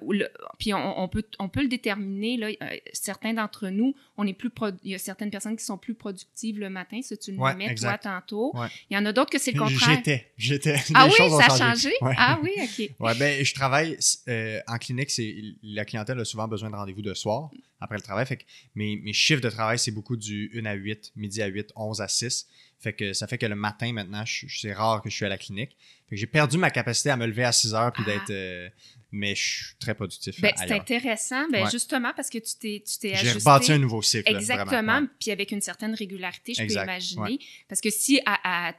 [0.59, 2.38] puis on, peut, on peut le déterminer.
[2.38, 4.49] Là, euh, certains d'entre nous, on est plus
[4.84, 7.55] il y a certaines personnes qui sont plus productives le matin, ça tu le ouais,
[7.55, 8.53] mets toi tantôt.
[8.89, 9.97] Il y en a d'autres que c'est le contraire.
[9.97, 10.78] J'étais, j'étais.
[10.93, 11.91] Ah oui, ça a changé.
[12.01, 12.91] Ah oui, ok.
[12.99, 13.97] Ouais, ben je travaille
[14.28, 18.01] euh, en clinique, c'est la clientèle a souvent besoin de rendez-vous de soir après le
[18.01, 18.26] travail.
[18.26, 18.43] Fait que
[18.76, 22.01] mes, mes chiffres de travail, c'est beaucoup du 1 à 8, midi à 8, 11
[22.01, 22.47] à 6.
[22.80, 25.38] Fait que ça fait que le matin, maintenant, c'est rare que je suis à la
[25.38, 25.76] clinique.
[26.09, 28.30] Fait que j'ai perdu ma capacité à me lever à 6 heures puis d'être.
[28.30, 28.34] Ah.
[28.34, 28.70] Euh,
[29.12, 30.39] mais je suis très productif.
[30.41, 33.39] Ben, c'est intéressant, ben, justement, parce que tu t'es, tu t'es ajusté.
[33.39, 34.30] J'ai rebâti un nouveau cycle.
[34.30, 37.39] Exactement, puis avec une certaine régularité, je peux imaginer.
[37.68, 38.74] Parce que si, à,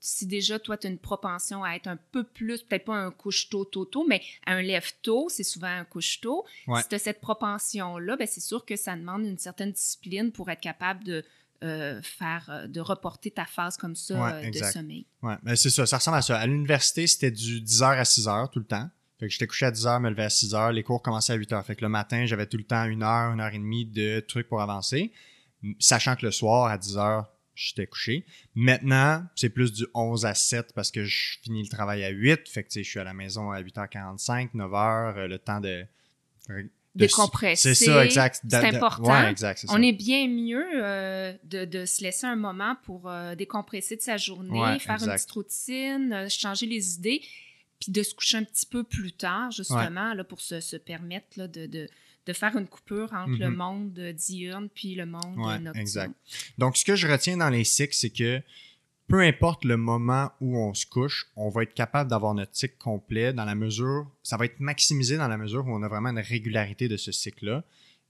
[0.00, 3.10] si déjà, toi, tu as une propension à être un peu plus, peut-être pas un
[3.10, 6.44] couche-tôt, tôt, tôt, mais un lève-tôt, c'est souvent un couche-tôt.
[6.66, 10.50] Si tu as cette propension-là, ben, c'est sûr que ça demande une certaine discipline pour
[10.50, 11.24] être capable de
[11.64, 15.06] euh, faire, euh, de reporter ta phase comme ça euh, de sommeil.
[15.22, 16.38] Oui, mais c'est ça, ça ressemble à ça.
[16.38, 18.90] À l'université, c'était du 10h à 6h tout le temps.
[19.18, 21.64] Fait que j'étais couché à 10h, me levais à 6h, les cours commençaient à 8h.
[21.64, 24.20] Fait que le matin, j'avais tout le temps une heure, une heure et demie de
[24.20, 25.12] trucs pour avancer.
[25.78, 28.26] Sachant que le soir, à 10h, j'étais couché.
[28.54, 32.48] Maintenant, c'est plus du 11 à 7 parce que je finis le travail à 8.
[32.48, 35.86] Fait que je suis à la maison à 8h45, 9h, le temps de
[36.94, 37.74] décompresser.
[37.74, 38.40] C'est ça, exact.
[38.48, 39.32] C'est important.
[39.68, 44.02] On est bien mieux euh, de, de, se laisser un moment pour euh, décompresser de
[44.02, 47.22] sa journée, faire une petite routine, euh, changer les idées,
[47.84, 51.26] puis de se coucher un petit peu plus tard, justement, là, pour se, se permettre
[51.36, 51.86] là, de, de,
[52.26, 53.54] de, faire une coupure entre le mm-hmm.
[53.54, 55.76] monde diurne puis le monde nocturne.
[55.76, 56.14] Exact.
[56.56, 58.40] Donc, ce que je retiens dans les cycles, c'est que
[59.06, 62.78] peu importe le moment où on se couche, on va être capable d'avoir notre cycle
[62.78, 66.08] complet dans la mesure, ça va être maximisé dans la mesure où on a vraiment
[66.08, 67.64] une régularité de ce cycle-là,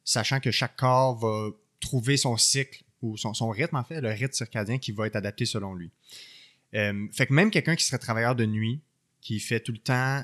[0.05, 1.51] sachant que chaque corps va
[1.81, 5.47] trouver son cycle ou son, rythme, en fait, le rythme circadien qui va être adapté
[5.47, 5.91] selon lui.
[6.75, 8.81] Euh, fait que même quelqu'un qui serait travailleur de nuit,
[9.25, 10.23] qui fait tout le temps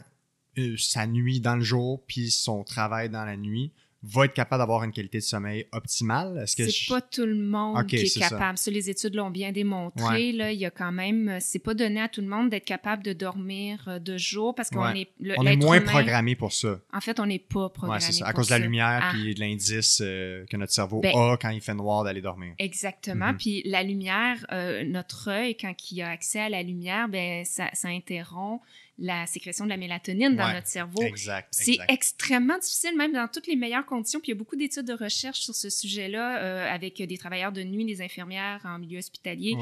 [0.58, 3.72] euh, sa nuit dans le jour, puis son travail dans la nuit,
[4.02, 6.38] va être capable d'avoir une qualité de sommeil optimale?
[6.42, 8.56] Est-ce que c'est pas tout le monde qui est, capable.
[8.56, 8.70] Ça.
[8.70, 10.32] les études l'ont bien démontré.
[10.32, 13.02] Là, il y a quand même, c'est pas donné à tout le monde d'être capable
[13.02, 16.80] de dormir euh, de jour parce qu'on est, on est moins programmé pour ça.
[16.92, 18.00] En fait, on n'est pas programmé.
[18.00, 18.26] c'est ça.
[18.26, 19.12] À cause de la lumière ah.
[19.14, 22.54] de l'indice euh, que notre cerveau ben a quand il fait noir d'aller dormir.
[22.58, 23.32] Exactement.
[23.32, 23.36] Mhm.
[23.36, 27.68] Puis la lumière, euh, notre œil, quand il a accès à la lumière, ben ça,
[27.74, 28.62] ça interrompt
[29.00, 31.02] la sécrétion de la mélatonine dans notre cerveau.
[31.50, 34.20] C'est extrêmement difficile, même dans toutes les meilleures conditions.
[34.20, 37.52] Puis il y a beaucoup d'études de recherche sur ce sujet-là euh, avec des travailleurs
[37.52, 39.56] de nuit, des infirmières en milieu hospitalier,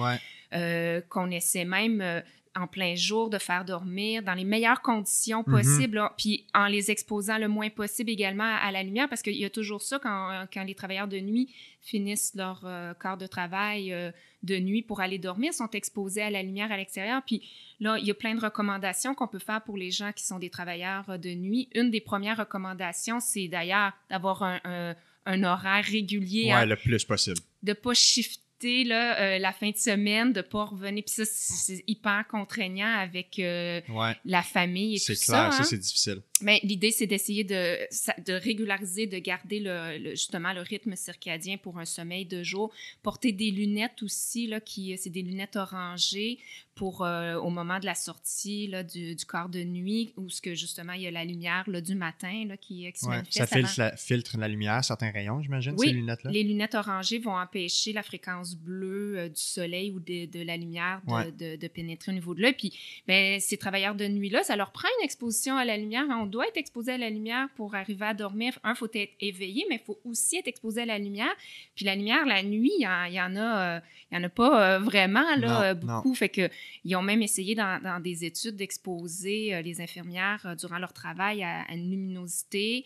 [0.53, 2.20] euh, qu'on essaie même euh,
[2.59, 5.51] en plein jour de faire dormir dans les meilleures conditions mm-hmm.
[5.51, 9.45] possibles, puis en les exposant le moins possible également à, la lumière, parce qu'il y
[9.45, 12.67] a toujours ça quand, quand, les travailleurs de nuit finissent leur
[12.99, 13.95] corps de travail
[14.43, 17.23] de nuit pour aller dormir, sont exposés à la lumière à l'extérieur.
[17.27, 17.43] Puis
[17.81, 20.39] Là, il y a plein de recommandations qu'on peut faire pour les gens qui sont
[20.39, 21.69] des travailleurs euh, de nuit.
[21.75, 24.95] Une des premières recommandations, c'est d'ailleurs d'avoir un,
[25.27, 26.53] horaire régulier.
[26.55, 27.39] Oui, le plus possible.
[27.63, 31.05] De ne pas shifter là, euh, la fin de semaine, de pas revenir.
[31.05, 33.81] Puis ça, c'est hyper contraignant avec euh,
[34.25, 35.15] la famille et tout ça.
[35.15, 35.65] C'est clair, ça, hein.
[35.65, 36.23] c'est difficile.
[36.41, 37.79] Mais l'idée, c'est d'essayer de,
[38.25, 42.73] de régulariser, de garder le, justement le rythme circadien pour un sommeil de jour.
[43.03, 46.39] Porter des lunettes aussi, là, qui, c'est des lunettes orangées
[46.79, 50.41] pour euh, au moment de la sortie là, du, du, corps de nuit, où ce
[50.41, 53.37] que justement il y a la lumière là, du matin là, qui, qui se manifeste.
[53.37, 56.31] Ça filtre la, filtre la, lumière, certains rayons, j'imagine, oui, ces lunettes-là.
[56.31, 61.03] Les lunettes orangées vont empêcher la fréquence bleue du soleil ou de, de la lumière
[61.07, 62.55] de, de, pénétrer au niveau de l'œil.
[62.55, 62.72] Puis,
[63.09, 66.05] ben, ces travailleurs de nuit-là, ça leur prend une exposition à la lumière.
[66.09, 68.59] On doit être exposé à la lumière pour arriver à dormir.
[68.62, 71.35] Un, il faut être éveillé, mais il faut aussi être exposé à la lumière.
[71.74, 75.37] Puis la lumière, la nuit, il y, en a, il y en a pas vraiment
[75.37, 76.14] là, beaucoup.
[76.14, 76.49] Fait que,
[76.85, 81.62] ils ont même essayé dans, dans des études d'exposer les infirmières durant leur travail à,
[81.62, 82.85] à une luminosité.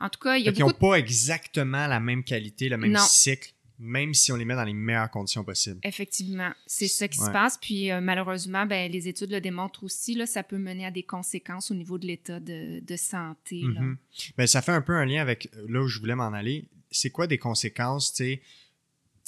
[0.00, 0.68] En tout cas, il y a beaucoup...
[0.68, 4.64] n'ont pas exactement la même qualité, le même cycle, même si on les met dans
[4.64, 5.80] les meilleures conditions possibles.
[5.82, 7.58] Effectivement, c'est ça qui se passe.
[7.58, 11.02] Puis euh, malheureusement, ben, les études le démontrent aussi, là, ça peut mener à des
[11.02, 13.62] conséquences au niveau de l'état de, santé.
[13.62, 13.96] Mm-hmm.
[14.36, 16.64] ben, ça fait un peu un lien avec euh, là où je voulais m'en aller.
[16.90, 18.42] C'est quoi des conséquences, tu sais,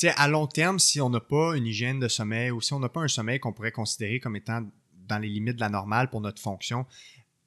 [0.07, 2.89] à long terme, si on n'a pas une hygiène de sommeil ou si on n'a
[2.89, 4.63] pas un sommeil qu'on pourrait considérer comme étant
[5.09, 6.87] dans les limites de la normale pour notre fonction,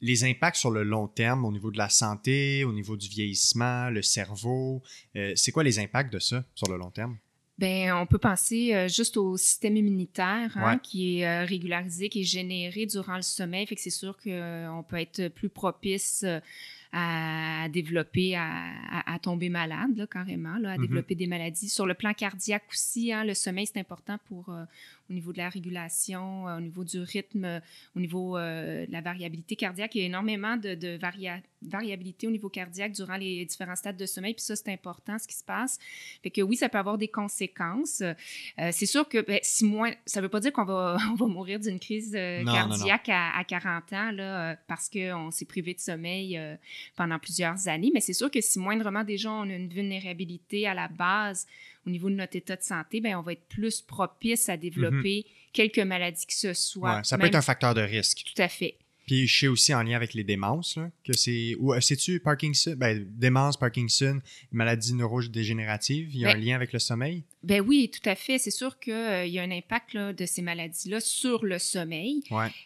[0.02, 3.90] les impacts sur le long terme au niveau de la santé, au niveau du vieillissement,
[3.90, 4.82] le cerveau,
[5.16, 7.18] euh, c'est quoi les impacts de ça sur le long terme?
[7.58, 12.22] Bien, on peut penser euh, juste au système immunitaire hein, qui est euh, régularisé, qui
[12.22, 13.68] est généré durant le sommeil.
[13.68, 16.26] Fait que c'est sûr qu'on peut être plus propice
[16.94, 20.82] à développer, à, tomber malade, là, carrément, là, à mm-hmm.
[20.82, 21.70] développer des maladies.
[21.70, 24.54] Sur le plan cardiaque aussi, hein, le sommeil, c'est important pour
[25.12, 27.60] au niveau de la régulation, euh, au niveau du rythme, euh,
[27.96, 29.94] au niveau euh, de la variabilité cardiaque.
[29.96, 30.98] Il y a énormément de, de
[31.62, 34.34] variabilité au niveau cardiaque durant les différents stades de sommeil.
[34.34, 35.78] Puis ça, c'est important ce qui se passe.
[36.24, 38.02] Fait que oui, ça peut avoir des conséquences.
[38.58, 41.26] c'est sûr que ben, si moins, ça ne veut pas dire qu'on va, on va
[41.28, 46.40] mourir d'une crise cardiaque À, 40 ans là, parce qu'on s'est privé de sommeil
[46.96, 47.92] pendant plusieurs années.
[47.94, 51.46] Mais c'est sûr que si moindrement des gens ont une vulnérabilité à la base
[51.86, 55.26] au niveau de notre état de santé, ben, on va être plus propice à développer
[55.26, 55.34] mhm.
[55.54, 57.04] quelques maladies que ce soit.
[57.04, 58.24] ça peut être un facteur de risque.
[58.34, 58.78] Tout à fait.
[59.08, 61.56] Puis je sais aussi en lien avec les démences, que c'est.
[61.60, 62.76] Ou euh, sais-tu Parkinson?
[62.78, 64.22] Ben, démence, Parkinson,
[64.52, 67.24] maladie neurodégénérative, il y a un lien avec le sommeil?
[67.44, 68.38] Ben oui, tout à fait.
[68.38, 72.24] C'est sûr qu'il euh, y a un impact de ces maladies-là sur le sommeil.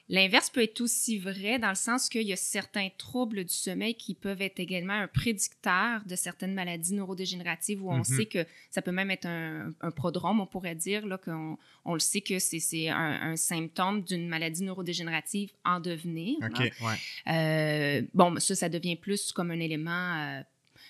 [0.09, 3.95] L'inverse peut être aussi vrai dans le sens qu'il y a certains troubles du sommeil
[3.95, 8.17] qui peuvent être également un prédicteur de certaines maladies neurodégénératives où on mm-hmm.
[8.17, 11.99] sait que ça peut même être un, prodrome, on pourrait dire, là, qu'on on le
[11.99, 16.24] sait que c'est un, symptôme d'une maladie neurodégénérative en devenir.
[16.41, 16.71] OK,
[17.27, 20.41] euh, bon, ça, ça devient plus comme un élément euh,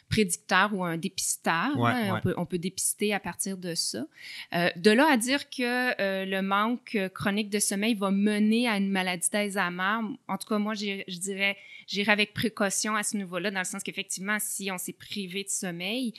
[0.10, 1.84] prédicteur ou un dépisteur.
[1.86, 4.06] Hein, on, peut, dépister à partir de ça.
[4.54, 8.78] Euh, de là à dire que euh, le manque chronique de sommeil va mener à
[8.78, 11.58] une maladie d'Alzheimer, en tout cas, moi, je dirais,
[11.88, 15.50] j'irai avec précaution à ce niveau-là, dans le sens qu'effectivement, si on s'est privé de
[15.50, 16.14] sommeil,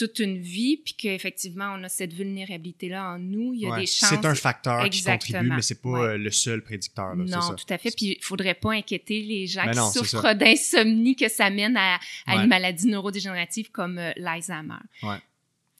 [0.00, 3.52] toute une vie, puis qu'effectivement, on a cette vulnérabilité-là en nous.
[3.52, 4.08] Il y a des chances.
[4.08, 7.14] C'est un facteur qui contribue, mais c'est pas euh, le seul prédicteur.
[7.14, 7.94] non, tout à fait.
[7.94, 12.46] Puis il faudrait pas inquiéter les gens qui souffrent d'insomnie que ça mène à, une
[12.46, 14.80] maladie neurodégénérative comme euh, l'Alzheimer.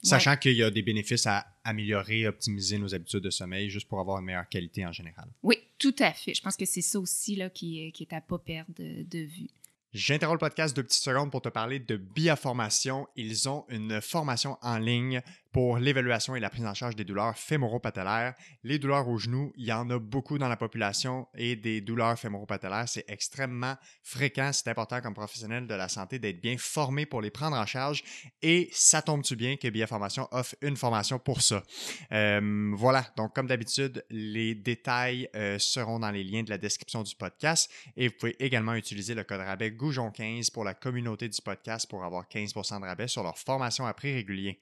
[0.03, 4.01] Sachant qu'il y a des bénéfices à améliorer, optimiser nos habitudes de sommeil juste pour
[4.01, 5.29] avoir une meilleure qualité en général.
[5.43, 6.35] Oui, tout à fait.
[6.35, 9.49] Je pense que c'est ça aussi là, qui, qui est à pas perdre de vue.
[9.93, 13.09] J'interromps le podcast deux petites secondes pour te parler de Biaformation.
[13.17, 15.21] Ils ont une formation en ligne
[15.53, 18.35] pour l'évaluation et la prise en charge des douleurs fémoro-patellaires.
[18.63, 22.19] Les douleurs au genou, il y en a beaucoup dans la population et des douleurs
[22.19, 24.51] fémoro-patellaires, c'est extrêmement fréquent.
[24.53, 28.03] C'est important comme professionnel de la santé d'être bien formé pour les prendre en charge
[28.43, 31.63] et ça tombe-tu bien que Biaformation offre une formation pour ça?
[32.13, 37.03] Euh, voilà, donc comme d'habitude, les détails euh, seront dans les liens de la description
[37.03, 41.41] du podcast et vous pouvez également utiliser le code rabais Goujon15 pour la communauté du
[41.43, 44.59] podcast pour avoir 15% de rabais sur leur formation à prix régulier.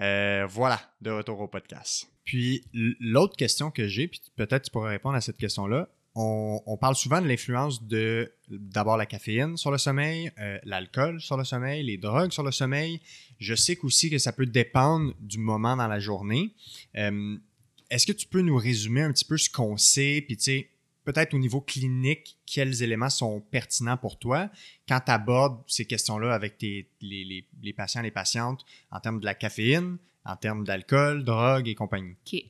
[0.00, 2.10] Euh, voilà, de retour au podcast.
[2.24, 5.88] Puis l'autre question que j'ai, puis peut-être tu pourrais répondre à cette question-là.
[6.16, 11.36] On, parle souvent de l'influence de d'abord la caféine sur le sommeil, euh, l'alcool sur
[11.36, 13.00] le sommeil, les drogues sur le sommeil.
[13.38, 16.52] Je sais aussi que ça peut dépendre du moment dans la journée.
[16.96, 17.36] Euh,
[17.90, 20.70] est-ce que tu peux nous résumer un petit peu ce qu'on sait, puis tu sais,
[21.04, 24.50] peut-être au niveau clinique, quels éléments sont pertinents pour toi
[24.88, 29.20] quand tu abordes ces questions-là avec tes, les, les, les, patients, les patientes en termes
[29.20, 32.16] de la caféine, en termes d'alcool, drogue et compagnie?
[32.26, 32.42] OK.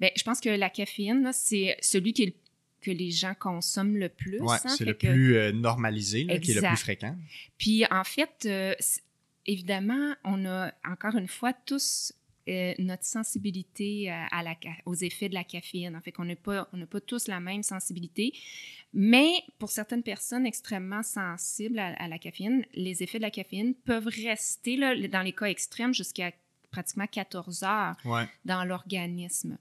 [0.00, 2.34] Bien, je pense que la caféine, c'est celui qui
[2.80, 4.40] que les gens consomment le plus.
[4.40, 7.16] Hein, c'est le plus euh, normalisé, qui est le plus fréquent.
[7.58, 8.74] Puis en fait, euh,
[9.46, 12.12] évidemment, on a encore une fois tous
[12.48, 14.54] euh, notre sensibilité euh, à la,
[14.86, 15.94] aux effets de la caféine.
[15.96, 18.32] En fait, qu'on n'a pas, on pas tous la même sensibilité.
[18.94, 24.08] Mais pour certaines personnes extrêmement sensibles à, la caféine, les effets de la caféine peuvent
[24.08, 26.32] rester, là, dans les cas extrêmes, jusqu'à
[26.70, 27.96] pratiquement 14 heures
[28.44, 29.58] dans l'organisme.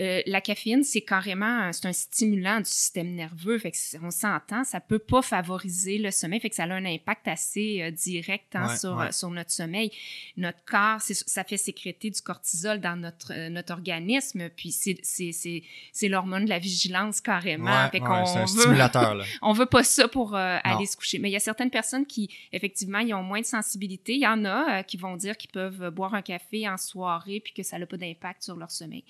[0.00, 3.58] Euh, la caféine, c'est carrément c'est un stimulant du système nerveux.
[3.58, 3.72] Fait
[4.02, 6.40] on s'entend, ça peut pas favoriser le sommeil.
[6.40, 9.92] Fait que ça a un impact assez euh, direct hein, sur, sur notre sommeil.
[10.38, 14.48] Notre corps, ça fait sécréter du cortisol dans notre, euh, notre organisme.
[14.56, 17.90] Puis c'est l'hormone de la vigilance carrément.
[17.90, 19.14] fait c'est un stimulateur.
[19.14, 19.24] Là.
[19.42, 21.18] on veut pas ça pour aller se coucher.
[21.18, 24.14] Mais il y a certaines personnes qui, effectivement, ils ont moins de sensibilité.
[24.14, 27.52] Il y en a qui vont dire qu'ils peuvent boire un café en soirée puis
[27.52, 29.04] que ça n'a pas d'impact sur leur sommeil.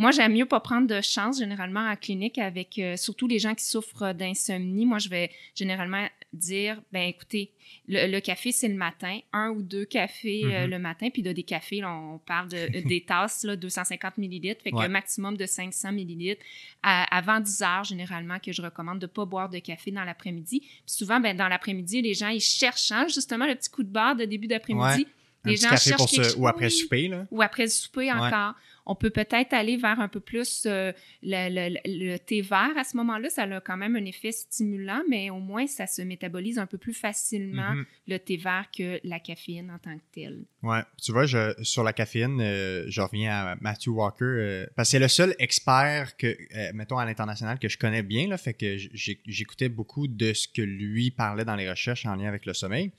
[0.00, 3.54] Moi, j'aime mieux pas prendre de chance généralement en clinique avec euh, surtout les gens
[3.54, 4.86] qui souffrent d'insomnie.
[4.86, 7.52] Moi, je vais généralement dire ben écoutez,
[7.86, 10.70] le, café c'est le matin, un ou deux cafés euh, mm-hmm.
[10.70, 14.70] le matin, puis de des cafés, on parle de des tasses là, 250 millilitres, fait
[14.70, 16.46] qu'un maximum de 500 millilitres
[16.82, 20.60] avant 10 heures généralement que je recommande de pas boire de café dans l'après-midi.
[20.60, 23.90] Puis souvent ben dans l'après-midi, les gens ils cherchent hein, justement le petit coup de
[23.92, 25.06] barre de début d'après-midi.
[25.44, 27.26] Les gens cherchent pour ou après souper là.
[27.30, 28.54] Ou après le souper encore
[28.86, 33.30] on peut peut-être aller vers un peu plus euh, le, thé vert à ce moment-là.
[33.30, 36.78] Ça a quand même un effet stimulant, mais au moins, ça se métabolise un peu
[36.78, 37.84] plus facilement, mhm.
[38.08, 40.44] le thé vert, que la caféine en tant que telle.
[40.62, 44.88] Ouais, tu vois, je, sur la caféine, euh, je reviens à Matthew Walker, euh, parce
[44.88, 46.36] que c'est le seul expert que,
[46.74, 50.60] mettons, à l'international que je connais bien, là, fait que j'écoutais beaucoup de ce que
[50.60, 52.92] lui parlait dans les recherches en lien avec le sommeil.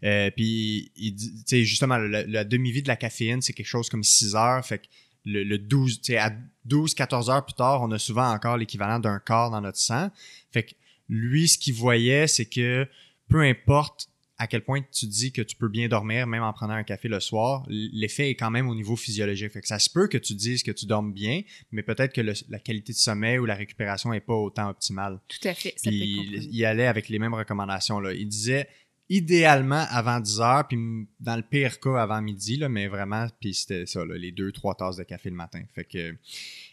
[0.00, 4.64] puis, il dit, justement, la, demi-vie de la caféine, c'est quelque chose comme 6 heures,
[4.64, 4.86] fait que
[5.24, 6.30] le, le 12, à
[6.66, 10.10] 12, 14 heures plus tard, on a souvent encore l'équivalent d'un quart dans notre sang.
[10.52, 10.74] Fait que
[11.08, 12.86] lui, ce qu'il voyait, c'est que
[13.28, 14.08] peu importe
[14.42, 17.06] à quel point tu dis que tu peux bien dormir, même en prenant un café
[17.06, 19.52] le soir, l'effet est quand même au niveau physiologique.
[19.52, 22.20] Fait que ça se peut que tu dises que tu dormes bien, mais peut-être que
[22.20, 25.20] la qualité de sommeil ou la récupération n'est pas autant optimale.
[25.28, 25.74] Tout à fait.
[25.76, 28.00] Ça Puis, il allait avec les mêmes recommandations.
[28.00, 28.12] Là.
[28.14, 28.66] Il disait
[29.08, 33.54] idéalement avant 10 heures, puis dans le pire cas avant midi, là, mais vraiment, puis
[33.54, 35.62] c'était ça, les deux, trois tasses de café le matin.
[35.72, 36.16] Fait que,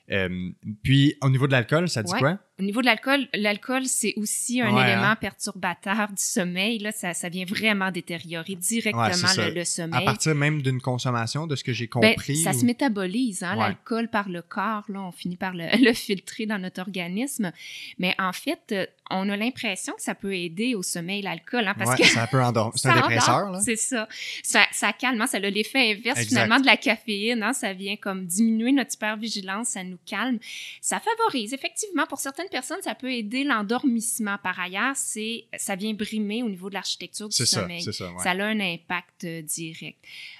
[0.10, 0.50] euh,
[0.82, 2.40] puis au niveau de l'alcool, ça dit quoi?
[2.60, 5.16] Au niveau de l'alcool, l'alcool, c'est aussi un élément hein?
[5.16, 6.80] perturbateur du sommeil.
[6.80, 10.02] Là, ça, ça vient vraiment détériorer directement le, sommeil.
[10.02, 12.36] À partir même d'une consommation, de ce que j'ai ben, compris.
[12.36, 14.84] ça se métabolise, hein, l'alcool par le corps.
[14.90, 17.54] Là, on finit par le, le, filtrer dans notre organisme.
[17.98, 21.66] Mais en fait, euh, on a l'impression que ça peut aider au sommeil, l'alcool.
[21.66, 22.74] Hein, parce que ça peut endormir.
[22.76, 23.56] C'est un dépresseur.
[23.62, 24.08] C'est ça.
[24.44, 24.66] ça.
[24.74, 25.22] Ça calme.
[25.22, 27.42] Hein, ça a l'effet inverse finalement de la caféine.
[27.42, 29.70] Hein, ça vient comme diminuer notre hypervigilance.
[29.70, 30.40] Ça nous calme.
[30.82, 31.54] Ça favorise.
[31.54, 34.38] Effectivement, pour certaines personnes, ça peut aider l'endormissement.
[34.44, 37.82] Par ailleurs, c'est, ça vient brimer au niveau de l'architecture du sommeil.
[37.82, 39.98] Ça, ça, ça a un impact euh, direct.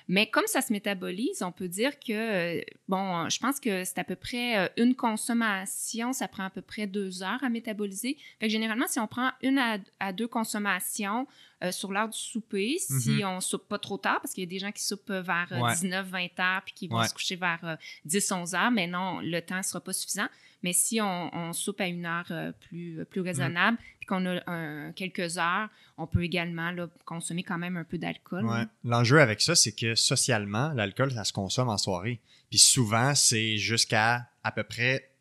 [0.10, 2.12] Mais comme ça se métabolise, on peut dire que,
[2.58, 6.50] euh, bon, je pense que c'est à peu près euh, une consommation, ça prend à
[6.50, 8.18] peu près deux heures à métaboliser.
[8.40, 9.60] Fait que généralement, si on prend une
[10.00, 11.28] à, deux consommations
[11.72, 13.26] sur l'heure du souper, si mm-hmm.
[13.26, 16.30] on soupe pas trop tard, parce qu'il y a des gens qui soupent vers 19-20
[16.40, 19.82] heures puis qui vont se coucher vers 10-11 heures, mais non, le temps ne sera
[19.82, 20.28] pas suffisant.
[20.64, 23.78] Mais si on, soupe à une heure euh, plus, plus raisonnable,
[24.10, 26.74] qu'on a quelques heures, on peut également
[27.06, 28.46] consommer quand même un peu d'alcool.
[28.46, 28.66] Ouais.
[28.84, 32.20] L'enjeu avec ça, c'est que socialement, l'alcool, ça se consomme en soirée.
[32.50, 35.12] Puis souvent, c'est jusqu'à à peu près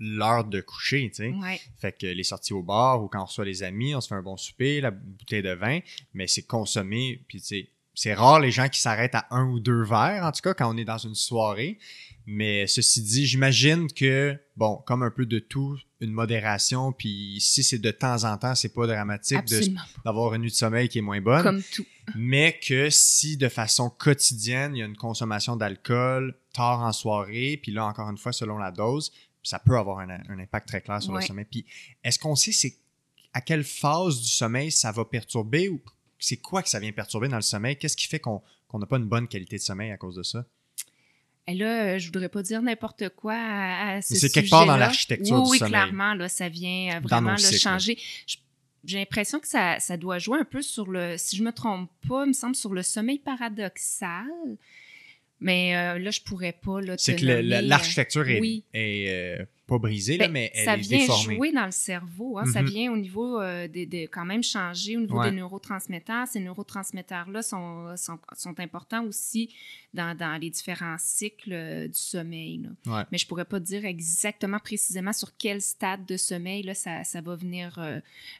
[0.00, 1.60] l'heure de coucher, tu sais.
[1.76, 4.14] Fait que les sorties au bar ou quand on reçoit les amis, on se fait
[4.14, 5.80] un bon souper, la bouteille de vin,
[6.14, 9.58] mais c'est consommé, puis tu sais, c'est rare les gens qui s'arrêtent à un ou
[9.58, 11.78] deux verres, en tout cas, quand on est dans une soirée.
[12.26, 17.64] Mais ceci dit, j'imagine que, bon, comme un peu de tout, une modération, puis si
[17.64, 19.44] c'est de temps en temps, c'est pas dramatique
[20.04, 21.42] d'avoir une nuit de sommeil qui est moins bonne.
[21.42, 21.84] Comme tout.
[22.14, 27.58] Mais que si de façon quotidienne, il y a une consommation d'alcool tard en soirée,
[27.60, 31.02] puis là, encore une fois, selon la dose, ça peut avoir un, impact très clair
[31.02, 31.46] sur le sommeil.
[31.50, 31.66] Puis
[32.04, 32.76] est-ce qu'on sait c'est
[33.32, 35.80] à quelle phase du sommeil ça va perturber ou
[36.18, 37.76] c'est quoi que ça vient perturber dans le sommeil?
[37.76, 38.42] Qu'est-ce qui fait qu'on
[38.74, 40.44] n'a pas une bonne qualité de sommeil à cause de ça?
[41.48, 44.76] Et là, euh, je voudrais pas dire n'importe quoi à, ce C'est quelque part dans
[44.76, 47.98] l'architecture oui, oui, clairement, là, ça vient euh, vraiment le changer.
[48.84, 51.90] J'ai l'impression que ça, ça, doit jouer un peu sur le, si je me trompe
[52.06, 54.26] pas, il me semble sur le sommeil paradoxal.
[55.40, 56.80] Mais euh, là, je pourrais pas.
[56.98, 59.38] C'est que l'architecture est, est
[59.68, 62.38] pas brisé, là, ben, mais elle ça est vient jouer dans le cerveau.
[62.38, 62.46] Hein?
[62.46, 62.70] Ça mm-hmm.
[62.70, 66.26] vient au niveau euh, de, quand même changer au niveau des neurotransmetteurs.
[66.26, 69.54] Ces neurotransmetteurs-là sont, sont, sont, importants aussi
[69.92, 72.66] dans, dans, les différents cycles euh, du sommeil.
[73.12, 77.20] Mais je pourrais pas dire exactement précisément sur quel stade de sommeil là, ça, ça
[77.20, 77.78] va venir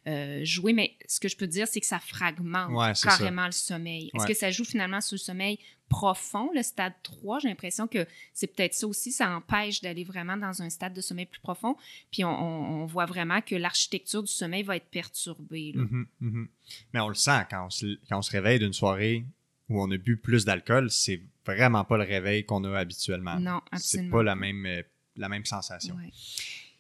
[0.07, 0.73] euh, jouer.
[0.73, 2.73] Mais ce que je peux dire, c'est que ça fragmente
[3.03, 4.11] carrément le sommeil.
[4.15, 5.59] Est-ce que ça joue finalement sur le sommeil?
[5.89, 7.41] Profond, le stade 3.
[7.41, 11.01] J'ai l'impression que c'est peut-être ça aussi, ça empêche d'aller vraiment dans un stade de
[11.01, 11.77] sommeil plus profond.
[12.11, 15.73] Puis on, voit vraiment que l'architecture du sommeil va être perturbée.
[15.75, 16.47] Mm-hmm, mm-hmm.
[16.95, 19.25] Mais on le sent quand on se, quand on se réveille d'une soirée
[19.69, 23.39] où on a bu plus d'alcool, c'est vraiment pas le réveil qu'on a habituellement.
[23.39, 24.09] Non, absolument.
[24.09, 24.83] C'est pas la même, euh,
[25.17, 25.95] la même sensation.
[25.97, 26.11] Ouais.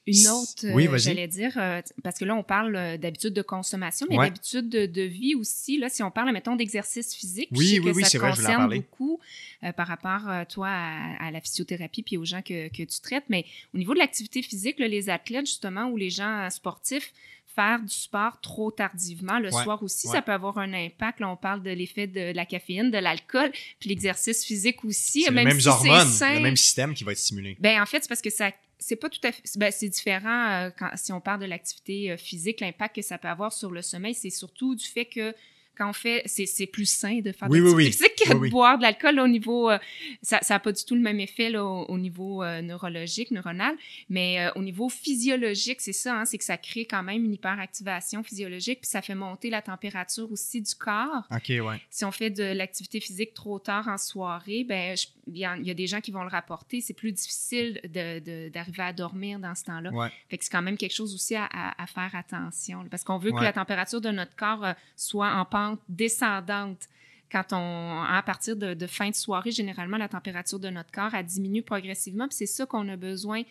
[0.08, 3.42] Une autre, Oui, euh, j'allais dire, euh, parce que là, on parle euh, d'habitude de
[3.42, 4.26] consommation, mais Ouais.
[4.26, 5.78] d'habitude de, de vie aussi.
[5.78, 8.16] Là, si on parle, mettons, d'exercice physique, Oui, je sais oui, que oui, ça te
[8.18, 9.20] vrai, concerne beaucoup
[9.64, 13.00] euh, par rapport, euh, toi, à, à la physiothérapie puis aux gens que, que tu
[13.02, 13.24] traites.
[13.28, 13.44] Mais
[13.74, 17.12] au niveau de l'activité physique, là, les athlètes, justement, ou les gens sportifs,
[17.54, 20.12] faire du sport trop tardivement le Ouais, soir aussi, ouais.
[20.14, 21.18] ça peut avoir un impact.
[21.18, 23.50] Là, on parle de l'effet de la caféine, de l'alcool,
[23.80, 25.22] puis l'exercice physique aussi.
[25.22, 27.56] C'est les même mêmes si hormones, le même système qui va être stimulé.
[27.58, 30.50] Ben en fait, c'est parce que ça c'est pas tout à fait ben, c'est différent
[30.50, 33.70] euh, quand si on parle de l'activité euh, physique, l'impact que ça peut avoir sur
[33.70, 35.34] le sommeil, c'est surtout du fait que
[35.78, 37.92] quand on fait c'est plus sain de faire Oui, de oui, l'activité oui.
[37.92, 39.78] physique que de boire de l'alcool au niveau euh,
[40.22, 43.30] ça ça a pas du tout le même effet là, au, au niveau euh, neurologique,
[43.30, 43.74] neuronal,
[44.08, 47.32] mais euh, au niveau physiologique, c'est ça hein, c'est que ça crée quand même une
[47.34, 51.80] hyperactivation physiologique puis ça fait monter la température aussi du corps OK, ouais.
[51.90, 54.96] si on fait de l'activité physique trop tard en soirée, ben
[55.30, 56.80] il y, a des gens qui vont le rapporter.
[56.80, 59.90] C'est plus difficile d'arriver à dormir dans ce temps-là.
[59.90, 60.08] Ouais.
[60.30, 62.82] Fait que c'est quand même quelque chose aussi à, à- à faire attention.
[62.82, 66.88] là, parce qu'on veut que la température de notre corps euh, soit en pente descendante.
[67.30, 71.14] Quand on, à partir de, de fin de soirée, généralement, la température de notre corps,
[71.14, 72.26] elle diminue progressivement.
[72.26, 73.42] Puis c'est ça qu'on a besoin.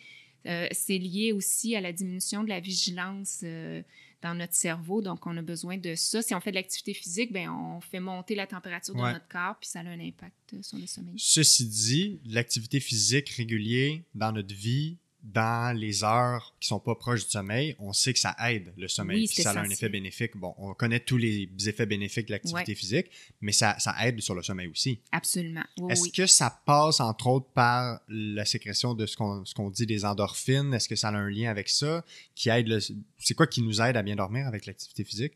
[0.46, 3.82] Euh, c'est lié aussi à la diminution de la vigilance euh,
[4.22, 5.00] dans notre cerveau.
[5.02, 6.22] Donc, on a besoin de ça.
[6.22, 9.12] Si on fait de l'activité physique, ben, on fait monter la température de Ouais.
[9.12, 11.14] notre corps, puis ça a un impact euh, sur le sommeil.
[11.16, 17.24] Ceci dit, l'activité physique régulière dans notre vie, dans les heures qui sont pas proches
[17.24, 19.88] du sommeil, on sait que ça aide le sommeil, Oui, puis ça a un effet
[19.88, 20.36] bénéfique.
[20.36, 22.74] Bon, on connaît tous les effets bénéfiques de l'activité Ouais.
[22.76, 23.10] physique,
[23.40, 25.00] mais ça, ça aide sur le sommeil aussi.
[25.12, 25.64] Absolument.
[25.78, 26.12] Oui, Est-ce oui.
[26.12, 30.72] que ça passe, entre autres, par la sécrétion de ce qu'on dit des endorphines?
[30.72, 32.04] Est-ce que ça a un lien avec ça?
[32.34, 32.80] Qui aide le-
[33.18, 35.32] C'est quoi qui nous aide à bien dormir avec l'activité physique?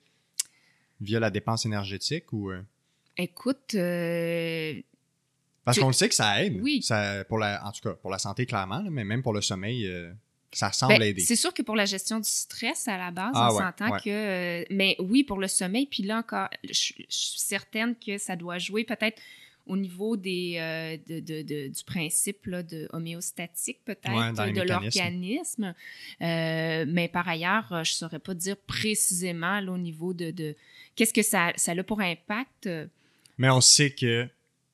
[1.00, 2.50] Via la dépense énergétique ou...
[2.52, 2.62] euh,
[3.18, 4.80] Écoute, euh,
[5.64, 6.58] Parce qu'on le sait que ça aide.
[6.60, 6.82] Oui.
[6.82, 9.40] Ça, pour la, en tout cas, pour la santé, clairement, là, mais même pour le
[9.40, 10.12] sommeil, euh,
[10.50, 11.20] ça semble Ben, aider.
[11.22, 13.90] C'est sûr que pour la gestion du stress, à la base, Ah on ouais, s'entend
[13.92, 14.00] ouais.
[14.00, 14.10] que.
[14.10, 18.58] euh, mais oui, pour le sommeil, puis là encore, je, suis certaine que ça doit
[18.58, 19.20] jouer peut-être
[19.64, 24.60] au niveau des, euh, de, de- de- du principe là, de homéostatique, peut-être, Ouais, de
[24.62, 25.72] l'organisme.
[26.20, 30.32] Mais par ailleurs, je ne saurais pas dire précisément là, au niveau de.
[30.32, 30.56] de
[30.96, 32.68] Qu'est-ce que ça, ça a pour impact?
[33.38, 34.28] Mais on sait que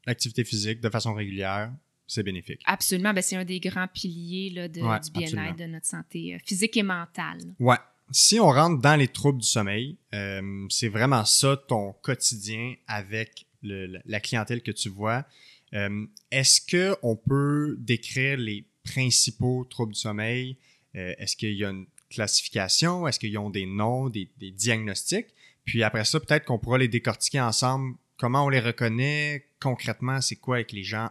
[0.09, 1.73] l'activité physique, de façon régulière,
[2.07, 2.63] c'est bénéfique.
[2.65, 6.35] Absolument, ben, c'est un des grands piliers là, de- Ouais, du bien-être, de notre santé
[6.35, 7.39] euh, physique et mentale.
[7.61, 7.77] Ouais.
[8.11, 13.45] Si on rentre dans les troubles du sommeil, euh, c'est vraiment ça ton quotidien avec
[13.63, 15.27] le- la- clientèle que tu vois.
[15.75, 20.57] Euh, Est-ce que on peut décrire les principaux troubles du sommeil?
[20.97, 23.07] Euh, Est-ce qu'il y a une classification?
[23.07, 25.27] Est-ce qu'ils ont des noms, des, des diagnostics?
[25.67, 27.97] Puis après ça, peut-être qu'on pourra les décortiquer ensemble.
[28.19, 30.21] Comment on les reconnaît concrètement?
[30.21, 31.11] C'est quoi que les gens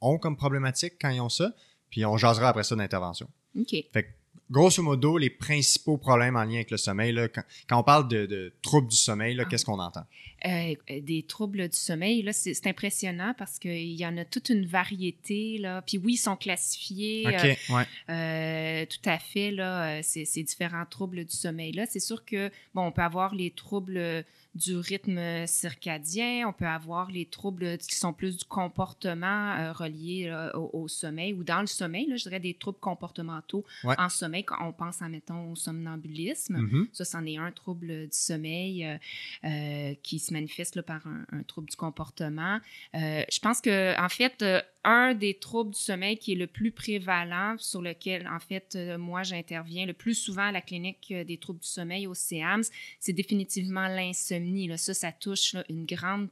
[0.00, 1.52] ont comme problématique quand ils ont ça?
[1.90, 3.28] Puis on jasera après ça d'intervention.
[3.58, 3.70] OK.
[3.92, 4.08] Fait que,
[4.50, 8.08] grosso modo, les principaux problèmes en lien avec le sommeil, là, quand, quand on parle
[8.08, 9.48] de, de troubles du sommeil, là, Ah.
[9.48, 10.04] qu'est-ce qu'on entend?
[10.46, 14.50] Euh, euh, des troubles du sommeil, là, c'est impressionnant parce qu'il y en a toute
[14.50, 15.58] une variété.
[15.58, 15.82] Là.
[15.82, 17.84] Puis oui, ils sont classifiés euh, ouais.
[18.10, 21.86] euh, tout à fait, là, ces, ces différents troubles du sommeil-là.
[21.86, 24.24] C'est sûr que, bon, on peut avoir les troubles
[24.54, 30.26] du rythme circadien, on peut avoir les troubles qui sont plus du comportement euh, reliés
[30.28, 33.94] là, au, au sommeil ou dans le sommeil, là, je dirais des troubles comportementaux Ouais.
[33.98, 36.56] en sommeil, quand on pense, en mettons, au somnambulisme.
[36.56, 36.88] Mhm.
[36.92, 38.98] Ça, c'en est un trouble du sommeil
[39.44, 42.58] euh, qui se manifeste par un, trouble du comportement.
[42.94, 46.46] Euh, je pense que, en fait, euh, un des troubles du sommeil qui est le
[46.46, 51.12] plus prévalent, sur lequel, en fait, euh, moi, j'interviens le plus souvent à la clinique
[51.12, 52.64] des troubles du sommeil au CEAMS,
[53.00, 54.70] c'est définitivement l'insomnie.
[54.78, 56.28] Ça, ça touche une grande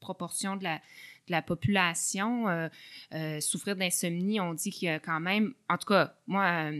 [0.00, 2.46] proportion de la, de la population.
[3.40, 6.70] Souffrir d'insomnie, on dit qu'il y a quand même, en tout cas, moi,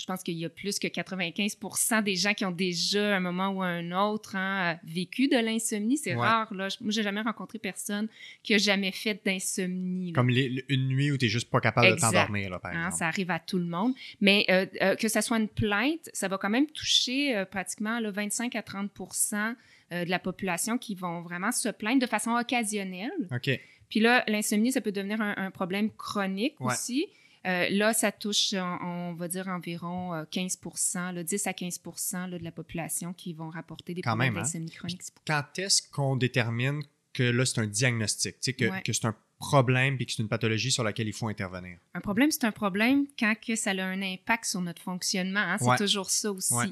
[0.00, 1.56] je pense qu'il y a plus que 95
[2.02, 5.36] des gens qui ont déjà, à un moment ou à un autre, hein, vécu de
[5.36, 5.96] l'insomnie.
[5.98, 6.20] C'est Ouais.
[6.26, 6.52] rare.
[6.54, 6.68] Là.
[6.68, 8.08] Je- Moi, j'ai jamais rencontré personne
[8.42, 10.12] qui a jamais fait d'insomnie.
[10.12, 12.08] Comme les- une nuit où tu n'es juste pas capable Exact.
[12.08, 12.96] de t'endormir, là, par Hein, exemple.
[12.96, 13.92] ça arrive à tout le monde.
[14.20, 18.00] Mais euh, euh, que ça soit une plainte, ça va quand même toucher euh, pratiquement
[18.00, 19.54] là, 25 à 30%
[19.92, 23.10] euh, de la population qui vont vraiment se plaindre de façon occasionnelle.
[23.32, 23.50] OK.
[23.88, 26.72] Puis là, l'insomnie, ça peut devenir un, un problème chronique Ouais.
[26.72, 27.06] aussi.
[27.46, 31.80] Euh, là, ça touche, on, va dire, environ euh, 15% là, 10 à 15
[32.12, 34.42] là, de la population qui vont rapporter des Quand problèmes hein?
[34.42, 35.02] d'insomnie chronique.
[35.02, 36.82] C'est Quand est-ce qu'on détermine
[37.12, 38.82] que là, c'est un diagnostic, que, Ouais.
[38.82, 41.78] que c'est un problème puis que c'est une pathologie sur laquelle il faut intervenir.
[41.94, 45.40] Un problème, c'est un problème quand que ça a un impact sur notre fonctionnement.
[45.40, 45.56] hein.
[45.58, 45.76] C'est Ouais.
[45.78, 46.54] toujours ça aussi.
[46.54, 46.66] Ouais.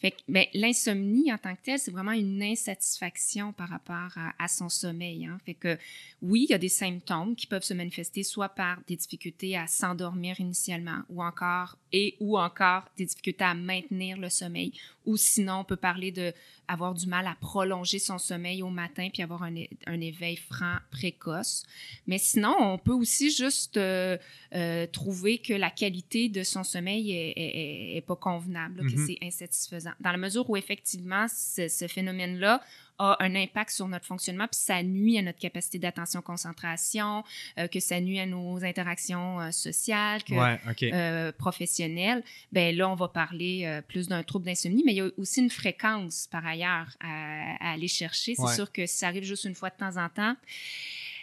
[0.00, 4.32] Fait que ben, l'insomnie en tant que telle, c'est vraiment une insatisfaction par rapport à,
[4.38, 5.26] à son sommeil.
[5.26, 5.38] hein.
[5.46, 5.78] Fait que
[6.22, 9.66] oui, il y a des symptômes qui peuvent se manifester soit par des difficultés à
[9.66, 14.72] s'endormir initialement ou encore et ou encore des difficultés à maintenir le sommeil
[15.06, 16.32] ou sinon on peut parler de
[16.68, 19.54] avoir du mal à prolonger son sommeil au matin puis avoir un,
[19.86, 21.64] un éveil franc précoce.
[22.06, 24.16] Mais sinon, on peut aussi juste euh,
[24.54, 28.88] euh, trouver que la qualité de son sommeil est, est- est- est pas convenable, là,
[28.88, 29.06] que Mhm.
[29.06, 29.90] c'est insatisfaisant.
[30.00, 32.62] Dans la mesure où effectivement ce, ce phénomène-là
[33.02, 37.24] a un impact sur notre fonctionnement, puis ça nuit à notre capacité d'attention-concentration,
[37.58, 40.82] euh, que ça nuit à nos interactions euh, sociales, que, Ouais, OK.
[40.82, 42.22] euh, professionnelles,
[42.52, 45.50] ben là, on va parler plus d'un trouble d'insomnie, mais il y a aussi une
[45.50, 48.34] fréquence, par ailleurs, à, à aller chercher.
[48.34, 48.54] C'est Ouais.
[48.54, 50.36] sûr que si ça arrive juste une fois de temps en temps,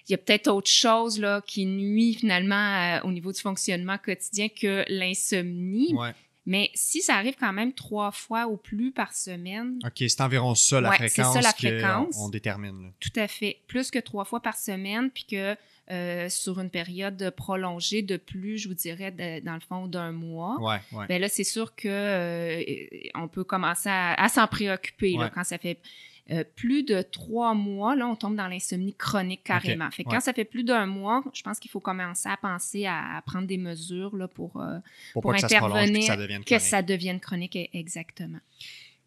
[0.07, 4.47] il y a peut-être autre chose là, qui nuit finalement au niveau du fonctionnement quotidien
[4.49, 5.93] que l'insomnie.
[5.93, 6.13] ouais.
[6.49, 10.55] Mais si ça arrive quand même trois fois ou plus par semaine, OK, c'est environ
[10.55, 12.15] ça la Ouais, fréquence ça, la que fréquence.
[12.17, 12.83] on, on détermine.
[12.83, 12.89] là.
[12.99, 15.55] tout à fait, plus que trois fois par semaine, puis que
[15.91, 20.11] euh, sur une période prolongée de plus, je vous dirais, de- dans le fond, d'un
[20.11, 20.57] mois.
[20.61, 21.05] Ouais, ouais.
[21.07, 22.63] Ben là, c'est sûr que euh,
[23.15, 25.79] on peut commencer à, à s'en préoccuper là, quand ça fait
[26.31, 27.95] euh, plus de trois mois.
[27.95, 29.89] Là, on tombe dans l'insomnie chronique carrément.
[29.91, 30.15] Fait que ouais.
[30.15, 33.21] quand ça fait plus d'un mois, je pense qu'il faut commencer à penser à, à
[33.21, 34.79] prendre des mesures là, pour, euh,
[35.13, 36.61] Pour, pour pas que ça prolonge que ça intervenir, devienne que chronique.
[36.65, 38.39] ça devienne chronique e- exactement.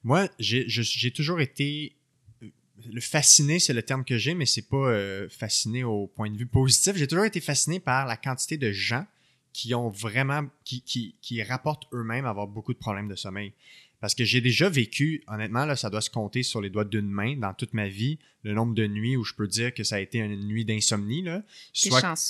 [0.03, 1.95] Moi, j'ai toujours été.
[2.43, 2.49] euh,
[2.91, 6.37] Le fasciné, c'est le terme que j'ai, mais c'est pas euh, fasciné au point de
[6.39, 6.97] vue positif.
[6.97, 9.05] J'ai toujours été fasciné par la quantité de gens
[9.53, 10.45] qui ont vraiment.
[10.65, 13.53] qui, qui, qui rapportent eux-mêmes avoir beaucoup de problèmes de sommeil.
[14.01, 17.11] Parce que j'ai déjà vécu, honnêtement, là, ça doit se compter sur les doigts d'une
[17.11, 19.97] main dans toute ma vie, le nombre de nuits où je peux dire que ça
[19.97, 21.23] a été une nuit d'insomnie.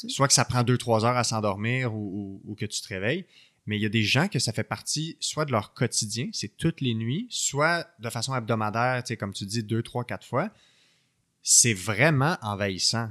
[0.08, 3.24] Soit que ça prend 2-3 heures à s'endormir ou, ou- ou que tu te réveilles.
[3.66, 6.56] Mais il y a des gens que ça fait partie soit de leur quotidien, c'est
[6.56, 10.26] toutes les nuits, soit de façon hebdomadaire, tu sais, comme tu dis, 2, 3, 4
[10.26, 10.50] fois.
[11.42, 13.10] C'est vraiment envahissant.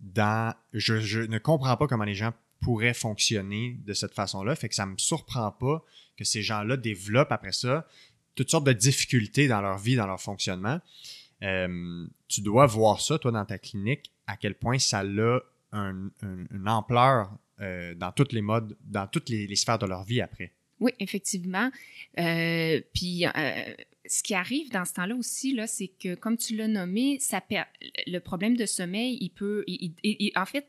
[0.00, 4.56] Dans, je, je ne comprends pas comment les gens pourraient fonctionner de cette façon-là.
[4.56, 5.84] Fait que ça me surprend pas
[6.24, 7.86] ces gens-là développent après ça
[8.34, 10.80] toutes sortes de difficultés dans leur vie, dans leur fonctionnement.
[11.42, 15.04] Euh, tu dois voir ça, toi, dans ta clinique, à quel point ça a
[15.72, 20.04] un- un- une ampleur euh, dans toutes les modes, dans toutes les, sphères de leur
[20.04, 20.52] vie après.
[20.78, 21.70] Oui, effectivement.
[22.18, 23.24] Euh, puis,
[24.06, 27.42] ce qui arrive dans ce temps-là aussi, là, c'est que, comme tu l'as nommé, ça
[28.06, 29.64] le problème de sommeil, il peut.
[30.36, 30.66] en fait,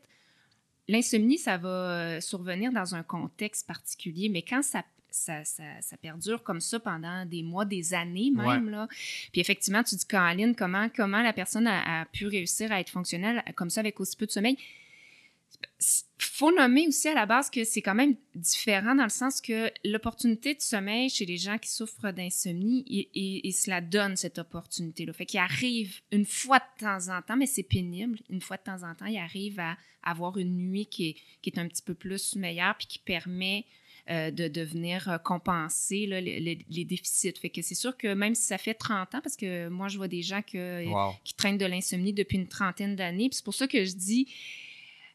[0.88, 4.84] l'insomnie, ça va survenir dans un contexte particulier, mais quand ça.
[5.12, 8.70] Ça, ça- ça perdure comme ça pendant des mois, des années même.
[8.70, 8.88] Là.
[9.30, 12.90] Puis effectivement, tu dis, Caroline, comment, comment la personne a, a pu réussir à être
[12.90, 14.56] fonctionnelle comme ça avec aussi peu de sommeil?
[16.18, 19.70] faut nommer aussi à la base que c'est quand même différent dans le sens que
[19.84, 24.38] l'opportunité de sommeil chez les gens qui souffrent d'insomnie, et, et, et cela donne cette
[24.38, 25.12] opportunité-là.
[25.12, 28.62] Fait qu'il arrive une fois de temps en temps, mais c'est pénible, une fois de
[28.62, 31.82] temps en temps, il arrive à avoir une nuit qui est, qui est un petit
[31.82, 33.64] peu plus meilleure puis qui permet
[34.10, 37.34] euh, de, de venir euh, compenser là, les, les- les déficits.
[37.40, 39.96] Fait que c'est sûr que même si ça fait 30 ans, parce que moi, je
[39.96, 41.12] vois des gens que, Wow.
[41.24, 43.28] qui traînent de l'insomnie depuis une trentaine d'années.
[43.28, 44.26] Puis c'est pour ça que je dis,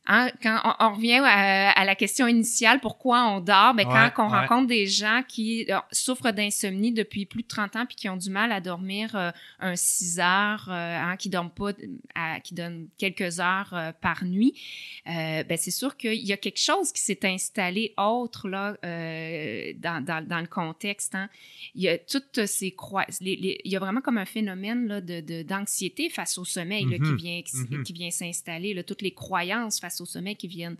[0.08, 4.12] hein, quand on, on revient à, à la question initiale, pourquoi on dort, ben, Ouais,
[4.16, 4.40] quand on ouais.
[4.40, 8.18] rencontre des gens qui euh, souffrent d'insomnie depuis plus de 30 ans puis qui ont
[8.18, 11.72] du mal à dormir euh, un 6 heures, euh, hein, qui dorment pas,
[12.16, 14.54] à- qui donnent quelques heures euh, par nuit,
[15.06, 18.76] ben, c'est sûr qu'il y a quelque chose qui s'est installé autre là,
[19.78, 21.16] dans, dans, dans le contexte.
[21.16, 21.30] hein.
[21.76, 24.88] Il y a toutes ces croi- les- les- il y a vraiment comme un phénomène
[24.88, 27.84] là, de, d'anxiété face au sommeil là, qui vient, qui, Mhm.
[27.84, 30.78] qui vient s'installer, toutes les croyances face au sommeil qui viennent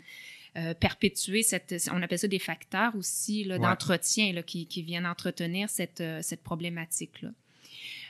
[0.56, 3.58] euh, perpétuer cette, on appelle ça des facteurs aussi Ouais.
[3.58, 7.30] d'entretien qui, qui viennent entretenir cette, euh, cette problématique-là.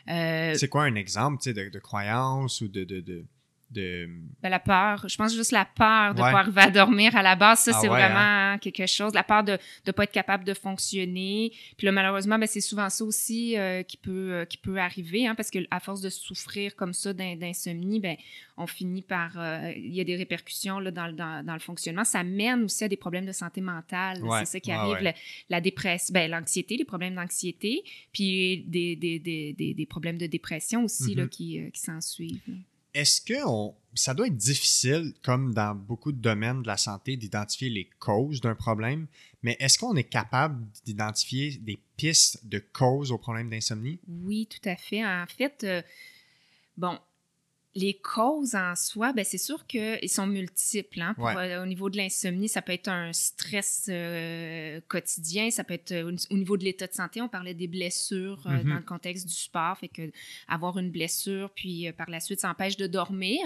[0.09, 2.85] Euh, C'est quoi un exemple de, de croyance ou de.
[2.85, 3.25] de, de,
[3.71, 4.09] de-
[4.43, 6.33] Ben, la peur, je pense juste la peur de ne Ouais.
[6.33, 9.13] pas arriver à dormir à la base, ça, Ah c'est ouais, vraiment quelque chose.
[9.15, 11.53] La peur de ne pas être capable de fonctionner.
[11.77, 15.27] Puis là, malheureusement, ben, c'est souvent ça aussi euh, qui, peut, euh, qui peut arriver,
[15.27, 18.17] hein, parce qu'à force de souffrir comme ça d'in- d'insomnie, ben,
[18.57, 19.33] on finit par...
[19.39, 22.05] euh, Il y a des répercussions là, dans, le- dans, dans le fonctionnement.
[22.05, 24.23] Ça mène aussi à des problèmes de santé mentale.
[24.25, 25.03] Ouais, C'est ça qui arrive.
[25.03, 25.15] La,
[25.51, 30.27] la dépression, ben, l'anxiété, les problèmes d'anxiété, puis des, des, des, des, des problèmes de
[30.27, 31.29] dépression aussi là, Mhm.
[31.29, 32.41] qui, qui s'en suivent.
[32.49, 32.55] là.
[32.99, 37.17] Est-ce que on, ça doit être difficile, comme dans beaucoup de domaines de la santé,
[37.17, 39.07] d'identifier les causes d'un problème,
[39.45, 44.01] mais est-ce qu'on est capable d'identifier des pistes de causes au problème d'insomnie?
[44.09, 45.07] Oui, tout à fait.
[45.07, 45.81] En fait, euh,
[46.77, 46.99] bon,
[47.75, 51.01] les causes en soi, ben c'est sûr qu'ils sont multiples.
[51.01, 55.75] Hein, euh, au niveau de l'insomnie, ça peut être un stress euh, quotidien, ça peut
[55.75, 57.21] être euh, au niveau de l'état de santé.
[57.21, 58.69] On parlait des blessures mm-hmm.
[58.69, 60.11] dans le contexte du sport, fait que
[60.49, 63.41] avoir une blessure, puis par la suite, ça empêche de dormir.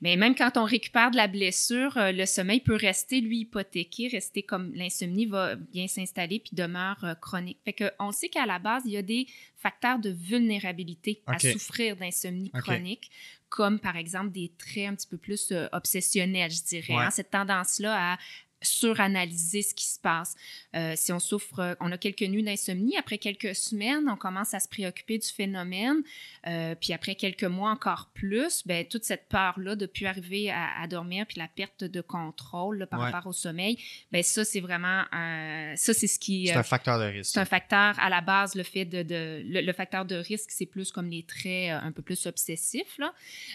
[0.00, 4.42] Mais même quand on récupère de la blessure, le sommeil peut rester, lui, hypothéqué, rester
[4.42, 7.58] comme l'insomnie va bien s'installer puis demeure chronique.
[7.64, 9.26] Fait que on sait qu'à la base, il y a des
[9.66, 13.10] facteurs de vulnérabilité à souffrir d'insomnie chronique
[13.48, 16.94] comme par exemple des traits un petit peu plus euh, obsessionnels, je dirais.
[16.94, 17.10] Hein.
[17.10, 18.18] cette tendance-là à
[18.66, 20.34] suranalyser ce qui se passe.
[20.74, 24.54] Euh, si on souffre, euh, on a quelques nuits d'insomnie, après quelques semaines, on commence
[24.54, 26.02] à se préoccuper du phénomène,
[26.46, 30.86] euh, puis après quelques mois encore plus, ben, toute cette peur-là de plus arriver à,
[30.88, 33.78] dormir, puis la perte de contrôle par rapport au sommeil,
[34.12, 36.46] ben ça, c'est vraiment, ça, c'est ce qui...
[36.46, 37.32] C'est un facteur de risque.
[37.32, 39.42] C'est un facteur, à la base, le fait de...
[39.44, 42.98] le, facteur de risque, c'est plus comme les traits un peu plus obsessifs.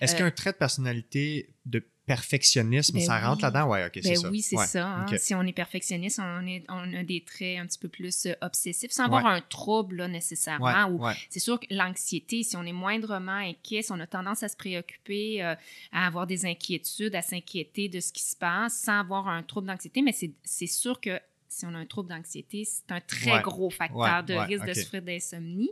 [0.02, 1.86] Est-ce qu'un trait de personnalité de
[2.16, 3.70] perfectionnisme, ben ça rentre là-dedans?
[3.70, 4.30] Ouais, ok, c'est ben ça.
[4.30, 4.88] Oui, c'est ça.
[4.88, 5.06] Hein.
[5.18, 8.34] Si on est perfectionniste, on, est, on a des traits un petit peu plus euh,
[8.42, 11.00] obsessifs, sans avoir un trouble là, nécessairement.
[11.30, 14.58] C'est sûr que l'anxiété, si on est moindrement inquiet, si on a tendance à se
[14.58, 15.56] préoccuper, euh,
[15.92, 19.68] à avoir des inquiétudes, à s'inquiéter de ce qui se passe, sans avoir un trouble
[19.68, 21.20] d'anxiété, mais c'est sûr que
[21.52, 25.02] si on a un trouble d'anxiété, c'est un très gros facteur de risque de souffrir
[25.02, 25.70] d'insomnie.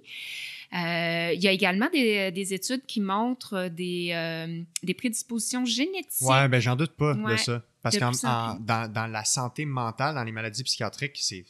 [0.73, 6.27] Euh, il y a également des, des, études qui montrent des, euh, des prédispositions génétiques.
[6.27, 7.63] Oui, ben j'en doute pas de ça.
[7.81, 11.45] Parce que dans, dans, la santé mentale, dans les maladies psychiatriques, c'est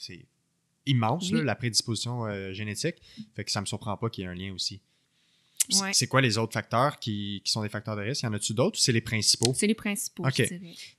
[0.86, 2.96] immense, la prédisposition euh, génétique.
[3.36, 4.80] Fait que ça me surprend pas qu'il y ait un lien aussi.
[5.92, 8.22] C'est quoi les autres facteurs qui, qui, sont des facteurs de risque?
[8.22, 9.54] Y en a-tu d'autres ou c'est les principaux?
[9.56, 10.36] C'est les principaux, OK.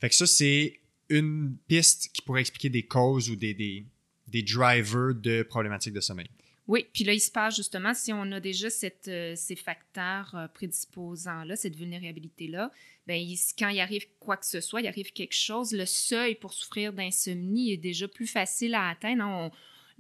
[0.01, 3.85] Fait que ça, c'est une piste qui pourrait expliquer des causes ou des, des,
[4.29, 6.29] des drivers de problématiques de sommeil.
[6.71, 10.33] Oui, puis là, il se passe justement, si on a déjà cette, euh, ces facteurs
[10.37, 12.71] euh, prédisposants-là, cette vulnérabilité-là,
[13.09, 13.19] bien,
[13.59, 16.93] quand il arrive quoi que ce soit, il arrive quelque chose, le seuil pour souffrir
[16.93, 19.25] d'insomnie est déjà plus facile à atteindre.
[19.25, 19.51] Hein.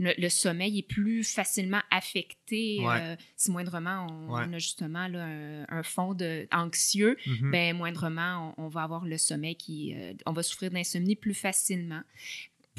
[0.00, 5.06] Le, sommeil est plus facilement affecté euh, si moindrement on, a justement
[5.68, 7.50] un, fond de, anxieux, mm-hmm.
[7.50, 9.94] ben, moindrement on, va avoir le sommeil qui...
[10.26, 12.02] on va souffrir d'insomnie plus facilement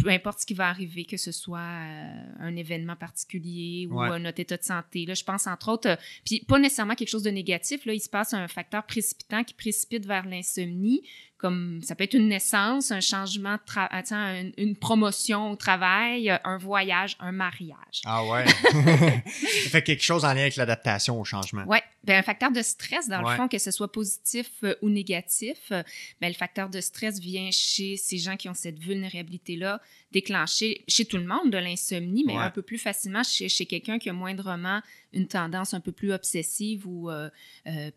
[0.02, 4.40] peu importe ce qui va arriver, que ce soit euh, un événement particulier ou notre
[4.40, 5.06] état de santé.
[5.06, 5.96] Là, je pense entre autres, euh,
[6.26, 9.54] puis pas nécessairement quelque chose de négatif, là, il se passe un facteur précipitant qui
[9.54, 11.04] précipite vers l'insomnie,
[11.42, 17.18] comme ça peut être une naissance, un changement, de une, promotion au travail, un voyage,
[17.20, 18.02] un mariage.
[18.06, 18.46] Ah ouais.
[19.26, 21.64] ça fait quelque chose en lien avec l'adaptation au changement.
[21.68, 21.80] Oui.
[22.04, 25.58] Ben, un facteur de stress, dans le fond, que ce soit positif euh, ou négatif,
[25.72, 25.84] euh,
[26.20, 29.82] ben, le facteur de stress vient chez ces gens qui ont cette vulnérabilité-là,
[30.12, 34.00] déclencher chez tout le monde de l'insomnie, mais un peu plus facilement chez, chez quelqu'un
[34.00, 34.82] qui a moindrement
[35.14, 37.30] une tendance un peu plus obsessive ou euh,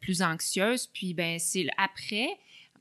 [0.00, 0.86] plus anxieuse.
[0.86, 2.28] Puis, ben, c'est après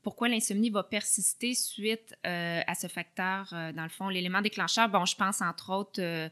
[0.04, 4.88] pourquoi l'insomnie va persister suite euh, à ce facteur, euh, dans le fond, l'élément déclencheur?
[4.88, 6.30] Bon, je pense entre autres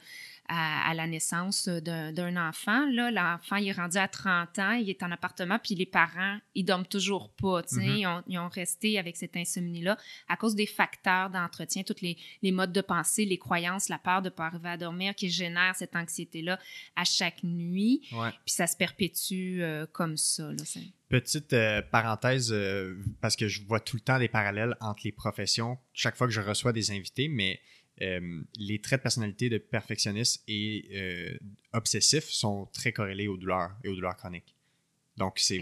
[0.53, 2.87] euh, à, la naissance d'un enfant.
[2.91, 6.39] Là, l'enfant, il est rendu à 30 ans, il est en appartement, puis les parents,
[6.55, 7.63] ils dorment toujours pas.
[7.63, 8.23] Mm-hmm.
[8.27, 9.97] ils, ont, resté avec cette insomnie-là
[10.29, 14.29] à cause des facteurs d'entretien, tous les, modes de pensée, les croyances, la peur de
[14.29, 16.59] ne pas arriver à dormir qui génère cette anxiété-là
[16.97, 18.03] à chaque nuit.
[18.11, 20.51] Puis ça se perpétue comme ça.
[21.13, 25.13] Petite euh, parenthèse, euh, parce que je vois tout le temps des parallèles entre les
[25.13, 27.61] professions chaque fois que je reçois des invités, mais
[28.01, 31.39] euh, les traits de personnalité de perfectionniste et euh,
[31.73, 34.55] obsessif sont très corrélés aux douleurs et aux douleurs chroniques.
[35.19, 35.61] Donc, c'est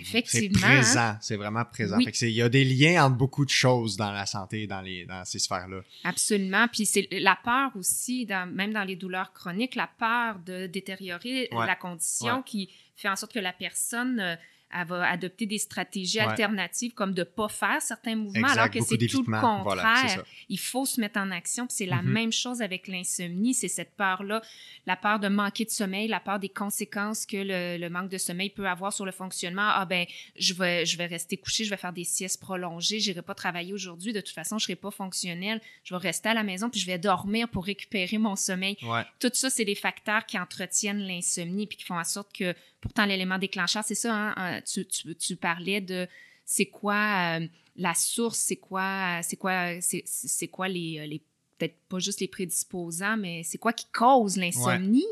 [0.52, 1.98] présent, c'est vraiment présent.
[1.98, 5.24] il y a des liens entre beaucoup de choses dans la santé, dans, les, dans
[5.24, 5.80] ces sphères-là.
[6.04, 6.68] Absolument.
[6.68, 11.74] Puis c'est la peur aussi, même dans les douleurs chroniques, la peur de détériorer la
[11.74, 14.36] condition qui fait en sorte que la personne euh,
[14.72, 18.80] elle va adopter des stratégies alternatives comme de ne pas faire certains mouvements, alors que
[18.82, 20.24] c'est tout le contraire.
[20.48, 21.66] Il faut se mettre en action.
[21.68, 22.02] c'est la mm-hmm.
[22.04, 23.54] même chose avec l'insomnie.
[23.54, 24.42] C'est cette peur-là,
[24.86, 28.50] la peur de manquer de sommeil, la peur des conséquences que le, manque de sommeil
[28.50, 29.68] peut avoir sur le fonctionnement.
[29.68, 30.06] Ah ben,
[30.38, 33.34] je vais, je vais rester couché, je vais faire des siestes prolongées, je n'irai pas
[33.34, 34.12] travailler aujourd'hui.
[34.12, 35.60] De toute façon, je ne serai pas fonctionnel.
[35.84, 38.76] Je vais rester à la maison puis je vais dormir pour récupérer mon sommeil.
[39.18, 43.04] Tout ça, c'est des facteurs qui entretiennent l'insomnie puis qui font en sorte que Pourtant,
[43.04, 46.06] l'élément déclencheur, c'est ça, hein, tu, tu, tu, parlais de
[46.44, 47.46] c'est quoi euh,
[47.76, 51.22] la source, c'est quoi, c'est quoi, c'est, quoi les, euh, les
[51.58, 55.06] peut-être pas juste les prédisposants, mais c'est quoi qui cause l'insomnie?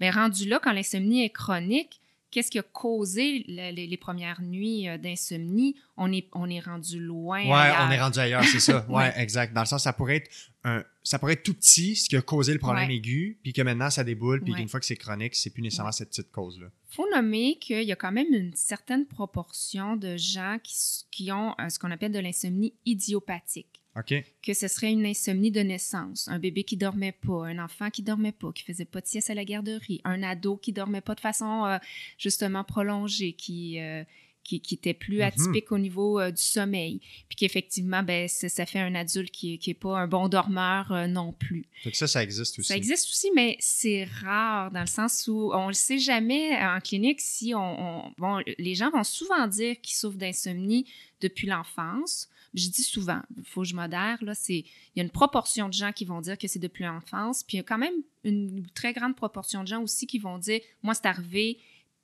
[0.00, 2.01] Mais rendu là, quand l'insomnie est chronique,
[2.32, 7.44] qu'est-ce qui a causé les, premières nuits euh, d'insomnie, on est, on est rendu loin.
[7.44, 8.84] Ouais, on est rendu ailleurs, c'est ça.
[8.88, 9.52] Ouais, exact.
[9.54, 10.30] Dans le sens, ça pourrait être
[10.64, 13.62] un, ça pourrait être tout petit, ce qui a causé le problème aigu, puis que
[13.62, 16.68] maintenant ça déboule, puis qu'une fois que c'est chronique, c'est plus nécessairement cette petite cause-là.
[16.88, 20.74] faut nommer qu'il y a quand même une certaine proportion de gens qui,
[21.10, 23.81] qui ont euh, ce qu'on appelle de l'insomnie idiopathique.
[23.94, 28.02] Que ce serait une insomnie de naissance, un bébé qui dormait pas, un enfant qui
[28.02, 31.14] dormait pas, qui faisait pas de sieste à la garderie, un ado qui dormait pas
[31.14, 31.76] de façon euh,
[32.16, 34.02] justement prolongée, qui, euh,
[34.44, 35.24] qui, qui, était plus mhm.
[35.24, 39.74] atypique au niveau euh, du sommeil, puis qu'effectivement, ben, ça, fait un adulte qui n'est
[39.74, 41.66] pas un bon dormeur non plus.
[41.84, 42.68] Donc ça, ça existe aussi.
[42.68, 46.56] Ça existe aussi, mais c'est rare dans le sens où on ne le sait jamais
[46.56, 50.86] en clinique si on, on bon, les gens vont souvent dire qu'ils souffrent d'insomnie
[51.20, 55.02] depuis l'enfance je dis souvent, il faut que je modère, là, c'est, il y a
[55.02, 57.64] une proportion de gens qui vont dire que c'est depuis l'enfance, puis il y a
[57.64, 61.58] quand même une très grande proportion de gens aussi qui vont dire, moi, c'est arrivé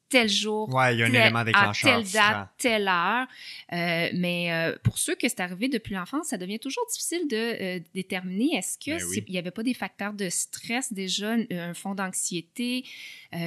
[0.08, 3.26] tel jour, ouais, il y a un élément déclencheur, à telle date, telle heure.
[3.72, 7.36] Euh, mais euh, pour ceux que c'est arrivé depuis l'enfance, ça devient toujours difficile de
[7.36, 11.74] euh, déterminer est-ce que ben il n'y avait pas des facteurs de stress déjà, un
[11.74, 12.84] fond d'anxiété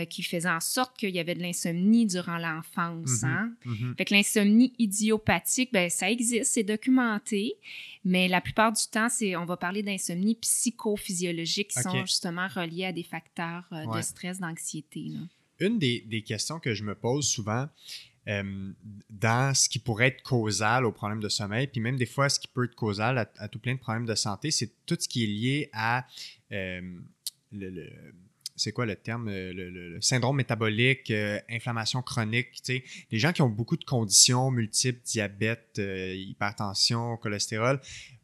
[0.10, 3.24] qui faisait en sorte qu'il y avait de l'insomnie durant l'enfance.
[3.24, 3.52] Hein?
[3.98, 7.56] Fait que l'insomnie idiopathique, ben ça existe, c'est documenté.
[8.06, 12.86] Mais la plupart du temps, c'est on va parler d'insomnie psychophysiologique qui sont justement reliés
[12.86, 15.12] à des facteurs de stress, d'anxiété
[15.62, 17.68] une des, questions que je me pose souvent
[18.28, 18.72] euh,
[19.10, 22.40] dans ce qui pourrait être causal au problème de sommeil, puis même des fois ce
[22.40, 25.24] qui peut être causal à, tout plein de problèmes de santé, c'est tout ce qui
[25.24, 26.06] est lié à
[26.52, 26.82] euh,
[27.52, 27.90] le,
[28.56, 33.42] c'est quoi le terme, le, syndrome métabolique, euh, inflammation chronique, tu sais, les gens qui
[33.42, 37.80] ont beaucoup de conditions multiples, diabète, hypertension, cholestérol,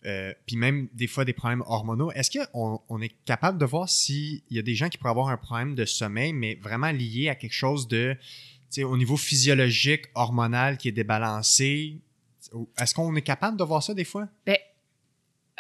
[0.06, 2.12] euh, puis même des fois des problèmes hormonaux.
[2.12, 5.30] Est-ce qu'on on est capable de voir s'il y a des gens qui pourraient avoir
[5.30, 8.16] un problème de sommeil, mais vraiment lié à quelque chose de,
[8.84, 12.00] au niveau physiologique, hormonal qui est débalancé?
[12.78, 14.30] Est-ce qu'on est capable de voir ça des fois?
[14.46, 14.58] Ben,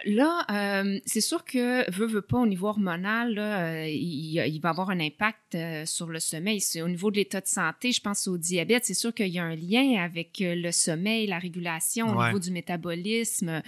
[0.06, 4.70] Là, euh, c'est sûr que, veut, veut pas, au niveau hormonal, là, euh, il, va
[4.70, 6.62] avoir un impact sur le sommeil.
[6.62, 9.40] C'est au niveau de l'état de santé, je pense au diabète, c'est sûr qu'il y
[9.40, 13.62] a un lien avec le sommeil, la régulation, au niveau du métabolisme.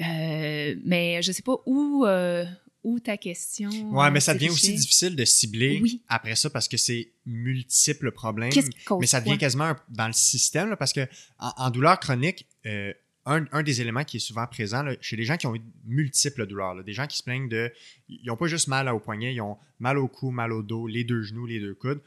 [0.00, 2.44] Euh, mais je sais pas où, euh,
[2.82, 3.70] où ta question.
[3.92, 8.52] Ouais, mais ça devient aussi difficile de cibler après ça parce que c'est multiples problèmes.
[8.98, 11.06] mais ça devient quasiment dans le système parce que
[11.38, 12.92] en, douleur chronique, euh,
[13.26, 16.46] un, un, des éléments qui est souvent présent chez les gens qui ont eu multiples
[16.46, 17.72] douleurs, des gens qui se plaignent de.
[18.08, 20.86] Ils n'ont pas juste mal au poignet, ils ont mal au cou, mal au dos,
[20.86, 22.00] les deux genoux, les deux coudes.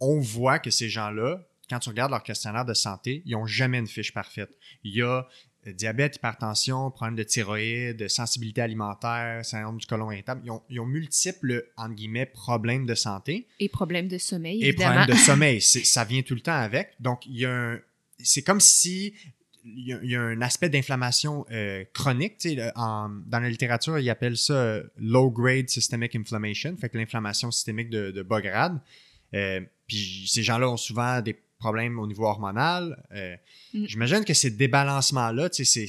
[0.00, 3.78] On voit que ces gens-là, quand tu regardes leur questionnaire de santé, ils n'ont jamais
[3.78, 4.50] une fiche parfaite.
[4.84, 5.28] Il y a
[5.66, 10.40] euh, diabète, hypertension, problème de thyroïde, sensibilité alimentaire, syndrome du côlon irritable.
[10.70, 13.46] Ils ont, multiples, entre guillemets, problèmes de santé.
[13.58, 15.60] Et problèmes de sommeil, Et problèmes de sommeil.
[15.62, 16.92] Ça vient tout le temps avec.
[16.98, 17.80] Donc, il y a un...
[18.22, 19.14] C'est comme si
[19.64, 22.46] il y, a, un aspect d'inflammation euh, chronique.
[22.76, 28.22] dans la littérature, ils appellent ça euh, low-grade systemic inflammation, fait que l'inflammation systémique de,
[28.22, 28.80] bas grade.
[29.86, 33.00] puis ces gens-là ont souvent des problèmes au niveau hormonal.
[33.12, 33.36] Euh,
[33.74, 33.86] mm.
[33.86, 35.86] J'imagine que ces débalancements-là, c'est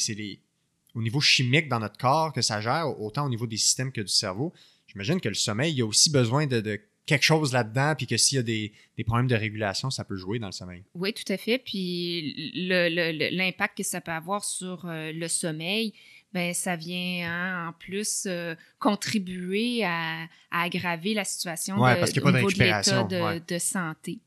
[0.93, 4.01] au niveau chimique dans notre corps que ça gère, autant au niveau des systèmes que
[4.01, 4.53] du cerveau.
[4.85, 8.17] J'imagine que le sommeil, il y a aussi besoin de, quelque chose là-dedans, puis que
[8.17, 8.73] s'il y a des,
[9.05, 10.83] problèmes de régulation, ça peut jouer dans le sommeil.
[10.93, 11.57] Oui, tout à fait.
[11.57, 15.93] Puis l'impact que ça peut avoir sur euh, le sommeil,
[16.33, 22.51] ben ça vient hein, en plus euh, contribuer à, aggraver la situation de, au niveau
[22.51, 24.19] de l'état de, santé.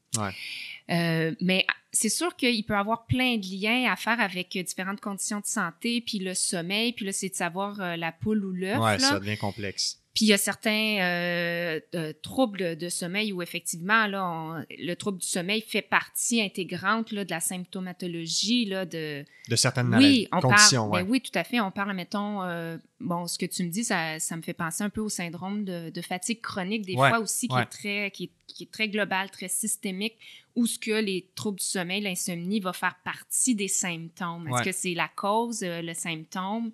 [0.90, 5.40] Euh, mais c'est sûr qu'il peut avoir plein de liens à faire avec différentes conditions
[5.40, 8.78] de santé, puis le sommeil, puis là, c'est de savoir la poule ou l'œuf.
[8.80, 10.03] Oui, ça devient complexe.
[10.14, 15.26] Puis il y a certains euh, troubles de sommeil où effectivement là, le trouble du
[15.26, 20.88] sommeil fait partie intégrante là, de la symptomatologie là, de de certaines oui, on conditions.
[20.88, 21.60] Parle, ben oui, tout à fait.
[21.60, 24.82] On parle, mettons, euh, bon, ce que tu me dis, ça, ça, me fait penser
[24.82, 28.24] un peu au syndrome de, de fatigue chronique des fois aussi qui est très qui
[28.24, 30.16] est, qui est, très global, très systémique,
[30.56, 34.48] où ce que les troubles du sommeil, l'insomnie va faire partie des symptômes.
[34.48, 36.70] Est-ce que c'est la cause, euh, le symptôme?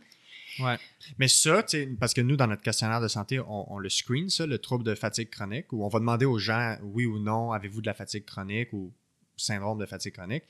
[0.58, 0.72] Oui.
[1.18, 1.64] Mais ça,
[1.98, 4.94] parce que nous, dans notre questionnaire de santé, on, le screen, ça, le trouble de
[4.94, 8.24] fatigue chronique, où on va demander aux gens, oui ou non, avez-vous de la fatigue
[8.24, 8.92] chronique ou
[9.36, 10.44] syndrome de fatigue chronique?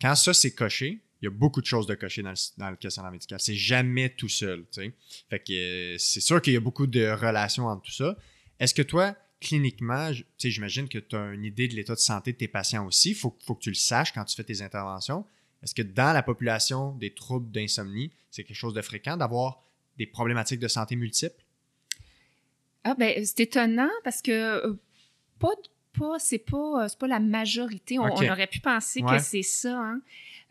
[0.00, 2.30] Quand ça, c'est coché, il y a beaucoup de choses de cocher dans
[2.70, 3.40] le, questionnaire médical.
[3.40, 4.64] C'est jamais tout seul.
[4.72, 5.52] Fait que
[5.94, 8.16] euh, c'est sûr qu'il y a beaucoup de relations entre tout ça.
[8.60, 12.38] Est-ce que toi, cliniquement, j'imagine que tu as une idée de l'état de santé de
[12.38, 13.10] tes patients aussi.
[13.10, 15.24] Il faut, que tu le saches quand tu fais tes interventions.
[15.62, 19.62] Est-ce que dans la population des troubles d'insomnie, c'est quelque chose de fréquent d'avoir
[19.96, 21.42] des problématiques de santé multiples?
[22.84, 24.74] Ah ben c'est étonnant parce que euh,
[25.38, 25.54] pas,
[25.98, 27.98] pas, c'est pas, pas la majorité.
[27.98, 29.78] On, aurait pu penser que c'est ça.
[29.78, 30.00] Hein.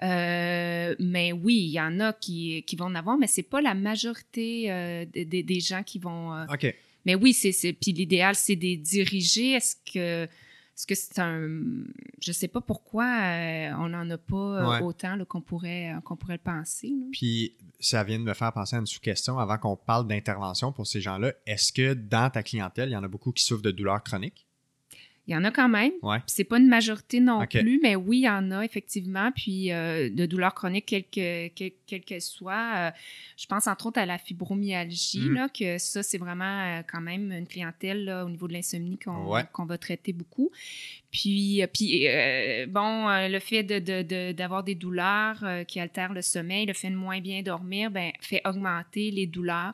[0.03, 3.61] Euh, mais oui, il y en a qui, qui vont en avoir, mais c'est pas
[3.61, 6.33] la majorité euh, des, gens qui vont.
[6.33, 6.75] Euh, OK.
[7.05, 9.53] Mais oui, c'est puis l'idéal, c'est de diriger.
[9.53, 10.29] Est-ce que
[10.77, 11.63] est-ce que c'est un.
[12.21, 13.05] Je sais pas pourquoi
[13.79, 16.93] on n'en a pas autant qu'on pourrait, qu'on pourrait le penser.
[17.11, 20.85] Puis ça vient de me faire penser à une sous-question avant qu'on parle d'intervention pour
[20.85, 21.33] ces gens-là.
[21.47, 24.46] Est-ce que dans ta clientèle, il y en a beaucoup qui souffrent de douleurs chroniques?
[25.27, 25.91] Il y en a quand même.
[26.03, 26.19] Ouais.
[26.25, 29.31] C'est pas une majorité non plus, mais oui, il y en a effectivement.
[29.33, 32.73] Puis euh, de douleurs chroniques, quelles qu'elles qu soient.
[32.75, 32.91] Euh,
[33.35, 35.33] je pense entre autres à la fibromyalgie, mm.
[35.33, 38.97] là, que ça, c'est vraiment euh, quand même une clientèle là, au niveau de l'insomnie
[38.97, 40.49] qu'on va traiter beaucoup.
[41.11, 46.21] Puis, euh, puis euh, bon, euh, le fait d'avoir de, des douleurs qui altèrent le
[46.21, 49.73] sommeil, le fait de moins bien dormir, ben, fait augmenter les douleurs.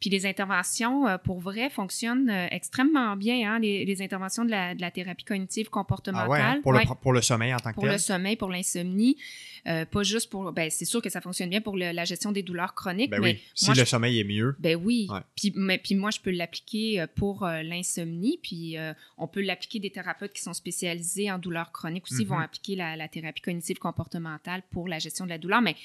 [0.00, 3.52] Puis les interventions, pour vrai, fonctionnent extrêmement bien.
[3.52, 6.28] Hein, les, interventions de la, de la, thérapie cognitive comportementale.
[6.30, 7.84] Ah ouais, pour, Le, pour, le, sommeil en tant que tel.
[7.84, 9.16] Pour le sommeil, pour l'insomnie.
[9.64, 10.52] Pas juste pour.
[10.52, 13.10] Ben, c'est sûr que ça fonctionne bien pour la gestion des douleurs chroniques.
[13.10, 13.40] Ben mais oui.
[13.54, 14.56] Si le sommeil est mieux.
[14.58, 15.08] Ben oui.
[15.36, 18.38] Puis, mais, puis moi, je peux l'appliquer pour l'insomnie.
[18.42, 18.76] Puis
[19.18, 22.44] on peut l'appliquer des thérapeutes qui sont spécialisés en douleurs chroniques aussi vont mhm.
[22.44, 25.62] appliquer la, la, thérapie cognitive comportementale pour la gestion de la douleur.
[25.62, 25.76] Mais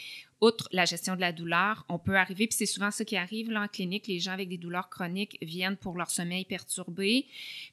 [0.41, 3.49] outre la gestion de la douleur, on peut arriver, puis c'est souvent ça qui arrive
[3.49, 7.25] là, en clinique, les gens avec des douleurs chroniques viennent pour leur sommeil perturbé,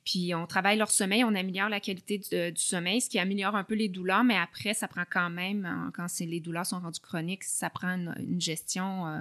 [0.04, 3.64] puis on travaille leur sommeil, on améliore la qualité du, sommeil, ce qui améliore un
[3.64, 7.44] peu les douleurs, mais après, ça prend quand même, quand les douleurs sont rendues chroniques,
[7.44, 9.20] ça prend une, gestion euh,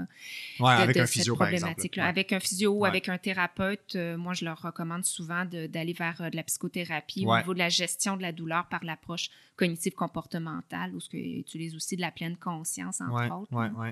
[0.59, 1.97] de, avec un physio, problématique.
[1.97, 6.21] Avec un physio ou avec un thérapeute, euh, moi, je leur recommande souvent d'aller vers
[6.21, 9.93] euh, de la psychothérapie au niveau de la gestion de la douleur par l'approche cognitive
[9.93, 13.89] comportementale, ou ce qu'ils utilisent aussi de la pleine conscience, entre oui, oui.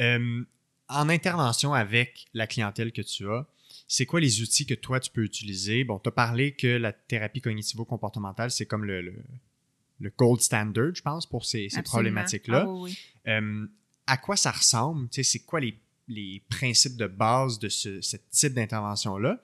[0.00, 0.44] Euh,
[0.88, 3.46] en intervention avec la clientèle que tu as,
[3.88, 5.84] c'est quoi les outils que toi tu peux utiliser?
[5.84, 11.02] Bon, tu as parlé que la thérapie cognitivo-comportementale, c'est comme le, le, gold standard, je
[11.02, 12.66] pense, pour ces, problématiques-là.
[12.66, 13.66] Ah euh,
[14.06, 15.08] à quoi ça ressemble?
[15.10, 15.78] C'est quoi les,
[16.08, 19.42] les, principes de base de ce, type d'intervention-là?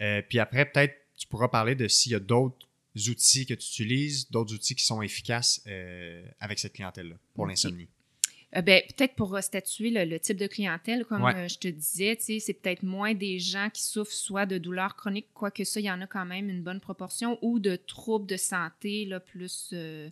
[0.00, 2.66] Euh, puis après, peut-être, tu pourras parler de s'il y a d'autres
[3.08, 5.64] outils que tu utilises, d'autres outils qui sont efficaces
[6.40, 7.88] avec cette clientèle-là pour l'insomnie.
[8.56, 12.52] Euh, ben, peut-être pour statuer le, type de clientèle, comme euh, je te disais, c'est
[12.52, 16.00] peut-être moins des gens qui souffrent soit de douleurs chroniques, quoique ça, il y en
[16.00, 20.08] a quand même une bonne proportion, ou de troubles de santé là, plus euh,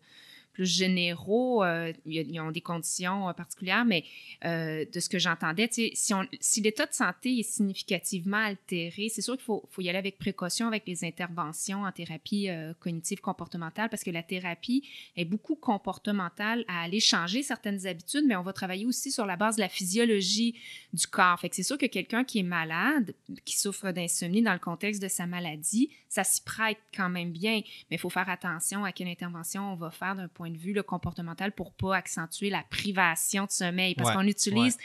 [0.53, 4.05] plus généraux, euh, ils, ont des conditions euh, particulières, mais
[4.45, 9.45] euh, de ce que j'entendais, si, l'état de santé est significativement altéré, c'est sûr qu'il
[9.45, 12.49] faut, y aller avec précaution avec les interventions en thérapie
[12.81, 18.37] cognitive comportementale parce que la thérapie est beaucoup comportementale à aller changer certaines habitudes, mais
[18.37, 20.55] on va travailler aussi sur la base de la physiologie
[20.93, 21.41] du corps.
[21.51, 23.15] C'est sûr que quelqu'un qui est malade,
[23.45, 27.63] qui souffre d'insomnie dans le contexte de sa maladie, ça s'y prête quand même bien,
[27.91, 30.73] mais il faut faire attention à quelle intervention on va faire d'un point de vue
[30.73, 33.95] le comportemental pour pas accentuer la privation de sommeil.
[33.95, 34.79] Parce qu'on utilise,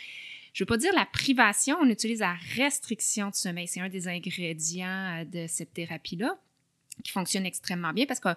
[0.54, 3.68] je veux pas dire la privation, on utilise la restriction de sommeil.
[3.68, 6.38] C'est un des ingrédients euh, de cette thérapie-là
[7.03, 8.30] qui fonctionne extrêmement bien parce que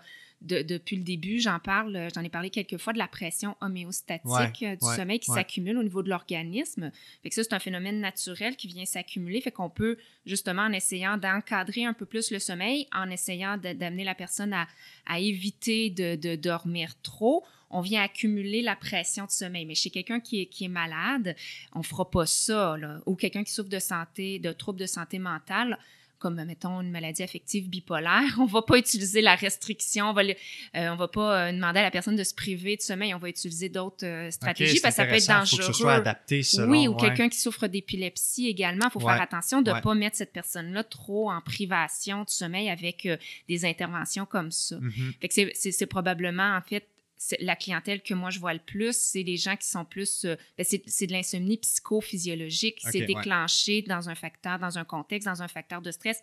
[0.42, 4.62] depuis le début, j'en parle, euh, j'en ai parlé quelques fois de la pression homéostatique
[4.62, 6.90] euh, du sommeil qui s'accumule au niveau de l'organisme.
[7.22, 9.42] Fait que ça, c'est un phénomène naturel qui vient s'accumuler.
[9.42, 14.04] Fait qu'on peut, justement, en essayant d'encadrer un peu plus le sommeil, en essayant d'amener
[14.04, 14.66] la personne à,
[15.04, 19.66] à éviter de, de, dormir trop, on vient accumuler la pression de sommeil.
[19.66, 21.36] Mais chez quelqu'un qui est, qui est malade,
[21.74, 23.00] on fera pas ça, là.
[23.04, 25.78] Ou quelqu'un qui souffre de santé, de troubles de santé mentale,
[26.20, 30.34] comme, mettons, une maladie affective bipolaire, on va pas utiliser la restriction, on va, euh,
[30.74, 33.28] on va pas euh, demander à la personne de se priver de sommeil, on va
[33.30, 35.62] utiliser d'autres euh, stratégies parce que ça peut être dangereux.
[35.62, 39.00] Faut que ce soit adapté selon, Oui, ou quelqu'un qui souffre d'épilepsie également, il faut
[39.00, 43.08] faire attention de ne pas mettre cette personne-là trop en privation de sommeil avec
[43.48, 44.76] des interventions comme ça.
[44.76, 45.70] Mm-hmm.
[45.70, 46.86] c'est probablement, en fait,
[47.40, 50.24] la clientèle que moi je vois le plus, c'est les gens qui sont plus.
[50.24, 55.28] Euh, ben, c'est de l'insomnie psychophysiologique qui s'est déclenché dans un facteur, dans un contexte,
[55.28, 56.22] dans un facteur de stress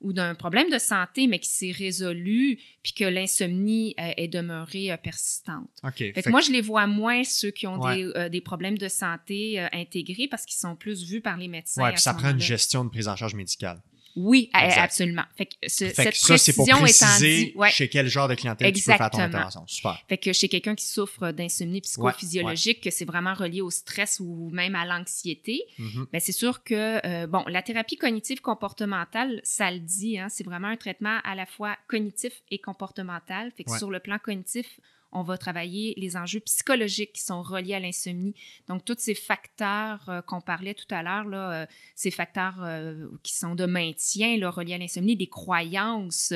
[0.00, 4.92] ou d'un problème de santé, mais qui s'est résolu, puis que l'insomnie euh, est demeurée
[4.92, 5.70] euh, persistante.
[5.96, 10.28] Fait, moi, je les vois moins ceux qui ont des, des, problèmes de santé intégrés
[10.28, 11.82] parce qu'ils sont plus vus par les médecins.
[11.82, 13.80] Oui, puis ça prend une gestion de prise en charge médicale.
[14.16, 15.24] Oui, absolument.
[15.36, 19.08] Fait que, ce, fait cette ça, c'est pour préciser chez quel genre de clientèle Exactement.
[19.08, 19.64] tu peux faire ton intervention.
[19.66, 20.02] Super.
[20.08, 24.50] Fait que chez quelqu'un qui souffre d'insomnie psychophysiologique, que c'est vraiment relié au stress ou
[24.52, 26.06] même à l'anxiété, mm-hmm.
[26.12, 30.44] ben c'est sûr que, euh, bon, la thérapie cognitive comportementale, ça le dit, hein, c'est
[30.44, 33.52] vraiment un traitement à la fois cognitif et comportemental.
[33.56, 34.80] Fait que sur le plan cognitif,
[35.14, 38.34] on va travailler les enjeux psychologiques qui sont reliés à l'insomnie.
[38.68, 43.06] Donc, tous ces facteurs euh, qu'on parlait tout à l'heure, là, euh, ces facteurs euh,
[43.22, 46.32] qui sont de maintien là, reliés à l'insomnie, des croyances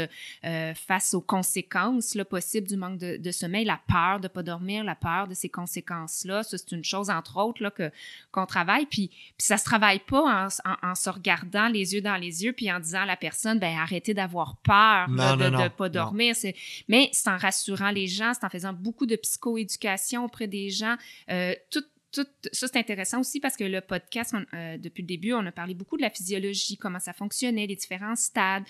[0.74, 4.84] face aux conséquences là, possibles du manque de, sommeil, la peur de ne pas dormir,
[4.84, 7.90] la peur de ces conséquences-là, ça, c'est une chose, entre autres, là, que,
[8.30, 8.86] qu'on travaille.
[8.86, 10.48] Puis, puis ça ne se travaille pas en,
[10.82, 13.76] en, se regardant les yeux dans les yeux puis en disant à la personne, ben
[13.76, 16.36] arrêtez d'avoir peur de ne pas dormir.
[16.36, 16.54] C'est,
[16.88, 20.96] mais c'est en rassurant les gens, c'est en faisant beaucoup de psychoéducation auprès des gens.
[21.30, 25.32] Euh, tout, tout, ça, c'est intéressant aussi parce que le podcast, euh, depuis le début,
[25.34, 28.64] on a parlé beaucoup de la physiologie, comment ça fonctionnait, les différents stades,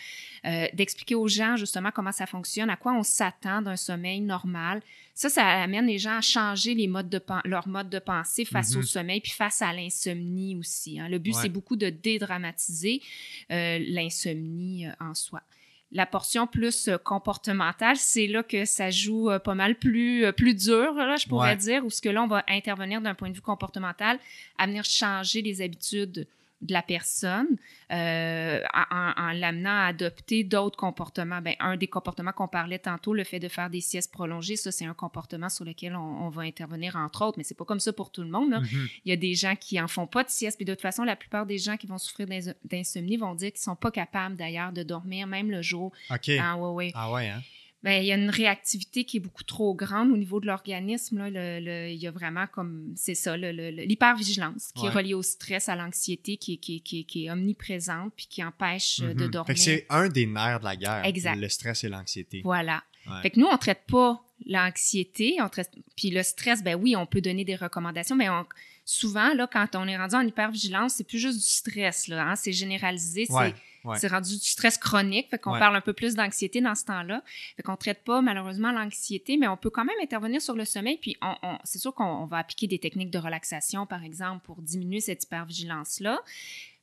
[0.44, 4.82] euh, d'expliquer aux gens justement comment ça fonctionne, à quoi on s'attend d'un sommeil normal.
[5.14, 8.76] Ça, ça amène les gens à changer les modes de leur mode de pensée face
[8.76, 8.86] au mm-hmm.
[8.86, 11.00] sommeil puis face à l'insomnie aussi.
[11.00, 11.08] Hein.
[11.08, 13.02] Le but, c'est beaucoup de dédramatiser
[13.48, 15.42] l'insomnie en soi.
[15.90, 20.32] La portion plus euh, comportementale, c'est là que ça joue euh, pas mal plus, euh,
[20.32, 23.30] plus dur, là, je pourrais dire, où ce que là, on va intervenir d'un point
[23.30, 24.18] de vue comportemental
[24.58, 26.26] à venir changer les habitudes
[26.60, 27.56] de la personne
[27.92, 28.60] euh,
[28.90, 31.40] en, l'amenant à adopter d'autres comportements.
[31.40, 34.72] Ben, un des comportements qu'on parlait tantôt, le fait de faire des siestes prolongées, ça,
[34.72, 37.92] c'est un comportement sur lequel on, va intervenir, entre autres, mais c'est pas comme ça
[37.92, 38.54] pour tout le monde.
[38.54, 38.90] Mm-hmm.
[39.04, 41.04] Il y a des gens qui en font pas de sieste, puis de toute façon,
[41.04, 42.26] la plupart des gens qui vont souffrir
[42.64, 45.92] d'insomnie vont dire qu'ils sont pas capables, d'ailleurs, de dormir, même le jour.
[46.10, 46.30] OK.
[46.40, 47.42] Ah, ouais, Ah ouais, hein?
[47.84, 51.24] Bien, il y a une réactivité qui est beaucoup trop grande au niveau de l'organisme.
[51.28, 56.36] il y a vraiment comme, c'est ça, l'hypervigilance qui est reliée au stress, à l'anxiété,
[56.36, 59.30] qui, qui, qui, est omniprésente puis qui empêche euh, de mhm.
[59.30, 59.58] dormir.
[59.58, 61.36] c'est un des nerfs de la guerre, exact.
[61.36, 62.40] le stress et l'anxiété.
[62.42, 62.82] Voilà.
[63.22, 65.70] Fait que nous, on ne traite pas l'anxiété, on traite...
[65.96, 68.28] puis le stress, ben oui, on peut donner des recommandations, mais
[68.84, 72.36] souvent, là, quand on est rendu en hypervigilance, c'est plus juste du stress, là, hein,
[72.36, 73.54] c'est généralisé, c'est
[73.96, 77.22] c'est rendu du stress chronique, fait qu'on parle un peu plus d'anxiété dans ce temps-là.
[77.56, 80.98] Fait qu'on traite pas malheureusement l'anxiété, mais on peut quand même intervenir sur le sommeil.
[81.00, 85.00] Puis on, c'est sûr qu'on va appliquer des techniques de relaxation, par exemple, pour diminuer
[85.00, 86.20] cette hypervigilance-là.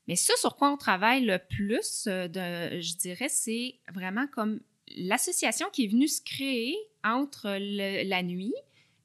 [0.07, 4.60] Mais ce sur quoi on travaille le plus, euh, de, je dirais, c'est vraiment comme
[4.95, 7.57] l'association qui est venue se créer entre
[8.05, 8.53] la nuit,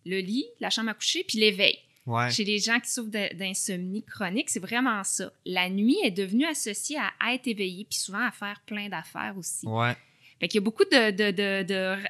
[0.07, 1.78] le lit, la chambre à coucher, puis l'éveil.
[2.31, 5.32] Chez les gens qui souffrent d'insomnie chronique, c'est vraiment ça.
[5.44, 9.66] La nuit est devenue associée à être éveillé, puis souvent à faire plein d'affaires aussi.
[9.66, 9.97] Ouais.
[10.40, 10.85] Fait qu'il y a beaucoup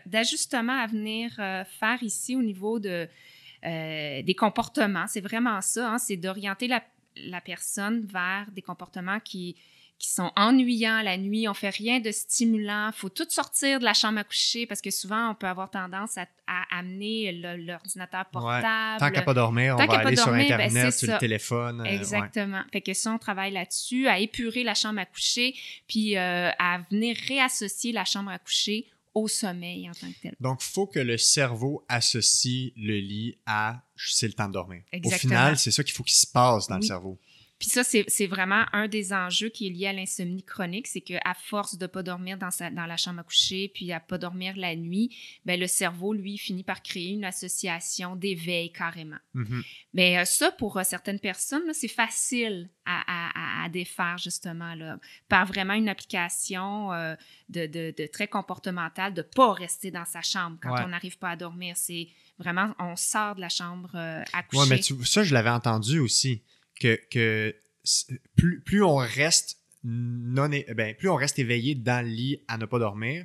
[0.06, 3.08] d'ajustements de, à venir euh, faire ici au niveau de,
[3.64, 5.06] euh, des comportements.
[5.08, 5.98] C'est vraiment ça, hein.
[5.98, 6.82] c'est d'orienter la,
[7.16, 9.56] la, personne vers des comportements qui,
[10.00, 11.46] qui sont ennuyants la nuit.
[11.46, 12.90] On fait rien de stimulant.
[12.92, 16.16] faut tout sortir de la chambre à coucher parce que souvent, on peut avoir tendance
[16.16, 16.26] à,
[16.72, 18.98] amener l'ordinateur portable.
[18.98, 21.82] Tant qu'à pas dormir, on va aller sur ben, Internet, sur le téléphone.
[21.82, 22.62] Euh, Exactement.
[22.72, 25.54] Fait que ça, on travaille là-dessus, à épurer la chambre à coucher,
[25.86, 30.34] puis euh, à venir réassocier la chambre à coucher au sommeil en tant que tel.
[30.40, 34.82] Donc, il faut que le cerveau associe le lit à c'est le temps de dormir.
[34.92, 35.14] Exactement.
[35.14, 37.18] Au final, c'est ça qu'il faut qu'il se passe dans le cerveau.
[37.60, 41.34] Puis ça, c'est vraiment un des enjeux qui est lié à l'insomnie chronique, c'est qu'à
[41.34, 44.00] force de ne pas dormir dans, sa, dans la chambre à coucher, puis à ne
[44.00, 45.14] pas dormir la nuit,
[45.44, 49.18] ben le cerveau, lui, finit par créer une association d'éveil carrément.
[49.34, 49.62] Mm-hmm.
[49.92, 55.44] Mais euh, ça, pour euh, certaines personnes, c'est facile à, à, défaire, justement, là, par
[55.44, 57.14] vraiment une application euh,
[57.50, 61.18] de, de, de, très comportementale, de ne pas rester dans sa chambre quand on n'arrive
[61.18, 61.76] pas à dormir.
[61.76, 62.08] C'est
[62.38, 64.62] vraiment, on sort de la chambre à coucher.
[64.62, 66.42] Oui, mais ça, je l'avais entendu aussi
[66.80, 67.54] que,
[68.36, 72.66] plus, plus on reste non ben, plus on reste éveillé dans le lit à ne
[72.66, 73.24] pas dormir,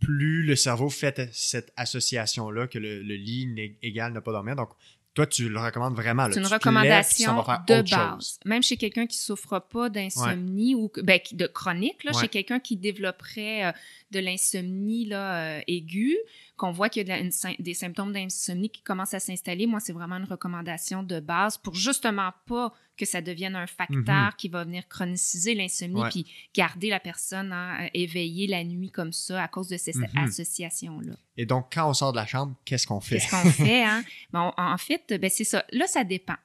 [0.00, 4.56] plus le cerveau fait cette association-là que le, lit égale ne pas dormir.
[4.56, 4.70] Donc,
[5.14, 6.28] toi, tu le recommandes vraiment.
[6.30, 8.38] C'est une recommandation de base.
[8.44, 12.60] Même chez quelqu'un qui ne souffre pas d'insomnie ou ben, de chronique, là, chez quelqu'un
[12.60, 13.72] qui développerait euh,
[14.10, 16.16] de l'insomnie euh, aiguë,
[16.56, 17.22] qu'on voit qu'il y a
[17.58, 21.74] des symptômes d'insomnie qui commencent à s'installer, moi, c'est vraiment une recommandation de base pour
[21.74, 24.32] justement pas que ça devienne un facteur mhm.
[24.38, 29.42] qui va venir chroniciser l'insomnie puis garder la personne hein, éveillée la nuit comme ça
[29.42, 30.06] à cause de ces mhm.
[30.16, 31.12] associations-là.
[31.36, 33.16] Et donc, quand on sort de la chambre, qu'est-ce qu'on fait?
[33.16, 33.84] Qu'est-ce qu'on fait?
[33.84, 34.02] Hein?
[34.32, 35.64] Bon, en fait, ben, c'est ça.
[35.72, 36.36] Là, ça dépend.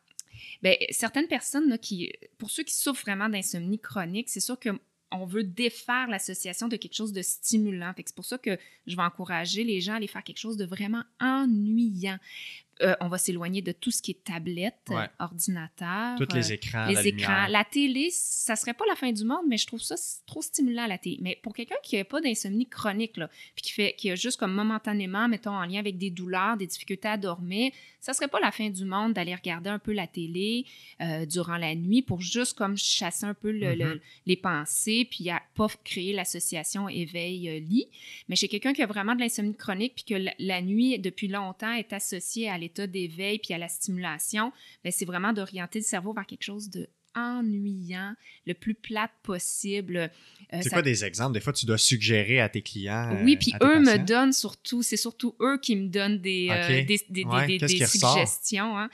[0.62, 4.70] Bien, certaines personnes, qui, pour ceux qui souffrent vraiment d'insomnie chronique, c'est sûr que
[5.12, 7.94] on veut défaire l'association de quelque chose de stimulant.
[7.98, 8.58] C'est pour ça que
[8.88, 12.18] je vais encourager les gens à aller faire quelque chose de vraiment ennuyant.
[12.82, 15.08] Euh, on va s'éloigner de tout ce qui est tablette, Ouais.
[15.20, 16.18] ordinateur.
[16.18, 17.32] Tous les euh, écrans, les la écrans.
[17.34, 17.50] lumière.
[17.50, 19.96] La télé, ça serait pas la fin du monde, mais je trouve ça
[20.26, 21.18] trop stimulant, la télé.
[21.22, 24.38] Mais pour quelqu'un qui n'a pas d'insomnie chronique, là, puis qui, fait, qui a juste
[24.40, 28.40] comme momentanément, mettons, en lien avec des douleurs, des difficultés à dormir, ça serait pas
[28.40, 30.66] la fin du monde d'aller regarder un peu la télé
[31.02, 34.00] euh, durant la nuit pour juste comme chasser un peu le- le- Mhm.
[34.26, 37.88] les pensées, puis à pas créer l'association éveil-lit.
[38.28, 41.28] Mais chez quelqu'un qui a vraiment de l'insomnie chronique, puis que la, la nuit, depuis
[41.28, 44.52] longtemps, est associée à l'état d'éveil puis à la stimulation,
[44.84, 48.14] ben, c'est vraiment d'orienter le cerveau vers quelque chose de ennuyant,
[48.46, 49.98] le plus plate possible.
[49.98, 50.08] Euh,
[50.62, 51.34] C'est ça- quoi des exemples?
[51.34, 53.12] Des fois, tu dois suggérer à tes clients.
[53.16, 56.84] euh, oui, puis eux me donnent surtout, c'est surtout eux qui me donnent des, euh,
[56.86, 58.78] des, des, Ouais, des- des suggestions.
[58.78, 58.90] hein.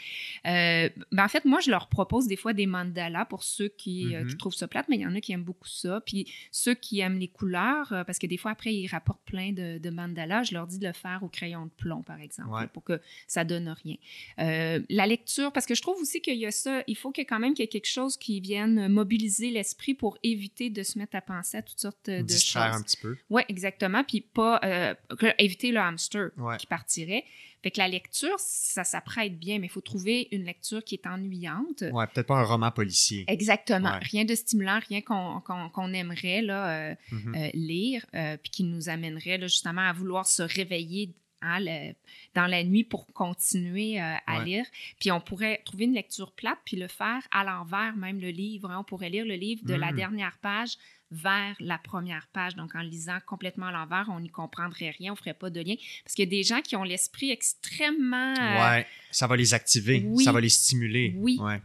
[0.46, 4.14] Euh, ben, en fait, moi, je leur propose des fois des mandalas pour ceux qui,
[4.30, 6.02] qui trouvent ça plate, mais il y en a qui aiment beaucoup ça.
[6.06, 9.78] Puis ceux qui aiment les couleurs, parce que des fois, après, ils rapportent plein de,
[9.78, 12.68] de mandalas, je leur dis de le faire au crayon de plomb, par exemple, Ouais.
[12.68, 13.96] pour que ça donne rien.
[14.38, 17.40] La lecture, parce que je trouve aussi qu'il y a ça, il faut que quand
[17.40, 21.18] même qu'il y ait quelque chose qui vienne mobiliser l'esprit pour éviter de se mettre
[21.18, 22.82] à penser à toutes sortes de Distraire choses.
[22.82, 23.18] un petit peu.
[23.30, 24.04] Oui, exactement.
[24.06, 24.94] Puis pas euh,
[25.40, 26.56] éviter le hamster Ouais.
[26.58, 27.26] qui partirait.
[27.64, 31.08] Fait que la lecture, ça s'apprête bien, mais il faut trouver une lecture qui est
[31.08, 31.84] ennuyante.
[31.92, 33.26] Ouais, peut-être pas un roman policier.
[33.28, 33.90] Exactement.
[33.94, 34.00] Ouais.
[34.04, 37.36] Rien de stimulant, rien qu'on qu'on aimerait là, euh, Mhm.
[37.36, 41.94] euh, lire, euh, puis qui nous amènerait là, justement à vouloir se réveiller hein, le-
[42.36, 44.46] dans la nuit pour continuer euh, à Ouais.
[44.46, 44.66] lire.
[45.00, 48.70] Puis on pourrait trouver une lecture plate, puis le faire à l'envers, même le livre.
[48.72, 48.80] hein.
[48.80, 49.96] On pourrait lire le livre de la Mm.
[49.96, 50.72] dernière page
[51.10, 52.56] vers la première page.
[52.56, 55.62] Donc, en lisant complètement à l'envers, on n'y comprendrait rien, on ne ferait pas de
[55.62, 55.76] lien.
[56.04, 58.34] Parce qu'il y a des gens qui ont l'esprit extrêmement...
[58.38, 60.24] euh, Ouais, ça va les activer, oui.
[60.26, 61.14] ça va les stimuler.
[61.18, 61.38] Oui.
[61.40, 61.62] Ouais.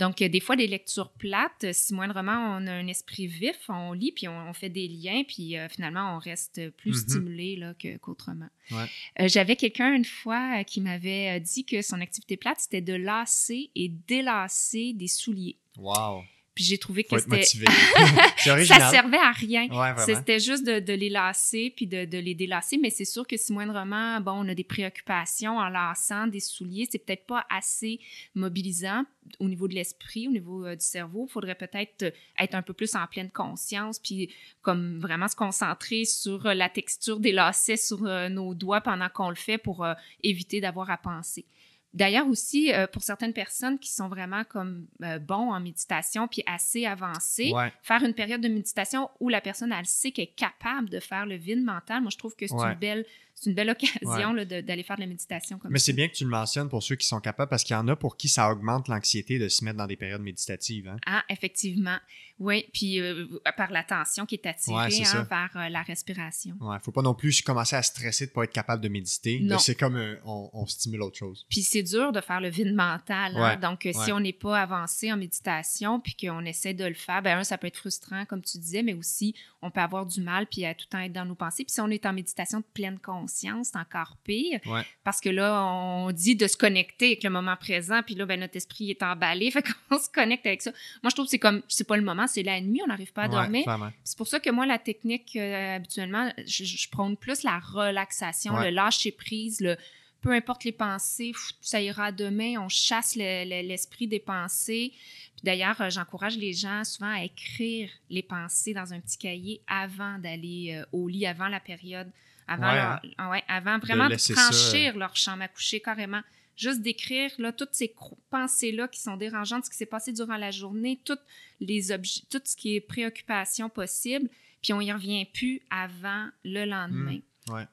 [0.00, 3.58] Donc, euh, des fois, des lectures plates, euh, si moindrement on a un esprit vif,
[3.68, 6.96] on lit, puis on, on fait des liens, puis euh, finalement, on reste plus Mhm.
[7.08, 8.48] stimulé là, qu'autrement.
[8.72, 8.86] Ouais.
[9.20, 13.70] Euh, J'avais quelqu'un une fois qui m'avait dit que son activité plate, c'était de lasser
[13.74, 15.58] et délasser des souliers.
[15.78, 16.22] Wow.
[16.54, 17.42] Puis j'ai trouvé que c'était...
[18.64, 19.68] Ça servait à rien.
[19.68, 19.94] Ouais.
[20.04, 23.36] C'était juste de, de les lasser puis de, de les délasser, mais c'est sûr que
[23.36, 28.00] si moindrement, bon, on a des préoccupations en lassant des souliers, c'est peut-être pas assez
[28.34, 29.04] mobilisant
[29.38, 31.26] au niveau de l'esprit, au niveau euh, du cerveau.
[31.28, 34.30] Il faudrait peut-être euh, être un peu plus en pleine conscience puis
[34.62, 39.08] comme vraiment se concentrer sur euh, la texture des lacets sur euh, nos doigts pendant
[39.08, 39.86] qu'on le fait pour
[40.22, 41.46] éviter d'avoir à penser.
[41.92, 46.42] D'ailleurs aussi, euh, pour certaines personnes qui sont vraiment comme euh, bons en méditation puis
[46.46, 47.72] assez avancés, Ouais.
[47.82, 51.26] faire une période de méditation où la personne, elle sait qu'elle est capable de faire
[51.26, 52.72] le vide mental, moi, je trouve que c'est Ouais.
[52.72, 53.04] une belle
[53.40, 56.14] c'est une belle occasion de- d'aller faire de la méditation comme Mais c'est bien que
[56.14, 58.28] tu le mentionnes pour ceux qui sont capables, parce qu'il y en a pour qui
[58.28, 60.86] ça augmente l'anxiété de se mettre dans des périodes méditatives.
[60.88, 60.98] Hein?
[61.06, 61.96] Ah, effectivement.
[62.38, 63.26] Oui, puis euh,
[63.56, 65.26] par l'attention qui est attirée Ouais, c'est hein,
[65.56, 66.54] euh, la respiration.
[66.60, 69.42] Ouais, faut pas non plus commencer à stresser de pas être capable de méditer.
[69.58, 71.44] C'est comme un- on, on stimule autre chose.
[71.50, 73.36] Puis c'est dur de faire le vide mental.
[73.36, 73.42] hein.
[73.42, 74.04] Ouais, Donc, euh, ouais.
[74.06, 77.44] si on n'est pas avancé en méditation, puis qu'on essaie de le faire, ben un,
[77.44, 80.64] ça peut être frustrant, comme tu disais, mais aussi, on peut avoir du mal, puis
[80.64, 81.64] à tout le temps être dans nos pensées.
[81.64, 84.60] Puis si on est en méditation de pleine conscience, c'est encore pire.
[84.66, 84.82] Ouais.
[85.04, 88.40] Parce que là, on dit de se connecter avec le moment présent, puis là, ben,
[88.40, 90.70] notre esprit est emballé, fait qu'on se connecte avec ça.
[91.02, 93.12] Moi, je trouve que c'est comme, c'est pas le moment, c'est la nuit, on n'arrive
[93.12, 93.64] pas à dormir.
[94.04, 98.54] C'est pour ça que moi, la technique, euh, habituellement, je, je prône plus la relaxation,
[98.54, 98.70] Ouais.
[98.70, 99.76] le lâcher prise, le
[100.22, 101.32] peu importe les pensées,
[101.62, 104.92] ça ira demain, on chasse le- le- l'esprit des pensées.
[104.92, 109.62] Puis d'ailleurs, euh, j'encourage les gens souvent à écrire les pensées dans un petit cahier
[109.66, 112.10] avant d'aller euh, au lit, avant la période,
[112.50, 113.30] avant, Ouais, leur- hein.
[113.30, 116.20] ouais, avant vraiment de, ça, euh, franchir leur chambre à coucher carrément.
[116.56, 117.94] Juste d'écrire là, toutes ces
[118.28, 121.22] pensées-là qui sont dérangeantes, ce qui s'est passé durant la journée, toutes
[121.60, 124.28] les objets, tout ce qui est préoccupation possible,
[124.62, 127.20] puis on y revient plus avant le lendemain.
[127.48, 127.64] Ouais.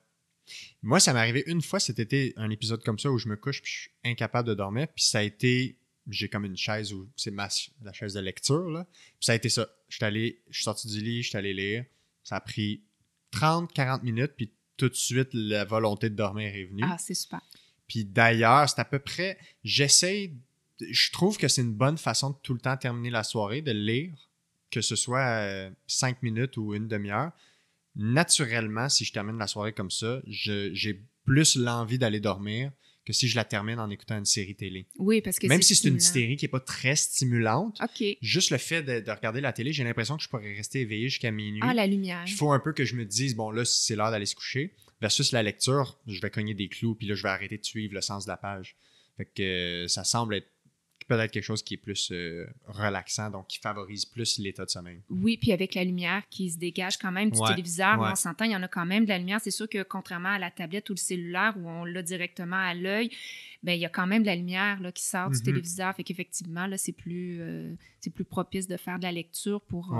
[0.82, 3.36] Moi, ça m'est arrivé une fois cet été, un épisode comme ça où je me
[3.36, 4.88] couche puis je suis incapable de dormir.
[4.95, 5.78] Puis ça a été,
[6.08, 7.49] j'ai comme une chaise où c'est ma
[7.84, 8.86] la chaise de lecture là.
[8.94, 9.68] Puis ça a été ça.
[9.90, 11.84] Je suis allé, je suis sorti du lit, je suis allé lire.
[12.24, 12.84] Ça a pris
[13.34, 16.84] 30-40 minutes puis tout de suite la volonté de dormir est venue.
[16.86, 17.41] Ah, c'est super.
[17.88, 20.36] Puis d'ailleurs, c'est à peu près, j'essaye,
[20.80, 23.72] je trouve que c'est une bonne façon de tout le temps terminer la soirée, de
[23.72, 24.30] lire,
[24.72, 27.32] que ce soit euh, cinq minutes ou une demi-heure.
[27.95, 32.72] Naturellement, si je termine la soirée comme ça, j'ai plus l'envie d'aller dormir
[33.08, 34.86] que si je la termine en écoutant une série télé.
[34.98, 37.80] Oui, parce que Même si c'est une série qui n'est pas très stimulante,
[38.20, 41.08] juste le fait de, de regarder la télé, j'ai l'impression que je pourrais rester éveillé
[41.08, 41.62] jusqu'à minuit.
[41.64, 42.26] Ah, la lumière.
[42.28, 44.74] Il faut un peu que je me dise, bon, là, c'est l'heure d'aller se coucher.
[45.00, 47.94] Versus la lecture, je vais cogner des clous, puis là, je vais arrêter de suivre
[47.94, 48.76] le sens de la page.
[49.16, 50.50] Fait que euh, ça semble être
[51.08, 55.02] peut-être quelque chose qui est plus euh, relaxant, donc qui favorise plus l'état de sommeil.
[55.10, 58.52] Oui, puis avec la lumière qui se dégage quand même du téléviseur, on s'entend, il
[58.52, 59.40] y en a quand même de la lumière.
[59.42, 62.74] C'est sûr que contrairement à la tablette ou le cellulaire où on l'a directement à
[62.74, 63.10] l'œil,
[63.64, 65.44] ben il y a quand même de la lumière là, qui sort du mm-hmm.
[65.44, 65.96] téléviseur.
[65.96, 69.96] Fait qu'effectivement, là, c'est plus, euh, c'est plus propice de faire de la lecture pour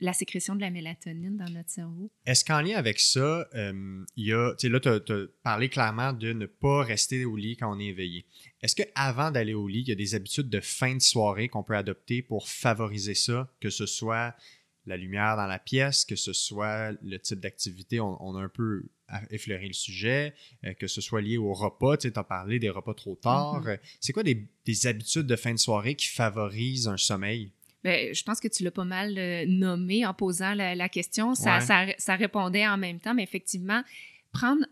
[0.00, 2.10] la sécrétion de la mélatonine dans notre cerveau?
[2.26, 5.68] Est-ce qu'en lien avec ça, euh, il y a, tu sais, là, tu as, parlé
[5.68, 8.24] clairement de ne pas rester au lit quand on est éveillé.
[8.62, 11.62] Est-ce qu'avant d'aller au lit, il y a des habitudes de fin de soirée qu'on
[11.62, 14.34] peut adopter pour favoriser ça, que ce soit
[14.86, 18.84] la lumière dans la pièce, que ce soit le type d'activité, on, a un peu
[19.30, 22.70] effleuré le sujet, euh, que ce soit lié au repas, tu sais, as parlé des
[22.70, 23.62] repas trop tard.
[23.62, 23.78] Mm-hmm.
[24.00, 24.48] C'est quoi des,
[24.86, 27.52] habitudes de fin de soirée qui favorisent un sommeil?
[27.82, 31.34] Bien, je pense que tu l'as pas mal euh, nommé en posant la, question.
[31.34, 33.82] Ça, ça, répondait en même temps, mais effectivement,
[34.32, 34.64] prendre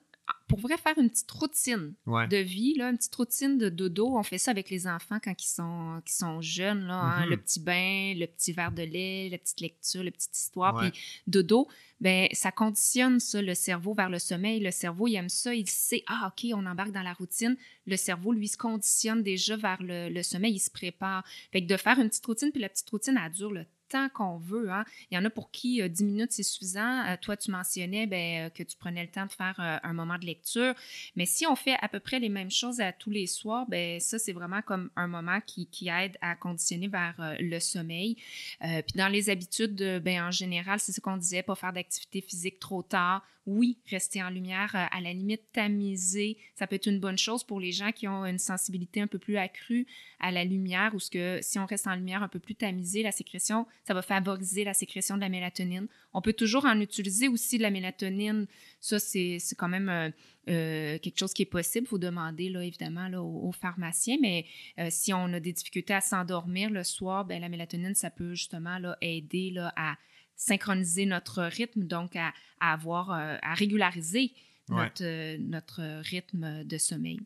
[0.49, 4.17] pour vrai faire une petite routine de vie, là, une petite routine de dodo.
[4.17, 6.87] On fait ça avec les enfants quand ils sont, jeunes.
[6.87, 7.27] Là, hein.
[7.27, 7.29] mm-hmm.
[7.29, 10.81] Le petit bain, le petit verre de lait, la petite lecture, la petite histoire.
[10.81, 10.91] Puis
[11.27, 11.69] dodo,
[12.01, 14.61] ben, ça conditionne ça, le cerveau vers le sommeil.
[14.61, 15.55] Le cerveau, il aime ça.
[15.55, 17.57] Il sait, ah, OK, on embarque dans la routine.
[17.87, 20.55] Le cerveau, lui, se conditionne déjà vers le, le sommeil.
[20.55, 21.25] Il se prépare.
[21.53, 24.09] Fait que de faire une petite routine, puis la petite routine, elle dure le temps
[24.09, 24.71] qu'on veut.
[24.71, 24.85] Hein.
[25.11, 27.05] Il y en a pour qui 10 euh, minutes, c'est suffisant.
[27.07, 30.19] Euh, toi, tu mentionnais ben, euh, que tu prenais le temps de faire un moment
[30.19, 30.75] de lecture.
[31.17, 34.01] Mais si on fait à peu près les mêmes choses à tous les soirs, ben,
[34.01, 38.17] ça, c'est vraiment comme un moment qui, aide à conditionner vers le sommeil.
[38.61, 42.59] puis dans les habitudes, ben, en général, c'est ce qu'on disait, pas faire d'activité physique
[42.59, 47.01] trop tard oui, rester en lumière, euh, à la limite tamiser, ça peut être une
[47.01, 49.87] bonne chose pour les gens qui ont une sensibilité un peu plus accrue
[50.21, 53.03] à la lumière ou ce que si on reste en lumière un peu plus tamisé,
[53.03, 55.89] la sécrétion, ça va favoriser la sécrétion de la mélatonine.
[56.13, 58.47] On peut toujours en utiliser aussi de la mélatonine.
[58.81, 60.11] Ça, c'est quand même euh,
[60.51, 61.87] euh, quelque chose qui est possible.
[61.87, 64.19] Il faut demander, là, évidemment, là, aux, pharmaciens.
[64.21, 64.45] Mais
[64.91, 68.79] si on a des difficultés à s'endormir le soir, ben, la mélatonine, ça peut justement
[68.79, 69.97] là, aider à
[70.39, 74.33] synchroniser notre rythme, donc à, avoir, euh, à régulariser
[74.71, 77.19] notre, euh, notre rythme de sommeil.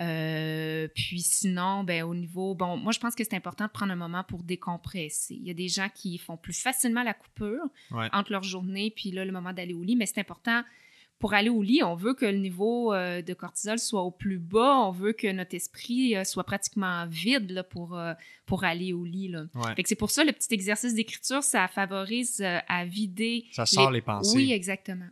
[0.00, 3.92] Euh, puis sinon, ben, au niveau, bon, moi je pense que c'est important de prendre
[3.92, 5.34] un moment pour décompresser.
[5.34, 7.64] Il y a des gens qui font plus facilement la coupure
[8.12, 10.62] entre leur journée puis là le moment d'aller au lit, mais c'est important
[11.18, 14.38] pour aller au lit, on veut que le niveau euh, de cortisol soit au plus
[14.38, 18.14] bas, on veut que notre esprit euh, soit pratiquement vide là, pour, euh,
[18.46, 19.28] pour aller au lit.
[19.28, 19.46] Là.
[19.84, 23.46] c'est pour ça, le petit exercice d'écriture, ça favorise à vider.
[23.52, 24.36] Ça sort les, pensées.
[24.36, 25.08] Oui, exactement.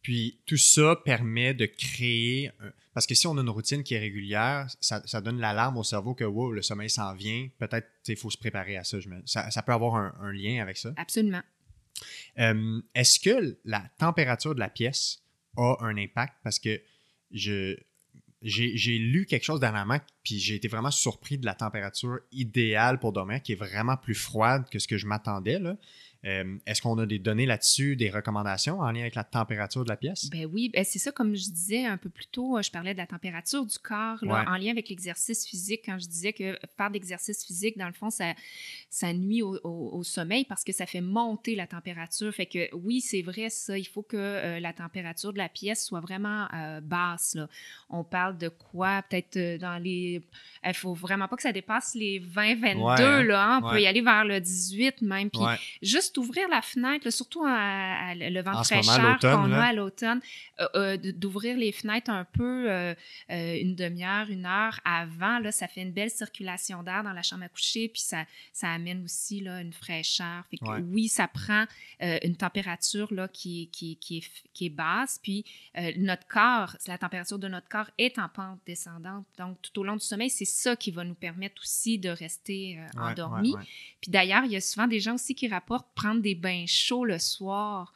[0.00, 2.50] Puis tout ça permet de créer.
[2.92, 6.14] Parce que si on a une routine qui est régulière, ça, donne l'alarme au cerveau
[6.14, 7.48] que wow, le sommeil s'en vient.
[7.58, 8.98] Peut-être qu'il faut se préparer à ça.
[9.24, 9.50] ça.
[9.50, 9.62] ça.
[9.62, 10.92] peut avoir un lien avec ça.
[10.96, 11.42] Absolument.
[12.38, 15.22] Euh, est-ce que la température de la pièce
[15.56, 16.34] a un impact?
[16.42, 16.80] Parce que
[17.30, 17.78] j'ai,
[18.42, 23.42] lu quelque chose dernièrement, puis j'ai été vraiment surpris de la température idéale pour dormir,
[23.42, 25.58] qui est vraiment plus froide que ce que je m'attendais.
[26.24, 26.30] Là.
[26.30, 29.88] Euh, est-ce qu'on a des données là-dessus, des recommandations en lien avec la température de
[29.88, 30.30] la pièce?
[30.30, 32.98] Ben oui, ben c'est ça, comme je disais un peu plus tôt, je parlais de
[32.98, 35.82] la température du corps en lien avec l'exercice physique.
[35.84, 38.32] Quand je disais que faire d'exercice physique, dans le fond, ça,
[38.90, 42.32] ça nuit au, sommeil parce que ça fait monter la température.
[42.32, 45.84] Fait que oui, c'est vrai ça, il faut que euh, la température de la pièce
[45.84, 47.34] soit vraiment euh, basse.
[47.34, 47.48] Là.
[47.88, 49.02] On parle de quoi?
[49.02, 50.22] Peut-être dans les...
[50.66, 53.44] Il faut vraiment pas que ça dépasse les 20-22, là.
[53.44, 53.60] Hein.
[53.62, 55.30] On peut y aller vers le 18 même.
[55.30, 55.40] Puis
[55.82, 60.20] juste d'ouvrir la fenêtre, surtout le vent fraîcheur qu'on a à l'automne,
[60.60, 62.94] euh, euh, d'ouvrir les fenêtres un peu euh,
[63.28, 67.44] une demi-heure, une heure avant, là, ça fait une belle circulation d'air dans la chambre
[67.44, 70.44] à coucher, puis ça, ça amène aussi là, une fraîcheur.
[70.50, 71.64] Fait que, Oui, ça prend
[72.00, 75.44] une température là, qui, qui, qui, est, qui est basse, puis
[75.96, 79.26] notre corps, la température de notre corps est en pente descendante.
[79.38, 82.78] Donc, tout au long du sommeil, c'est ça qui va nous permettre aussi de rester
[82.96, 83.54] endormi.
[84.00, 87.04] Puis d'ailleurs, il y a souvent des gens aussi qui rapportent prendre des bains chauds
[87.04, 87.92] le soir,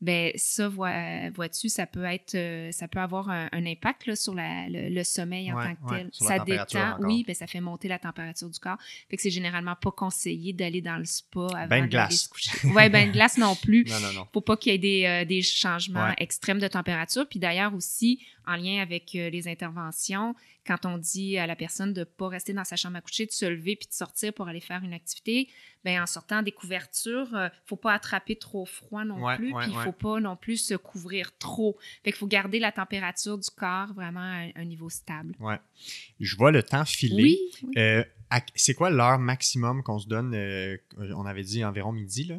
[0.00, 5.02] ben ça, vois, vois-tu, ça peut être, euh, ça peut avoir un, impact sur le,
[5.02, 6.10] sommeil en tant que tel.
[6.12, 8.78] ça détend, oui, ben ça fait monter la température du corps.
[9.10, 12.24] Fait que c'est généralement pas conseillé d'aller dans le spa avant de glace.
[12.24, 12.68] se coucher.
[12.68, 13.84] Ouais, bain de glace non plus.
[13.88, 14.28] non, non, non.
[14.32, 17.26] Faut pas qu'il y ait des, euh, des changements extrêmes de température.
[17.28, 20.34] Puis d'ailleurs aussi, en lien avec euh, les interventions,
[20.68, 23.24] quand on dit à la personne de ne pas rester dans sa chambre à coucher,
[23.24, 25.48] de se lever puis de sortir pour aller faire une activité,
[25.82, 29.54] bien, en sortant des couvertures, il euh, ne faut pas attraper trop froid non plus,
[29.54, 31.78] puis il ne faut pas non plus se couvrir trop.
[32.04, 35.34] Fait qu'il faut garder la température du corps vraiment à un niveau stable.
[35.40, 35.58] Ouais.
[36.20, 37.38] Je vois le temps filer.
[37.62, 37.70] Oui.
[37.78, 38.04] Euh,
[38.54, 40.36] c'est quoi l'heure maximum qu'on se donne?
[40.98, 42.36] on avait dit environ midi, là?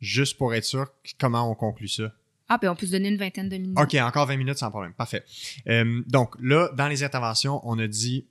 [0.00, 2.12] Juste pour être sûr, comment on conclut ça?
[2.52, 3.78] Ah, ben on peut se donner une vingtaine de minutes.
[3.80, 4.92] OK, encore 20 minutes sans problème.
[4.92, 5.24] Parfait.
[5.68, 8.26] Euh, donc là, dans les interventions, on a dit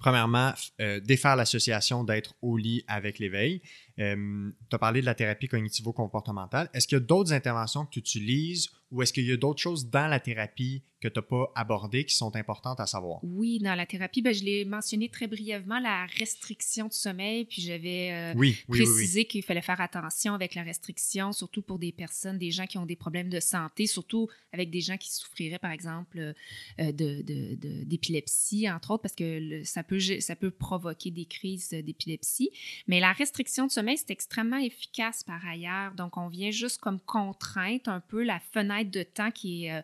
[0.00, 3.60] Premièrement, euh, défaire l'association d'être au lit avec l'éveil.
[3.98, 6.68] Euh, tu as parlé de la thérapie cognitivo-comportementale.
[6.72, 9.60] Est-ce qu'il y a d'autres interventions que tu utilises ou est-ce qu'il y a d'autres
[9.60, 13.20] choses dans la thérapie que tu n'as pas abordées qui sont importantes à savoir?
[13.22, 17.62] Oui, dans la thérapie, ben, je l'ai mentionné très brièvement, la restriction du sommeil, puis
[17.62, 21.92] j'avais euh, oui, oui, précisé qu'il fallait faire attention avec la restriction, surtout pour des
[21.92, 25.60] personnes, des gens qui ont des problèmes de santé, surtout avec des gens qui souffriraient,
[25.60, 26.34] par exemple,
[26.80, 31.26] euh, d'épilepsie, de, de, entre autres, parce que le, ça, peut, ça peut provoquer des
[31.26, 32.50] crises d'épilepsie.
[32.88, 35.94] Mais la restriction du sommeil, c'est extrêmement efficace par ailleurs.
[35.94, 39.82] Donc, on vient juste comme contrainte un peu la fenêtre de temps qui est, euh,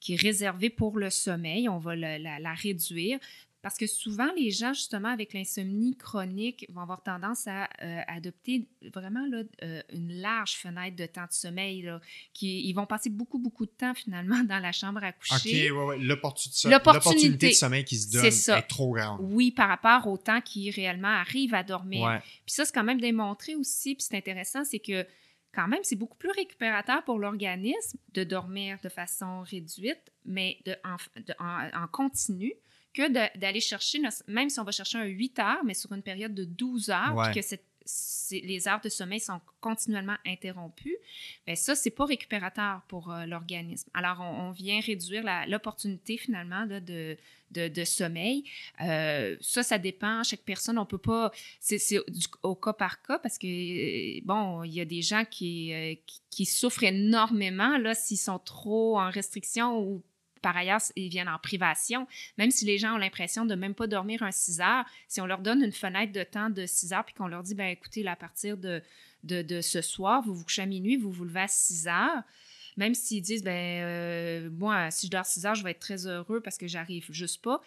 [0.00, 1.68] qui est réservée pour le sommeil.
[1.68, 3.18] On va la, la, réduire.
[3.62, 8.66] Parce que souvent, les gens, justement, avec l'insomnie chronique, vont avoir tendance à euh, adopter
[8.92, 11.82] vraiment là, euh, une large fenêtre de temps de sommeil.
[11.82, 12.00] Là,
[12.34, 15.70] qui, ils vont passer beaucoup, beaucoup de temps, finalement, dans la chambre à coucher.
[15.70, 15.98] OK, ouais, ouais.
[15.98, 19.20] L'opportunité de sommeil qui se donne est, trop grande.
[19.22, 22.20] Oui, par rapport au temps qui réellement arrive à dormir.
[22.44, 25.06] Puis ça, c'est quand même démontré aussi, puis c'est intéressant, c'est que
[25.52, 30.74] quand même, c'est beaucoup plus récupérateur pour l'organisme de dormir de façon réduite, mais de,
[31.38, 32.54] en, continu,
[32.94, 33.08] que
[33.38, 36.44] d'aller chercher, même si on va chercher un 8 heures, mais sur une période de
[36.44, 37.66] 12 heures, puis que cette
[38.30, 40.96] les heures de sommeil sont continuellement interrompues,
[41.46, 43.88] bien ça, c'est pas récupérateur pour euh, l'organisme.
[43.94, 47.16] Alors, on, vient réduire l'opportunité finalement de,
[47.50, 48.44] de, sommeil.
[48.82, 50.22] Euh, ça, ça dépend.
[50.22, 51.30] Chaque personne, on peut pas.
[51.60, 51.98] C'est
[52.42, 55.94] au cas par cas parce que, bon, il y a des gens qui, euh,
[56.30, 60.02] qui, souffrent énormément s'ils sont trop en restriction ou
[60.42, 62.06] par ailleurs, ils viennent en privation.
[62.36, 65.26] Même si les gens ont l'impression de même pas dormir un 6 heures, si on
[65.26, 68.06] leur donne une fenêtre de temps de 6 heures, puis qu'on leur dit, ben écoutez,
[68.06, 68.82] à partir de,
[69.60, 72.22] ce soir, vous vous couchez à minuit, vous vous levez à 6 heures,
[72.76, 76.06] même s'ils disent, ben euh, moi, si je dors 6 heures, je vais être très
[76.06, 77.60] heureux parce que j'arrive juste pas,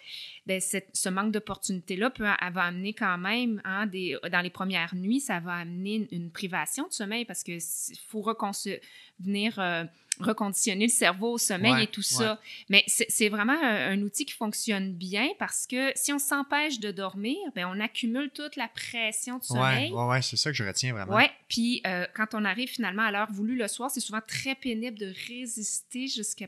[0.46, 5.38] ben ce manque d'opportunité-là peut va amener quand même, hein, dans les premières nuits, ça
[5.38, 7.60] va amener une, privation de sommeil parce qu'il
[8.08, 8.28] faut.
[8.28, 9.84] Euh,
[10.20, 12.40] reconditionner le cerveau au sommeil et tout ça.
[12.68, 17.36] Mais c'est vraiment un, outil qui fonctionne bien parce que si on s'empêche de dormir,
[17.54, 19.90] ben on accumule toute la pression du sommeil.
[19.92, 21.16] Oui, ouais, c'est ça que je retiens vraiment.
[21.16, 24.54] Oui, puis euh, quand on arrive finalement à l'heure voulue le soir, c'est souvent très
[24.54, 26.46] pénible de résister jusqu'à.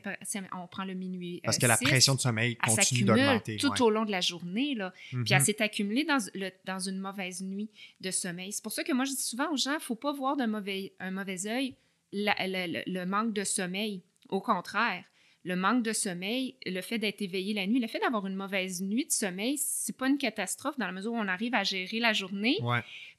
[0.53, 1.41] On prend le minuit.
[1.43, 3.57] Parce que la pression de sommeil continue d'augmenter.
[3.57, 4.93] Tout au long de la journée, là.
[5.09, 5.45] Puis elle mhm.
[5.45, 7.69] s'est accumulée dans, le, dans une mauvaise nuit
[8.01, 8.51] de sommeil.
[8.51, 10.35] C'est pour ça que moi, je dis souvent aux gens, il ne faut pas voir
[10.35, 11.75] d'un mauvais, un mauvais œil
[12.11, 14.03] le manque de sommeil.
[14.29, 15.03] Au contraire,
[15.43, 18.81] le manque de sommeil, le fait d'être éveillé la nuit, le fait d'avoir une mauvaise
[18.81, 21.99] nuit de sommeil, c'est pas une catastrophe dans la mesure où on arrive à gérer
[21.99, 22.57] la journée.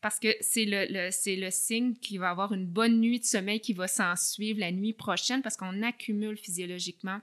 [0.00, 3.60] Parce que c'est le, le, le signe qu'il va avoir une bonne nuit de sommeil
[3.60, 7.20] qui va s'en suivre la nuit prochaine parce qu'on accumule physiologiquement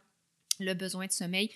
[0.60, 1.52] le besoin de sommeil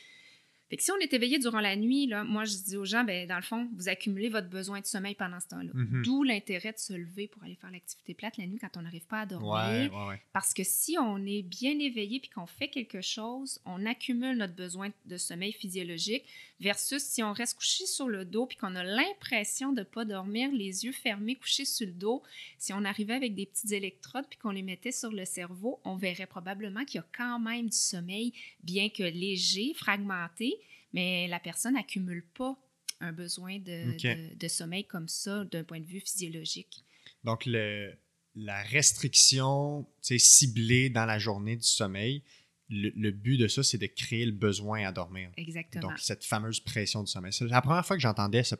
[0.79, 3.35] si on est éveillé durant la nuit, là, moi, je dis aux gens, ben, dans
[3.35, 5.71] le fond, vous accumulez votre besoin de sommeil pendant ce temps-là.
[5.73, 6.03] Mhm.
[6.03, 9.05] D'où l'intérêt de se lever pour aller faire l'activité plate la nuit quand on n'arrive
[9.05, 9.91] pas à dormir.
[10.33, 14.55] Parce que si on est bien éveillé puis qu'on fait quelque chose, on accumule notre
[14.55, 16.23] besoin de sommeil physiologique
[16.61, 20.05] versus si on reste couché sur le dos puis qu'on a l'impression de ne pas
[20.05, 22.21] dormir, les yeux fermés, couchés sur le dos.
[22.59, 25.95] Si on arrivait avec des petites électrodes puis qu'on les mettait sur le cerveau, on
[25.95, 28.33] verrait probablement qu'il y a quand même du sommeil,
[28.63, 30.60] bien que léger, fragmenté,
[30.93, 32.57] mais la personne n'accumule pas
[32.99, 36.85] un besoin de, de, sommeil comme ça d'un point de vue physiologique.
[37.23, 37.93] Donc, le,
[38.35, 42.23] la restriction ciblée dans la journée du sommeil,
[42.69, 45.29] le, but de ça, c'est de créer le besoin à dormir.
[45.35, 45.89] Exactement.
[45.89, 47.33] Donc, cette fameuse pression du sommeil.
[47.33, 48.55] C'est la première fois que j'entendais ce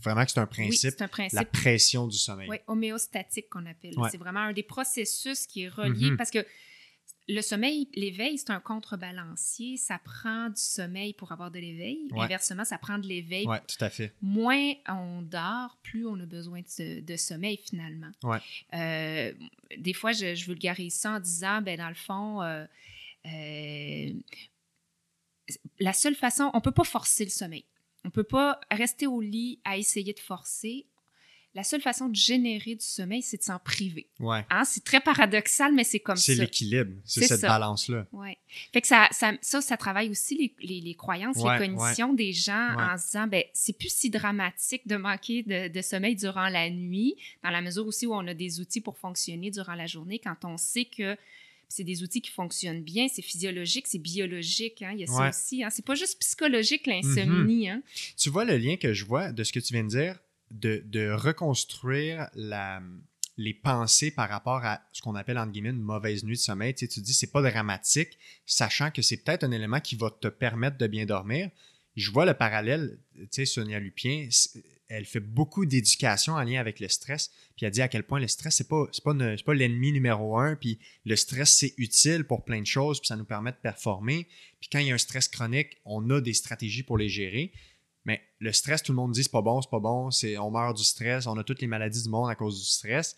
[0.00, 2.48] vraiment que c'est un principe, oui, un principe, la pression du sommeil.
[2.48, 3.94] Oui, homéostatique qu'on appelle.
[4.10, 6.16] C'est vraiment un des processus qui est relié mm-hmm.
[6.16, 6.46] parce que
[7.28, 9.76] le sommeil, l'éveil, c'est un contrebalancier.
[9.76, 12.06] Ça prend du sommeil pour avoir de l'éveil.
[12.16, 13.46] Inversement, ça prend de l'éveil.
[13.48, 14.14] Oui, tout à fait.
[14.22, 18.10] Moins on dort, plus on a besoin de, sommeil finalement.
[18.22, 18.38] Ouais.
[18.74, 19.32] Euh,
[19.76, 22.64] des fois, je, vulgarise ça en disant, ben dans le fond, euh,
[23.26, 24.12] euh,
[25.80, 27.64] la seule façon, on ne peut pas forcer le sommeil.
[28.04, 30.86] On ne peut pas rester au lit à essayer de forcer
[31.56, 34.06] la seule façon de générer du sommeil, c'est de s'en priver.
[34.20, 34.44] Ouais.
[34.50, 34.64] Hein?
[34.66, 36.22] C'est très paradoxal, mais c'est comme ça.
[36.22, 38.06] C'est l'équilibre, c'est cette balance-là.
[38.12, 38.36] Ouais.
[38.74, 42.98] Fait que ça, ça, ça, travaille aussi les, les, croyances, les cognitions des gens en
[42.98, 47.16] se disant, ben, c'est plus si dramatique de manquer de, de, sommeil durant la nuit,
[47.42, 50.36] dans la mesure aussi où on a des outils pour fonctionner durant la journée, quand
[50.44, 51.16] on sait que
[51.68, 54.82] c'est des outils qui fonctionnent bien, c'est physiologique, c'est biologique.
[54.82, 54.90] Hein?
[54.92, 55.64] Il y a ça aussi.
[55.64, 55.70] Hein?
[55.70, 57.66] C'est pas juste psychologique, l'insomnie.
[57.66, 57.72] Mm-hmm.
[57.72, 57.82] hein?
[58.18, 60.18] Tu vois le lien que je vois de ce que tu viens de dire?
[60.50, 62.28] De, reconstruire
[63.36, 66.74] les pensées par rapport à ce qu'on appelle entre guillemets une mauvaise nuit de sommeil.
[66.74, 70.10] Tu, sais, tu dis c'est pas dramatique, sachant que c'est peut-être un élément qui va
[70.10, 71.50] te permettre de bien dormir.
[71.96, 72.98] je vois le parallèle,
[73.30, 74.28] tu Sonia Lupien,
[74.88, 78.20] elle fait beaucoup d'éducation en lien avec le stress, puis elle dit à quel point
[78.20, 79.14] le stress, c'est pas, pas,
[79.44, 83.16] pas l'ennemi numéro un, puis le stress, c'est utile pour plein de choses, puis ça
[83.16, 84.28] nous permet de performer.
[84.60, 87.52] Puis quand il y a un stress chronique, on a des stratégies pour les gérer.
[88.06, 90.50] Mais le stress, tout le monde dit c'est pas bon, c'est pas bon, c'est on
[90.50, 93.16] meurt du stress, on a toutes les maladies du monde à cause du stress.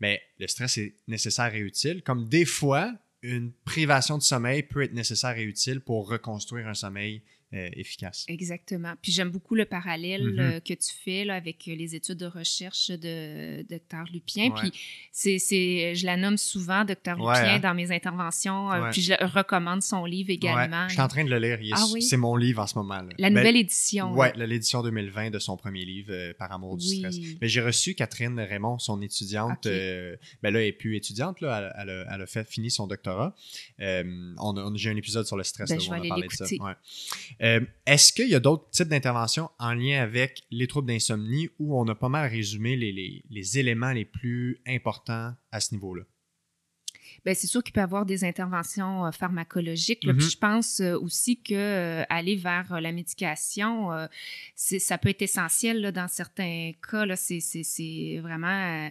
[0.00, 2.02] Mais le stress est nécessaire et utile.
[2.02, 2.92] Comme des fois,
[3.22, 7.22] une privation de sommeil peut être nécessaire et utile pour reconstruire un sommeil
[7.54, 8.24] euh, efficace.
[8.26, 8.94] Exactement.
[9.00, 10.40] Puis j'aime beaucoup le parallèle mm-hmm.
[10.40, 14.12] euh, que tu fais là, avec les études de recherche de Dr.
[14.12, 14.50] Lupien.
[14.50, 14.72] Puis
[15.12, 17.14] c'est, je la nomme souvent Dr.
[17.14, 17.58] Lupien hein.
[17.60, 18.72] dans mes interventions.
[18.72, 20.88] Euh, puis je recommande son livre également.
[20.88, 21.60] Je suis en train de le lire.
[21.76, 23.02] Ah c'est mon livre en ce moment.
[23.18, 24.12] La ben, nouvelle édition.
[24.14, 27.16] Oui, l'édition 2020 de son premier livre, Par amour du stress.
[27.40, 29.62] Mais j'ai reçu Catherine Raymond, son étudiante.
[29.62, 31.40] ben là, elle n'est plus étudiante.
[31.40, 33.32] Là, elle, a, fait, fini son doctorat.
[33.78, 35.70] on, j'ai un épisode sur le stress.
[35.70, 36.58] Ben, je vais aller l'écouter.
[37.44, 41.78] Euh, est-ce qu'il y a d'autres types d'interventions en lien avec les troubles d'insomnie où
[41.78, 46.04] on a pas mal résumé les, éléments les plus importants à ce niveau-là?
[47.24, 50.04] Bien, c'est sûr qu'il peut y avoir des interventions euh, pharmacologiques.
[50.04, 50.30] Mm-hmm.
[50.30, 53.90] je pense euh, aussi que aller vers la médication,
[54.56, 57.16] ça peut être essentiel dans certains cas.
[57.16, 58.88] C'est vraiment euh,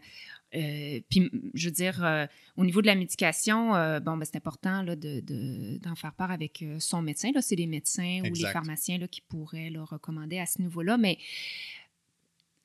[1.09, 2.27] puis, je veux dire, euh,
[2.57, 6.63] au niveau de la médication, euh, bon, ben, c'est important d'en de, faire part avec
[6.79, 7.31] son médecin.
[7.41, 10.97] C'est les médecins ou les pharmaciens là, qui pourraient le recommander à ce niveau-là.
[10.97, 11.17] Mais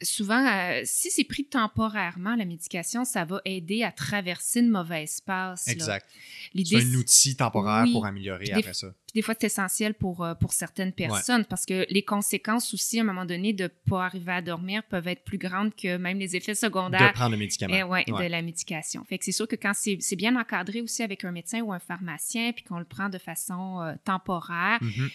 [0.03, 5.21] souvent, euh, si c'est pris temporairement, la médication, ça va aider à traverser une mauvaise
[5.21, 5.69] passe.
[5.69, 6.07] Exact.
[6.55, 8.89] C'est un outil temporaire pour améliorer après ça.
[8.89, 12.99] Puis des fois, c'est essentiel pour, euh, pour certaines personnes parce que les conséquences aussi,
[12.99, 15.97] à un moment donné, de ne pas arriver à dormir peuvent être plus grandes que
[15.97, 17.09] même les effets secondaires.
[17.09, 17.75] De prendre le médicament.
[17.75, 19.05] Eh ouais, de la médication.
[19.05, 21.79] Fait que c'est sûr que quand c'est bien encadré aussi avec un médecin ou un
[21.79, 25.11] pharmacien, puis qu'on le prend de façon euh, temporaire, mm-hmm.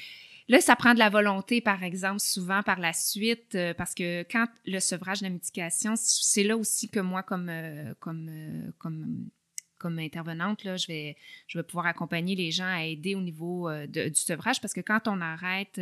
[0.49, 4.23] Là, ça prend de la volonté, par exemple, souvent par la suite, euh, parce que
[4.23, 8.71] quand le sevrage de la médication, c'est là aussi que moi, comme, euh, comme, euh,
[8.77, 9.29] comme,
[9.77, 11.15] comme intervenante, là, je, vais,
[11.47, 15.07] je vais pouvoir accompagner les gens à aider au niveau du sevrage, parce que quand
[15.07, 15.81] on arrête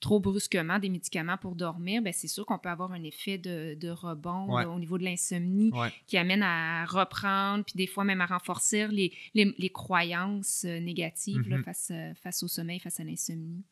[0.00, 3.74] trop brusquement des médicaments pour dormir, ben, c'est sûr qu'on peut avoir un effet de,
[3.78, 5.70] de rebond au niveau de l'insomnie
[6.06, 11.46] qui amène à reprendre, puis des fois même à renforcer les, les, les croyances négatives
[11.46, 11.62] mm-hmm.
[11.62, 13.62] face, face au sommeil, face à l'insomnie.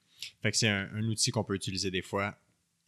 [0.42, 2.36] Fait que c'est un, outil qu'on peut utiliser des fois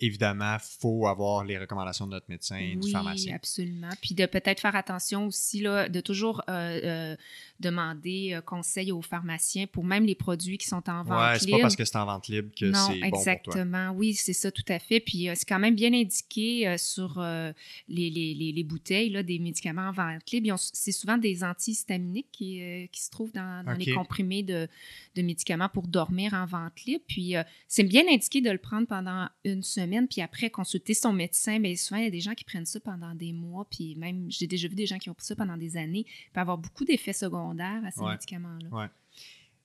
[0.03, 3.31] évidemment, il faut avoir les recommandations de notre médecin, et du pharmacien.
[3.31, 3.91] Oui, absolument.
[4.03, 7.17] Puis de peut-être faire attention aussi, là, de toujours euh, euh,
[7.61, 11.45] demander euh, conseil aux pharmaciens pour même les produits qui sont en vente ouais, libre.
[11.45, 13.91] c'est pas parce que c'est en vente libre que c'est bon exactement.
[13.93, 14.99] Oui, c'est ça, tout à fait.
[14.99, 17.21] Puis c'est quand même bien indiqué sur
[17.89, 20.57] les, les, les, bouteilles là, des médicaments en vente libre.
[20.59, 24.67] C'est souvent des antihistaminiques qui, qui se trouvent dans, dans les comprimés de,
[25.15, 27.05] de, médicaments pour dormir en vente libre.
[27.07, 27.35] Puis
[27.69, 31.59] c'est bien indiqué de le prendre pendant une semaine puis après consulter son médecin.
[31.59, 34.27] Mais souvent, il y a des gens qui prennent ça pendant des mois, puis même,
[34.31, 36.07] j'ai déjà vu des gens qui ont pris ça pendant des années.
[36.07, 38.69] Il peut avoir beaucoup d'effets secondaires à ces médicaments-là.
[38.71, 38.87] Ouais.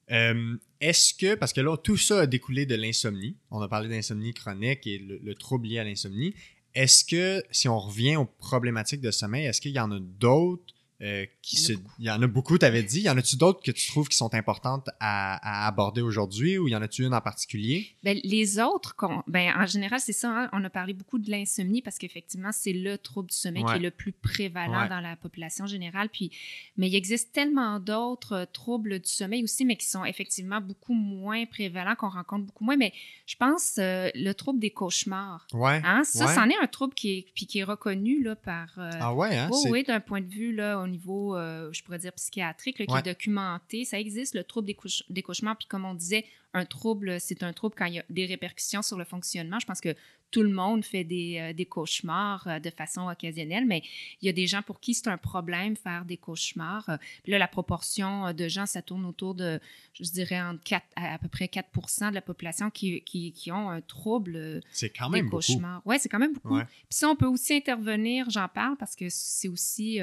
[0.10, 3.90] Euh, est-ce que, parce que là, tout ça a découlé de l'insomnie, on a parlé
[3.90, 6.34] d'insomnie chronique et le, le trouble lié à l'insomnie.
[6.74, 10.77] Est-ce que, si on revient aux problématiques de sommeil, est-ce qu'il y en a d'autres
[10.99, 11.57] euh, qui
[11.99, 13.02] il, y en a beaucoup, tu avais dit.
[13.02, 16.76] Y en a-tu d'autres que tu trouves qui sont importantes à, aborder aujourd'hui ou y
[16.76, 17.95] en a-tu une en particulier?
[18.03, 18.95] Ben, les autres,
[19.28, 20.30] ben, en général, c'est ça.
[20.30, 20.49] Hein.
[20.53, 23.80] on a parlé beaucoup de l'insomnie parce qu'effectivement, c'est le trouble du sommeil qui est
[23.80, 26.10] le plus prévalent dans la population générale.
[26.10, 26.32] Puis,
[26.78, 30.94] mais il existe tellement d'autres euh, troubles du sommeil aussi, mais qui sont effectivement beaucoup
[30.94, 32.78] moins prévalents, qu'on rencontre beaucoup moins.
[32.78, 32.91] Mais
[33.28, 35.45] je pense euh, le trouble des cauchemars.
[35.53, 35.80] Ouais.
[35.84, 36.03] Hein?
[36.03, 38.69] Ça, c'en est un trouble qui est, puis qui est reconnu là, par.
[38.78, 39.52] ah ouais, hein?
[39.69, 43.01] oui, d'un point de vue là, au niveau, euh, je pourrais dire, psychiatrique, qui est
[43.01, 43.85] documenté.
[43.85, 44.68] Ça existe, le trouble
[45.09, 45.57] des, cauchemars.
[45.57, 48.81] Puis comme on disait, un trouble, c'est un trouble quand il y a des répercussions
[48.81, 49.59] sur le fonctionnement.
[49.59, 49.95] Je pense que
[50.31, 53.81] tout le monde fait des, euh, des cauchemars euh, de façon occasionnelle, mais
[54.22, 56.89] il y a des gens pour qui c'est un problème faire des cauchemars.
[57.23, 59.59] Puis là, la proportion de gens, ça tourne autour de,
[59.93, 63.69] je dirais, entre 4, à, peu près 4 de la population qui, qui, qui ont
[63.69, 65.81] un trouble c'est quand même des cauchemars.
[65.85, 66.57] Oui, c'est quand même beaucoup.
[66.57, 69.99] Puis ça, on peut aussi intervenir, j'en parle parce que c'est aussi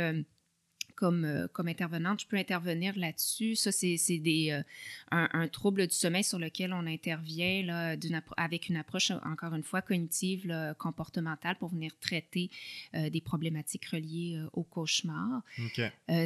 [0.94, 3.56] comme, euh, comme intervenante, je peux intervenir là-dessus.
[3.56, 4.62] Ça, c'est des, euh,
[5.10, 7.96] un, trouble du sommeil sur lequel on intervient là,
[8.36, 12.50] avec une approche, encore une fois, cognitive, comportementale pour venir traiter
[12.94, 15.42] euh, des problématiques reliées au cauchemar.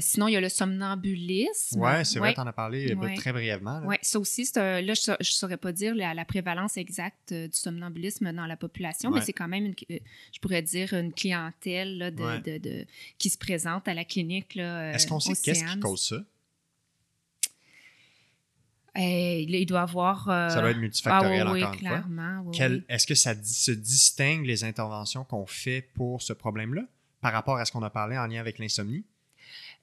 [0.00, 1.80] sinon, il y a le somnambulisme.
[1.80, 3.82] Oui, c'est vrai, tu en as parlé très brièvement.
[3.84, 8.32] Oui, ça aussi, là, je ne saurais pas dire la, la prévalence exacte du somnambulisme
[8.32, 12.86] dans la population, mais c'est quand même, une, je pourrais dire, une clientèle de, de,
[13.18, 16.16] qui se présente à la clinique est-ce qu'on sait qu'est-ce qui cause ça?
[18.96, 20.28] Eh, il doit avoir.
[20.28, 21.98] euh, Ça doit être multifactoriel ah, oui, encore oui, une fois.
[21.98, 22.42] clairement.
[22.44, 22.84] oui, Quel-.
[22.88, 26.82] Est-ce que ça se distingue les interventions qu'on fait pour ce problème-là
[27.20, 29.04] par rapport à ce qu'on a parlé en lien avec l'insomnie?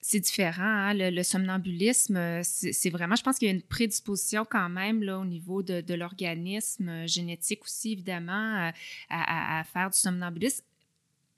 [0.01, 0.63] C'est différent.
[0.63, 4.69] hein, Le, le somnambulisme, euh, c'est vraiment, je pense qu'il y a une prédisposition quand
[4.69, 8.71] même là, au niveau de, de l'organisme, euh, génétique aussi, évidemment, euh,
[9.09, 10.63] à, à- à faire du somnambulisme.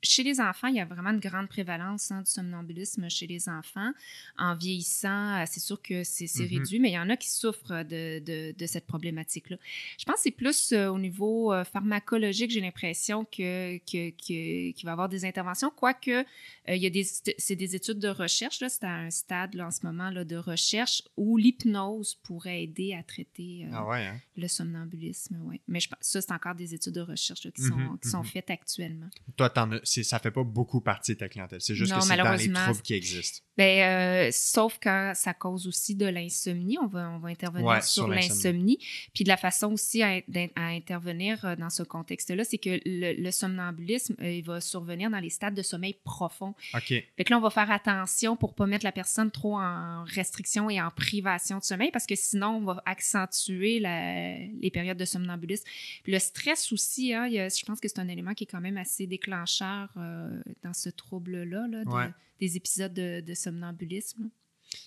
[0.02, 3.48] Chez les enfants, il y a vraiment une grande prévalence hein, du somnambulisme chez les
[3.48, 3.90] enfants.
[4.38, 6.46] En vieillissant, euh, c'est sûr que c'est Mhm.
[6.58, 9.56] réduit, mais il y en a qui souffrent de, de- de cette problématique-là.
[9.98, 14.70] Je pense que c'est plus euh, au niveau euh, pharmacologique, j'ai l'impression que, que- que-
[14.70, 16.24] qu'il va y avoir des interventions, quoique euh,
[16.68, 19.66] il y a des, c'est des études de recherche, là, c'est à un stade là,
[19.66, 24.06] en ce moment là, de recherche où l'hypnose pourrait aider à traiter euh, Ah ouais,
[24.06, 24.20] hein?
[24.36, 25.40] le somnambulisme.
[25.44, 25.60] Ouais.
[25.66, 28.26] Mais je ça, c'est encore des études de recherche là, qui, sont, qui sont mhm.
[28.26, 29.08] faites actuellement.
[29.36, 31.60] Toi, t'en as- c'est- ça fait pas beaucoup partie de ta clientèle.
[31.60, 33.40] C'est juste Non, que c'est dans les troubles qui existent.
[33.56, 36.78] Ben, euh, sauf quand ça cause aussi de l'insomnie.
[36.80, 38.78] On va, on va intervenir Ouais, sur, sur l'insomnie.
[39.14, 40.20] Puis de la façon aussi à,
[40.56, 45.18] intervenir euh, dans ce contexte-là, c'est que le, le somnambulisme, euh, il va survenir dans
[45.18, 46.54] les stades de sommeil profond.
[46.74, 46.86] OK.
[46.88, 50.70] Fait que là, on va faire attention pour pas mettre la personne trop en restriction
[50.70, 55.04] et en privation de sommeil parce que sinon, on va accentuer la- les périodes de
[55.04, 55.64] somnambulisme.
[56.04, 58.44] Puis le stress aussi, hein, il y a- je pense que c'est un élément qui
[58.44, 62.10] est quand même assez déclencheur euh, dans ce trouble-là, là, de- Ouais.
[62.40, 64.30] des épisodes de, de somnambulisme?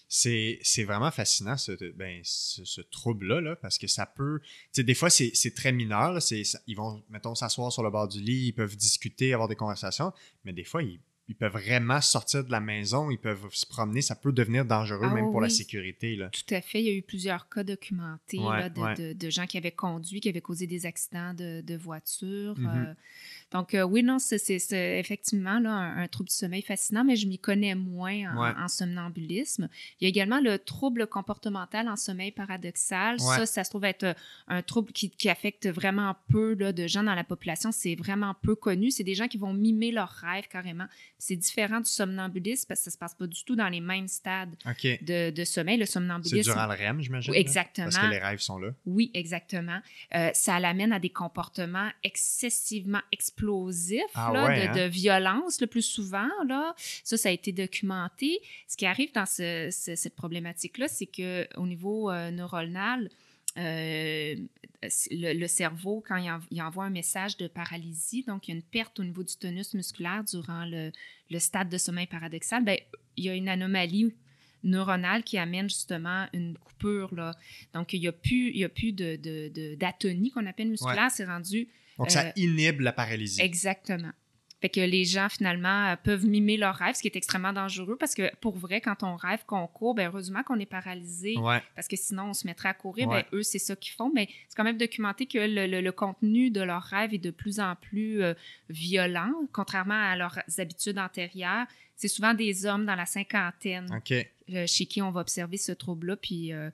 [0.07, 4.39] C'est c'est vraiment fascinant, ce, ben, ce, ce trouble-là, là, parce que ça peut.
[4.77, 6.13] Des fois, c'est c'est très mineur.
[6.13, 9.33] là, c'est- ça- ils vont, mettons, s'asseoir sur le bord du lit, ils peuvent discuter,
[9.33, 10.11] avoir des conversations,
[10.45, 14.01] mais des fois, ils, ils peuvent vraiment sortir de la maison, ils peuvent se promener.
[14.01, 16.15] Ça peut devenir dangereux, Ah même pour la sécurité.
[16.17, 16.29] Là.
[16.29, 16.81] Tout à fait.
[16.81, 18.93] Il y a eu plusieurs cas documentés Ouais, là, de, ouais.
[18.95, 22.55] de- de gens qui avaient conduit, qui avaient causé des accidents de, de voiture.
[22.59, 22.67] Mhm.
[22.67, 22.93] euh.
[23.51, 27.03] Donc, euh, oui, non, c'est c'est- c'est effectivement là, un, un trouble du sommeil fascinant,
[27.03, 28.51] mais je m'y connais moins en, Ouais.
[28.57, 29.67] en somnambulisme.
[29.99, 33.15] Il y a également le trouble comportemental en sommeil paradoxal.
[33.19, 33.37] Ouais.
[33.37, 34.13] Ça, ça se trouve être euh,
[34.47, 37.71] un trouble qui, qui affecte vraiment peu là, de gens dans la population.
[37.71, 38.91] C'est vraiment peu connu.
[38.91, 40.85] C'est des gens qui vont mimer leurs rêves carrément.
[41.17, 44.07] C'est différent du somnambulisme parce que ça se passe pas du tout dans les mêmes
[44.07, 44.55] stades
[45.01, 45.77] de, de sommeil.
[45.77, 46.51] Le C'est somnambulisme.
[46.53, 47.31] durant le REM, j'imagine.
[47.31, 47.85] Oui, là, exactement.
[47.91, 48.69] Parce que les rêves sont là.
[48.85, 49.79] Oui, exactement.
[50.15, 53.40] Euh, ça l'amène à des comportements excessivement explosifs,
[54.15, 54.75] Ah là, ouais, de, hein?
[54.75, 56.29] de violence le plus souvent.
[56.47, 56.73] Là.
[57.03, 58.39] Ça, ça a été documenté.
[58.67, 63.09] Ce qui arrive dans ce- ce- cette problématique-là, c'est qu'au niveau euh, neuronal,
[63.57, 64.35] euh,
[65.11, 68.53] le, le cerveau, quand il, en- il envoie un message de paralysie, donc il y
[68.53, 70.91] a une perte au niveau du tonus musculaire durant le,
[71.29, 72.77] le stade de sommeil paradoxal, ben,
[73.17, 74.13] il y a une anomalie
[74.63, 77.13] neuronale qui amène justement une coupure.
[77.15, 77.35] Là.
[77.73, 81.09] Donc, il n'y a plus, il y a plus de- d'atonie qu'on appelle musculaire.
[81.11, 81.67] C'est rendu
[82.01, 83.41] Donc, Euh, ça inhibe la paralysie.
[83.41, 84.11] exactement.
[84.61, 87.97] Fait que les gens, finalement, euh, peuvent mimer leurs rêves, ce qui est extrêmement dangereux
[87.99, 91.63] parce que, pour vrai, quand on rêve qu'on court, ben, heureusement qu'on est paralysé Ouais.
[91.73, 93.07] parce que sinon, on se mettrait à courir.
[93.07, 93.23] Ouais.
[93.31, 94.11] Ben, eux, c'est ça qu'ils font.
[94.13, 97.31] Mais c'est quand même documenté que le, le- le contenu de leurs rêves est de
[97.31, 98.35] plus en plus euh,
[98.69, 101.65] violent, contrairement à leurs habitudes antérieures.
[101.95, 103.87] C'est souvent des hommes dans la cinquantaine
[104.51, 106.15] euh, chez qui on va observer ce trouble-là.
[106.17, 106.69] Puis, euh,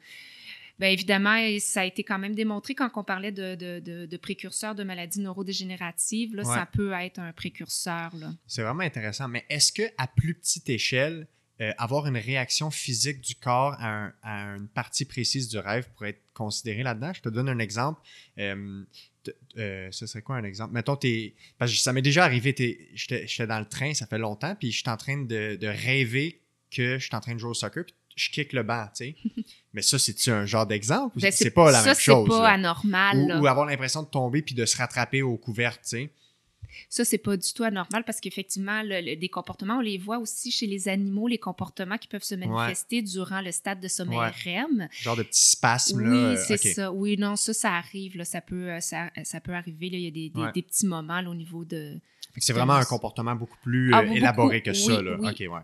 [0.80, 4.18] bien évidemment, ça a été quand même démontré quand on parlait de, de, de- de
[4.18, 6.36] précurseurs de maladies neurodégénératives.
[6.36, 6.56] Là, Ouais.
[6.56, 8.12] Ça peut être un précurseur.
[8.46, 9.28] C'est vraiment intéressant.
[9.28, 11.28] Mais est-ce que à plus petite échelle,
[11.60, 15.90] euh, avoir une réaction physique du corps à, un- à une partie précise du rêve
[15.96, 17.12] pourrait être considéré là-dedans?
[17.14, 18.00] Je te donne un exemple.
[18.38, 18.84] Euh,
[19.58, 20.74] euh, ce serait quoi un exemple?
[20.74, 22.56] Mettons, t'es, parce que ça m'est déjà arrivé,
[22.94, 25.68] j'étais j'étais dans le train, ça fait longtemps, puis je suis en train de, de
[25.68, 26.40] rêver
[26.72, 29.06] que je suis en train de jouer au soccer, puis je kick le banc, tu
[29.06, 29.16] sais.
[29.74, 31.20] Mais ça, c'est-tu un genre d'exemple?
[31.20, 32.28] Ben, c'est pas la ça, même chose.
[32.30, 32.50] c'est pas là?
[32.56, 33.18] anormal.
[33.18, 33.40] Ou, là.
[33.42, 36.10] ou avoir l'impression de tomber puis de se rattraper aux couvertes, tu sais.
[36.90, 40.20] Ça, c'est pas du tout anormal parce qu'effectivement, le- le- des comportements, on les voit
[40.20, 44.18] aussi chez les animaux, les comportements qui peuvent se manifester durant le stade de sommeil
[44.20, 44.30] Ouais.
[44.44, 44.88] REM.
[44.92, 46.12] Genre de petits spasmes, Oui, là.
[46.12, 46.92] euh, c'est ça.
[46.92, 48.18] Oui, non, ça, ça arrive.
[48.18, 48.26] Là.
[48.26, 49.90] Ça, peut, euh, ça, ça peut arriver.
[49.90, 49.98] Là.
[49.98, 50.52] Il y a des, des- Ouais.
[50.54, 52.00] des petits moments là, au niveau de.
[52.38, 54.98] C'est vraiment un comportement beaucoup plus Ah, euh, beaucoup, élaboré que ça.
[55.00, 55.18] oui, Là.
[55.20, 55.30] oui.
[55.30, 55.62] OK, ouais.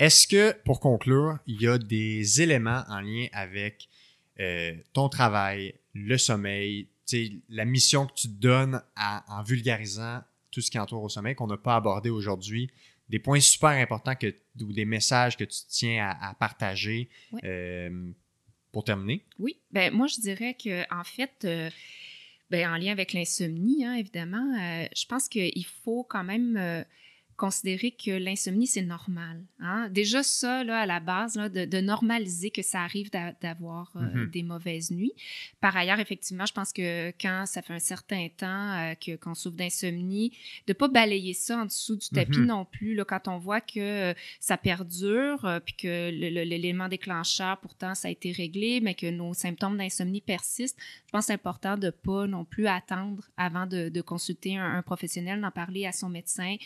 [0.00, 3.86] Est-ce que, pour conclure, il y a des éléments en lien avec
[4.40, 6.88] euh, ton travail, le sommeil,
[7.50, 11.34] la mission que tu te donnes à- en vulgarisant tout ce qui entoure au sommeil
[11.34, 12.70] qu'on n'a pas abordé aujourd'hui,
[13.10, 17.10] des points super importants que, ou des messages que tu tiens à, à partager
[17.44, 18.10] euh,
[18.72, 19.26] pour terminer?
[19.38, 21.68] Oui, ben moi je dirais que en fait, euh,
[22.48, 26.56] ben, en lien avec l'insomnie, hein, évidemment, euh, je pense qu'il faut quand même
[27.40, 29.42] considérer que l'insomnie, c'est normal.
[29.60, 29.88] Hein?
[29.90, 34.00] Déjà, ça, là, à la base, là, de, de, normaliser que ça arrive d'avoir euh,
[34.00, 34.30] mm-hmm.
[34.30, 35.14] des mauvaises nuits.
[35.58, 38.46] Par ailleurs, effectivement, je pense que quand ça fait un certain temps
[38.76, 40.32] euh, que, qu'on souffre d'insomnie,
[40.66, 42.44] de ne pas balayer ça en dessous du tapis mm-hmm.
[42.44, 42.94] non plus.
[42.94, 48.32] Là, quand on voit que ça perdure, puis que l'élément déclencheur, pourtant, ça a été
[48.32, 52.26] réglé, mais que nos symptômes d'insomnie persistent, je pense que c'est important de ne pas
[52.26, 56.56] non plus attendre avant de, de consulter un, un professionnel, d'en parler à son médecin,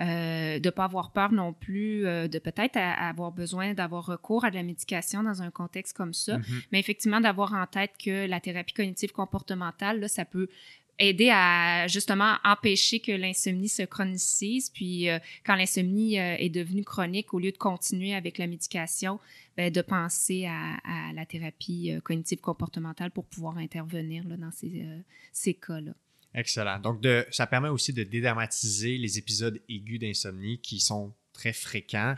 [0.00, 0.17] euh,
[0.58, 4.50] de ne pas avoir peur non plus, euh, de peut-être avoir besoin d'avoir recours à
[4.50, 6.62] de la médication dans un contexte comme ça, mm-hmm.
[6.72, 10.48] mais effectivement d'avoir en tête que la thérapie cognitive comportementale, là, ça peut
[10.98, 14.70] aider à justement empêcher que l'insomnie se chronicise.
[14.70, 19.20] Puis euh, quand l'insomnie est devenue chronique, au lieu de continuer avec la médication,
[19.56, 24.84] ben, de penser à, la thérapie cognitive comportementale pour pouvoir intervenir là, dans ces,
[25.32, 25.92] ces cas-là.
[26.34, 26.78] Excellent.
[26.78, 32.14] Donc, de, ça permet aussi de dédramatiser les épisodes aigus d'insomnie qui sont très fréquents,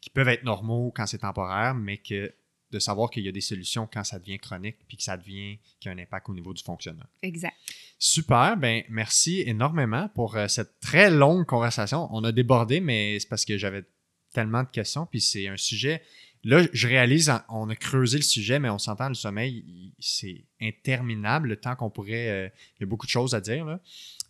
[0.00, 2.34] qui peuvent être normaux quand c'est temporaire, mais que
[2.72, 5.58] de savoir qu'il y a des solutions quand ça devient chronique, puis que ça devient,
[5.78, 7.04] qu'il y a un impact au niveau du fonctionnement.
[7.20, 7.54] Exact.
[7.98, 12.08] Super, ben merci énormément pour euh, cette très longue conversation.
[12.10, 13.84] On a débordé, mais c'est parce que j'avais
[14.32, 16.02] tellement de questions, puis c'est un sujet
[16.44, 21.50] Là, je réalise, on a creusé le sujet, mais on s'entend, le sommeil, c'est interminable
[21.50, 22.28] le temps qu'on pourrait.
[22.28, 23.78] Euh, il y a beaucoup de choses à dire.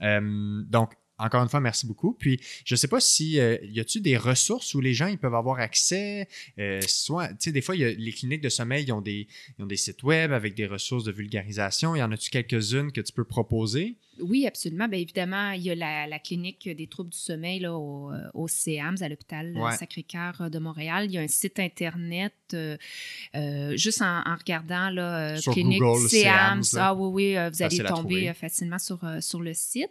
[0.02, 2.12] Euh, donc, encore une fois, merci beaucoup.
[2.12, 5.18] Puis, je ne sais pas si euh, y a-t-il des ressources où les gens ils
[5.18, 6.28] peuvent avoir accès.
[6.86, 9.26] soit, tu sais, des fois, les cliniques de sommeil ont, des,
[9.58, 11.96] ont des sites web avec des ressources de vulgarisation.
[11.96, 13.96] Y en a-tu quelques-unes que tu peux proposer?
[14.20, 14.88] Oui, absolument.
[14.88, 18.46] Bien évidemment, il y a la, clinique des troubles du sommeil là, au, euh, au
[18.46, 21.06] CEAMS, à l'hôpital euh, Sacré-Cœur euh, de Montréal.
[21.06, 22.34] Il y a un site Internet,
[23.74, 26.76] juste en, regardant la clinique Google, CEAMS.
[26.76, 29.90] ah oui, oui, vous allez tomber facilement sur, sur le site.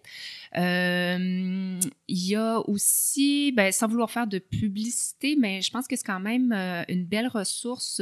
[0.56, 6.06] il y a aussi, ben, sans vouloir faire de publicité, mais je pense que c'est
[6.06, 6.54] quand même
[6.88, 8.02] une belle ressource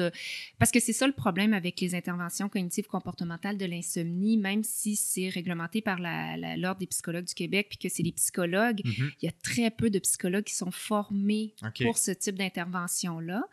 [0.57, 4.95] parce que c'est ça le problème avec les interventions cognitives comportementales de l'insomnie, même si
[4.95, 6.08] c'est réglementé par la
[6.57, 8.81] l'Ordre des psychologues du Québec, puis que c'est des psychologues.
[8.83, 9.11] Mhm.
[9.21, 11.53] Il y a très peu de psychologues qui sont formés
[11.83, 13.43] pour ce type d'intervention-là.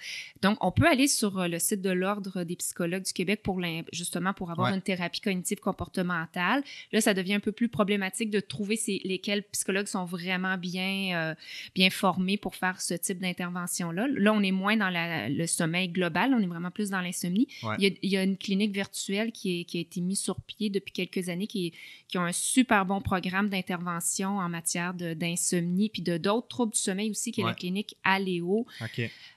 [0.42, 3.60] Donc, on peut aller sur euh, le site de l'Ordre des psychologues du Québec pour
[3.92, 6.62] justement pour avoir une thérapie cognitive comportementale.
[6.92, 11.34] Là, ça devient un peu plus problématique de trouver lesquels psychologues sont vraiment bien, euh,
[11.74, 14.06] bien formés pour faire ce type d'intervention-là.
[14.08, 17.48] Là, on est moins dans le sommeil global, on est vraiment plus dans l'insomnie.
[17.78, 20.92] Il, y a une clinique virtuelle qui, est, qui, a été mise sur pied depuis
[20.92, 21.72] quelques années qui,
[22.08, 26.78] qui ont un super bon programme d'intervention en matière d'insomnie, puis de d'autres troubles du
[26.78, 28.66] sommeil aussi, qui est la clinique Aléo,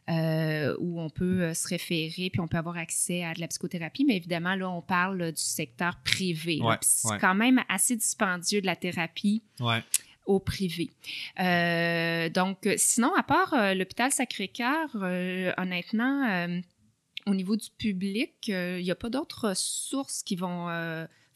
[0.10, 3.48] euh, où on peut euh, se référer, puis on peut avoir accès à de la
[3.48, 4.06] psychothérapie.
[4.06, 6.60] Mais évidemment, là, on parle du secteur privé.
[6.82, 9.44] c'est quand même assez dispendieux de la thérapie.
[10.26, 10.92] au privé.
[11.40, 14.90] Euh, donc, sinon, à part l'hôpital Sacré-Cœur,
[15.58, 16.48] honnêtement,
[17.26, 20.68] au niveau du public, il n'y a pas d'autres sources qui vont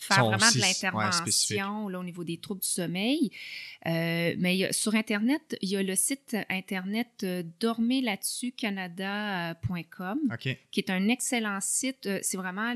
[0.04, 3.32] faire vraiment de l'intervention au niveau des troubles du sommeil.
[3.86, 11.10] Euh, mais sur Internet, il y a le site Internet euh, dormez-là-dessus-canada.com, qui est un
[11.10, 12.06] excellent site.
[12.06, 12.74] Euh, c'est vraiment,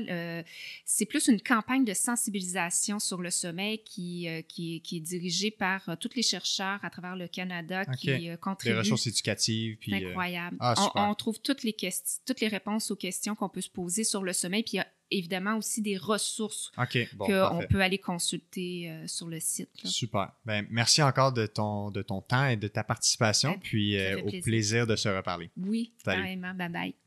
[0.84, 5.96] c'est plus une campagne de sensibilisation sur le sommeil qui, qui, qui, est dirigée par
[5.98, 8.74] tous les chercheurs à travers le Canada qui contribuent.
[8.74, 9.78] Des ressources éducatives.
[9.84, 10.58] C'est incroyable.
[10.60, 13.70] Ah, on, on, trouve toutes les, questions, toutes les réponses aux questions qu'on peut se
[13.70, 14.62] poser sur le sommeil.
[14.62, 16.70] Puis il y a évidemment aussi des ressources
[17.18, 19.68] qu'on peut aller consulter euh, sur le site.
[19.84, 20.32] Super.
[20.44, 24.30] Ben, merci encore de ton, de ton temps et de ta participation, puis euh, au
[24.42, 25.50] plaisir de se reparler.
[25.56, 26.54] Oui, carrément.
[26.54, 26.94] Bye bye.